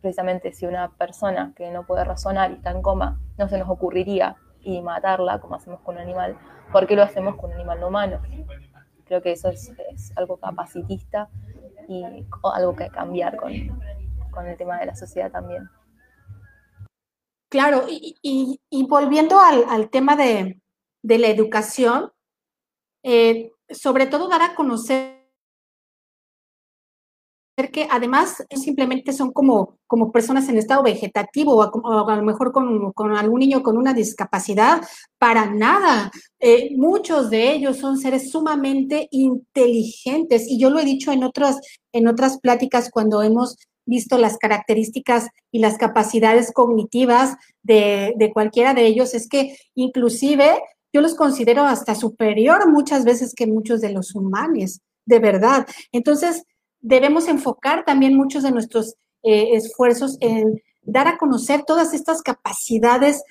[0.00, 3.68] precisamente si una persona que no puede razonar y está en coma, no se nos
[3.68, 6.36] ocurriría y matarla como hacemos con un animal,
[6.72, 8.20] ¿por qué lo hacemos con un animal no humano?
[9.06, 9.72] Creo que eso es,
[10.16, 11.28] algo capacitista
[11.88, 12.04] y
[12.54, 13.52] algo que cambiar con,
[14.30, 15.68] con el tema de la sociedad también.
[17.48, 20.60] Claro, y, volviendo al, al tema de,
[21.02, 22.12] de la educación,
[23.02, 25.19] eh, sobre todo dar a conocer
[27.72, 32.92] que además simplemente son como, como personas en estado vegetativo o a, lo mejor con,
[32.92, 34.80] con, algún niño con una discapacidad,
[35.18, 36.10] para nada.
[36.38, 41.60] Eh, muchos de ellos son seres sumamente inteligentes y yo lo he dicho en otras,
[41.92, 48.72] en otras pláticas cuando hemos visto las características y las capacidades cognitivas de, de cualquiera
[48.72, 50.62] de ellos, es que inclusive
[50.92, 55.66] yo los considero hasta superior muchas veces que muchos de los humanos, de verdad.
[55.92, 56.44] Entonces,
[56.80, 63.22] debemos enfocar también muchos de nuestros eh, esfuerzos en dar a conocer todas estas capacidades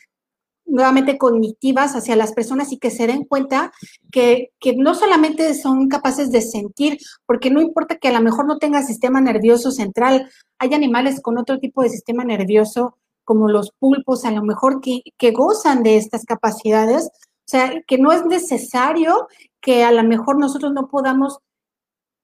[0.66, 3.72] nuevamente cognitivas hacia las personas y que se den cuenta
[4.12, 8.46] que, que, no solamente son capaces de sentir, porque no importa que a lo mejor
[8.46, 13.72] no tenga sistema nervioso central, hay animales con otro tipo de sistema nervioso, como los
[13.80, 18.26] pulpos, a lo mejor que, que gozan de estas capacidades, o sea, que no es
[18.26, 19.28] necesario
[19.60, 21.40] que a lo mejor nosotros no podamos,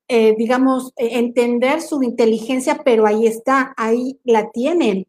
[0.08, 5.08] eh, digamos, eh, entender su inteligencia, pero ahí está, ahí la tienen.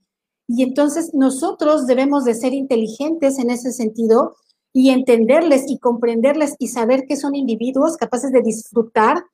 [0.48, 4.36] Y entonces nosotros debemos de ser inteligentes en ese sentido
[4.72, 9.24] y entenderles y comprenderles y saber que son individuos capaces de disfrutar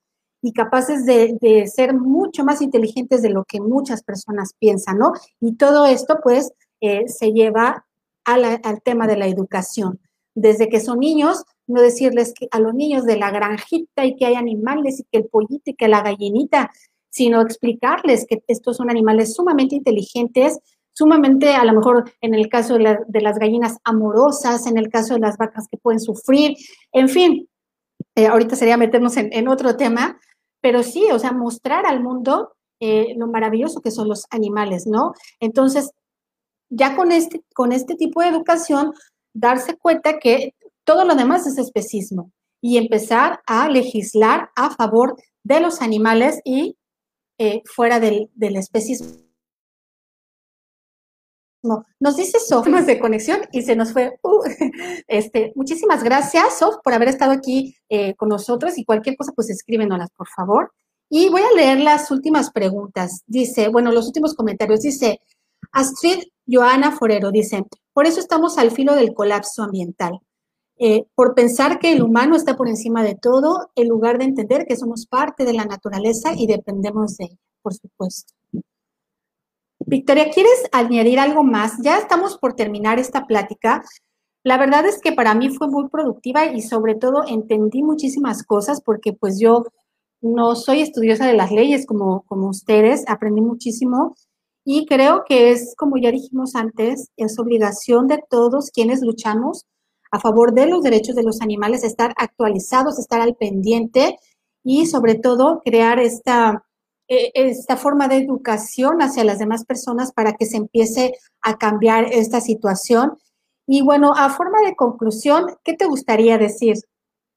[0.43, 5.13] y capaces de, ser mucho más inteligentes de lo que muchas personas piensan, ¿no?
[5.41, 7.87] Y todo esto, pues, eh, se lleva
[8.25, 10.01] al tema de la educación
[10.35, 14.27] desde que son niños, no decirles que a los niños de la granjita y que
[14.27, 16.71] hay animales y que el pollito y que la gallinita,
[17.11, 20.59] sino explicarles que estos son animales sumamente inteligentes,
[20.93, 25.21] sumamente, a lo mejor en el caso de, las gallinas amorosas, en el caso de
[25.21, 26.57] las vacas que pueden sufrir,
[26.93, 27.49] en fin,
[28.15, 30.19] eh, ahorita sería meternos en, otro tema,
[30.61, 35.13] pero sí, o sea, mostrar al mundo eh, lo maravilloso que son los animales, ¿no?
[35.41, 35.93] Entonces,
[36.69, 38.93] ya con este, con este tipo de educación,
[39.35, 45.61] darse cuenta que todo lo demás es especismo y empezar a legislar a favor de
[45.61, 46.77] los animales y
[47.39, 49.09] eh, fuera del, del, especismo.
[52.01, 54.19] Nos dice Sof, de conexión y se nos fue.
[54.23, 54.43] Uh,
[55.09, 59.51] este, muchísimas gracias, Sof, por haber estado aquí eh, con nosotros y cualquier cosa, pues
[59.51, 60.73] escríbenoslas, por favor.
[61.09, 63.23] Y voy a leer las últimas preguntas.
[63.27, 64.81] Dice, bueno, los últimos comentarios.
[64.81, 65.21] Dice,
[65.71, 70.21] Astrid Joana Forero, dice, por eso estamos al filo del colapso ambiental.
[70.79, 74.67] Eh, por pensar que el humano está por encima de todo, en lugar de entender
[74.67, 78.35] que somos parte de la naturaleza y dependemos de ella, por supuesto.
[79.87, 81.75] Victoria, ¿quieres añadir algo más?
[81.83, 83.83] Ya estamos por terminar esta plática.
[84.45, 88.81] La verdad es que para mí fue muy productiva y sobre todo entendí muchísimas cosas
[88.81, 89.65] porque pues yo
[90.21, 94.15] no soy estudiosa de las leyes como, como ustedes, aprendí muchísimo
[94.65, 99.67] Y creo que es, como ya dijimos antes, es obligación de todos quienes luchamos
[100.13, 104.19] a favor de los derechos de los animales, estar actualizados, estar al pendiente
[104.63, 106.65] y sobre todo crear esta,
[107.09, 112.05] e, esta forma de educación hacia las demás personas para que se empiece a cambiar
[112.13, 113.17] esta situación.
[113.67, 116.77] Y bueno, a forma de conclusión, ¿qué te gustaría decir,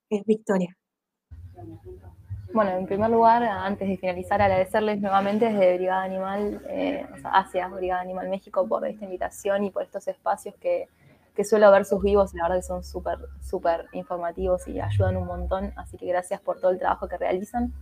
[0.10, 0.76] eh, Victoria?
[2.53, 7.68] Bueno, en primer lugar, antes de finalizar, agradecerles nuevamente desde Brigada Animal, eh, o hacia
[7.69, 10.88] Brigada Animal México por esta invitación y por estos espacios que,
[11.36, 15.28] que suelo ver sus vivos, la verdad que son súper, súper informativos y ayudan un
[15.28, 17.74] montón, así que gracias por todo el trabajo que realizan.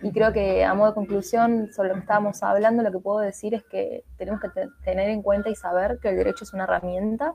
[0.00, 3.18] Y creo que a modo de conclusión sobre lo que estábamos hablando, lo que puedo
[3.18, 4.48] decir es que tenemos que
[4.84, 7.34] tener en cuenta y saber que el derecho es una herramienta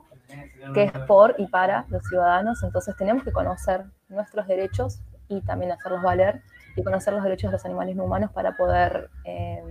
[0.72, 5.72] que es por y para los ciudadanos, entonces tenemos que conocer nuestros derechos y también
[5.72, 6.42] hacerlos valer
[6.76, 9.62] y conocer los derechos de los animales no humanos para poder eh,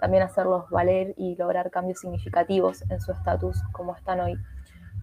[0.00, 4.38] también hacerlos valer y lograr cambios significativos en su estatus como están hoy.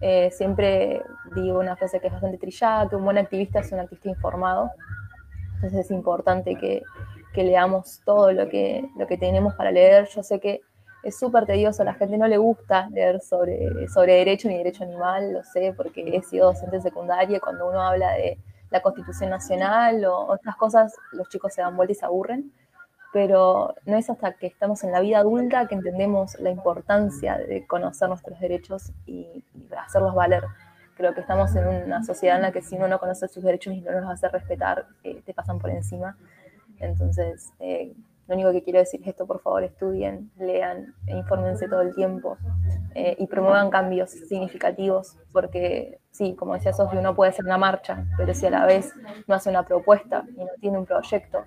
[0.00, 1.02] Eh, siempre
[1.34, 4.70] digo una frase que es bastante trillada, que un buen activista es un activista informado.
[5.54, 6.82] Entonces es importante que,
[7.34, 10.08] leamos todo lo que, lo que tenemos para leer.
[10.08, 10.62] Yo sé que
[11.02, 14.84] es súper tedioso, a la gente no le gusta leer sobre, sobre derecho ni derecho
[14.84, 18.38] animal, lo sé, porque he sido docente secundaria, cuando uno habla de
[18.70, 22.52] la Constitución Nacional o otras cosas, los chicos se dan vuelta y se aburren
[23.16, 27.66] pero no es hasta que estamos en la vida adulta que entendemos la importancia de
[27.66, 29.42] conocer nuestros derechos y,
[29.74, 30.44] hacerlos valer.
[30.98, 33.72] Creo que estamos en una sociedad en la que si uno no conoce sus derechos
[33.72, 36.18] y no los hace respetar, eh, te pasan por encima.
[36.78, 37.94] Entonces, eh,
[38.28, 41.94] lo único que quiero decir es esto, por favor, estudien, lean, e infórmense todo el
[41.94, 42.36] tiempo
[42.94, 48.04] eh, y promuevan cambios significativos, porque sí, como decía Sofía, uno puede hacer una marcha,
[48.18, 48.92] pero si a la vez
[49.26, 51.46] no hace una propuesta y no tiene un proyecto,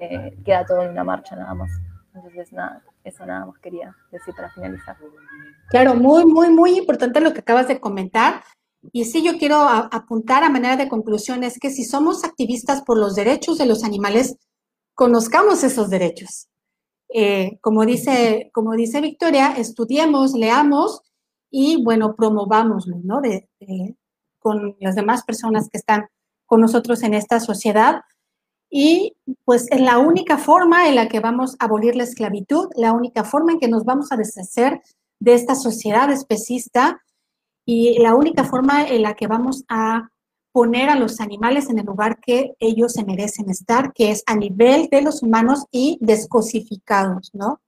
[0.00, 1.70] eh, queda todo en una marcha nada más.
[2.14, 4.96] Entonces, nada, eso nada más quería decir para finalizar.
[5.70, 8.42] Claro, muy, muy, muy importante lo que acabas de comentar.
[8.92, 12.96] Y sí, yo quiero apuntar a manera de conclusión es que si somos activistas por
[12.96, 14.36] los derechos de los animales,
[14.94, 16.48] conozcamos esos derechos.
[17.12, 21.02] Eh, como, dice, como dice Victoria, estudiemos, leamos
[21.50, 23.20] y, bueno, promovámoslo, ¿no?
[24.38, 26.06] con las demás personas que están
[26.46, 28.02] con nosotros en esta sociedad
[28.70, 32.92] y pues es la única forma en la que vamos a abolir la esclavitud, la
[32.92, 34.82] única forma en que nos vamos a deshacer
[35.20, 37.02] de esta sociedad especista
[37.64, 40.10] y la única forma en la que vamos a
[40.52, 44.34] poner a los animales en el lugar que ellos se merecen estar, que es a
[44.34, 47.60] nivel de los humanos y descosificados, ¿no?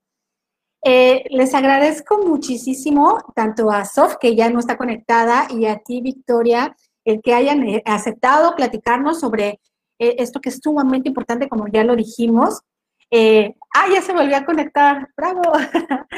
[0.82, 6.00] Eh, les agradezco muchísimo tanto a Sof, que ya no está conectada, y a ti,
[6.00, 6.74] Victoria,
[7.04, 9.60] el que hayan eh, aceptado platicarnos sobre
[10.00, 12.62] eh, esto que es sumamente importante, como ya lo dijimos.
[13.10, 15.42] Eh, ah, ya se volvió a conectar, bravo.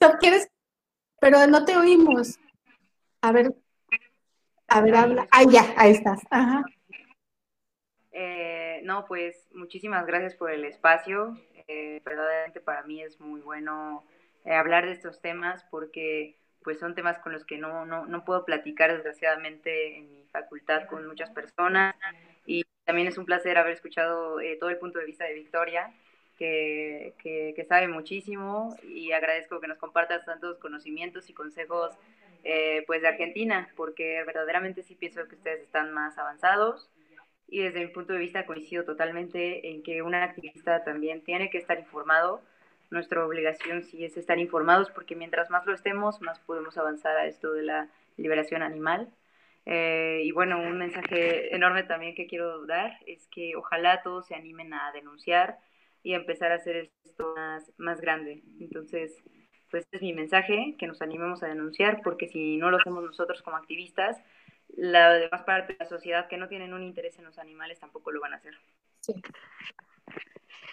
[0.00, 0.48] ¿No quieres?
[1.20, 2.38] Pero no te oímos.
[3.20, 3.54] A ver,
[4.66, 5.28] a ver, habla.
[5.30, 6.20] Ah, ya, ahí estás.
[8.12, 11.36] Eh, no, pues muchísimas gracias por el espacio.
[12.04, 14.04] verdaderamente para mí es muy bueno
[14.46, 18.44] hablar de estos temas porque pues son temas con los que no, no, no puedo
[18.44, 21.94] platicar desgraciadamente en mi facultad con muchas personas
[22.46, 25.92] y también es un placer haber escuchado eh, todo el punto de vista de Victoria,
[26.38, 31.94] que, que, sabe muchísimo y agradezco que nos compartas tantos conocimientos y consejos
[32.42, 36.90] eh, pues de Argentina, porque verdaderamente sí pienso que ustedes están más avanzados
[37.48, 41.58] y desde mi punto de vista coincido totalmente en que un activista también tiene que
[41.58, 42.42] estar informado.
[42.90, 47.26] Nuestra obligación sí es estar informados porque mientras más lo estemos, más podemos avanzar a
[47.26, 49.12] esto de la liberación animal.
[49.64, 54.34] Eh, y bueno, un mensaje enorme también que quiero dar es que ojalá todos se
[54.34, 55.58] animen a denunciar
[56.02, 58.42] y a empezar a hacer esto más, más grande.
[58.60, 59.22] Entonces,
[59.70, 63.04] pues este es mi mensaje, que nos animemos a denunciar, porque si no lo hacemos
[63.04, 64.18] nosotros como activistas,
[64.68, 68.10] la demás parte de la sociedad que no tienen un interés en los animales tampoco
[68.10, 68.54] lo van a hacer.
[69.00, 69.14] Sí.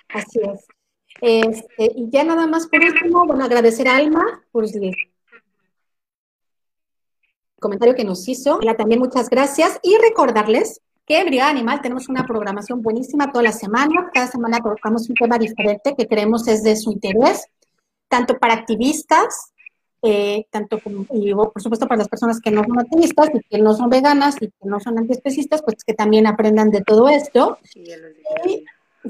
[0.09, 0.67] Así es.
[1.21, 4.67] Este, y ya nada más por último, bueno, agradecer a Alma por
[7.60, 8.60] comentario que nos hizo.
[8.77, 13.52] también muchas gracias y recordarles que en Brigada Animal tenemos una programación buenísima toda la
[13.52, 14.11] semana.
[14.14, 17.48] Cada semana colocamos un tema diferente que creemos es de su interés,
[18.07, 19.52] tanto para activistas,
[20.03, 23.60] eh, tanto como, y por supuesto para las personas que no son activistas y que
[23.60, 27.57] no son veganas y que no son antiespecistas, pues que también aprendan de todo esto.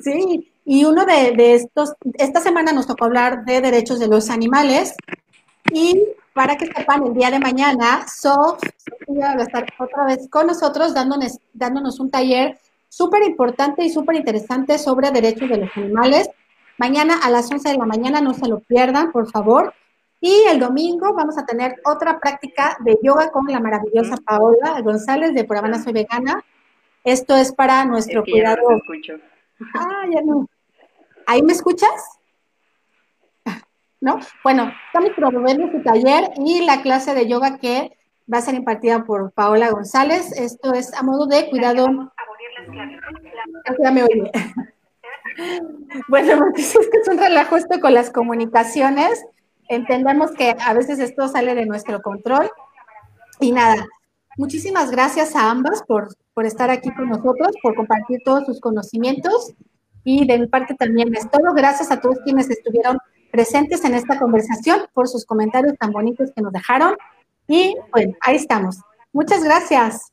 [0.01, 4.29] Sí, y, uno de, de estos, esta semana nos tocó hablar de derechos de los
[4.29, 4.95] animales
[5.73, 6.01] y
[6.39, 8.63] para que sepan, el día de mañana, Sof,
[9.09, 12.57] va a estar otra vez con nosotros dándonos, dándonos un taller
[12.87, 16.29] súper importante y súper interesante sobre derechos de los animales.
[16.77, 19.73] Mañana a las 11 de la mañana, no se lo pierdan, por favor.
[20.21, 25.33] Y el domingo vamos a tener otra práctica de yoga con la maravillosa Paola González
[25.33, 26.41] de Por Habana Soy Vegana.
[27.03, 28.61] Esto es para nuestro cuidado.
[29.75, 30.47] Ah, ya no.
[31.25, 32.18] ¿Ahí me escuchas?
[34.01, 34.19] ¿No?
[34.43, 37.97] Bueno, estamos promoviendo su taller y la clase de yoga que
[38.31, 40.31] va a ser impartida por Paola González.
[40.33, 41.87] Esto es a modo de cuidado.
[46.07, 49.25] Bueno, es que es un relajo esto con las comunicaciones.
[49.67, 52.49] Entendemos que a veces esto sale de nuestro control.
[53.39, 53.87] Y nada,
[54.37, 59.53] muchísimas gracias a ambas por, por estar aquí con nosotros, por compartir todos sus conocimientos.
[60.03, 61.53] Y de mi parte también es todo.
[61.53, 62.97] Gracias a todos quienes estuvieron
[63.31, 66.95] presentes en esta conversación, por sus comentarios tan bonitos que nos dejaron.
[67.47, 68.77] Y bueno, ahí estamos.
[69.11, 70.11] Muchas gracias.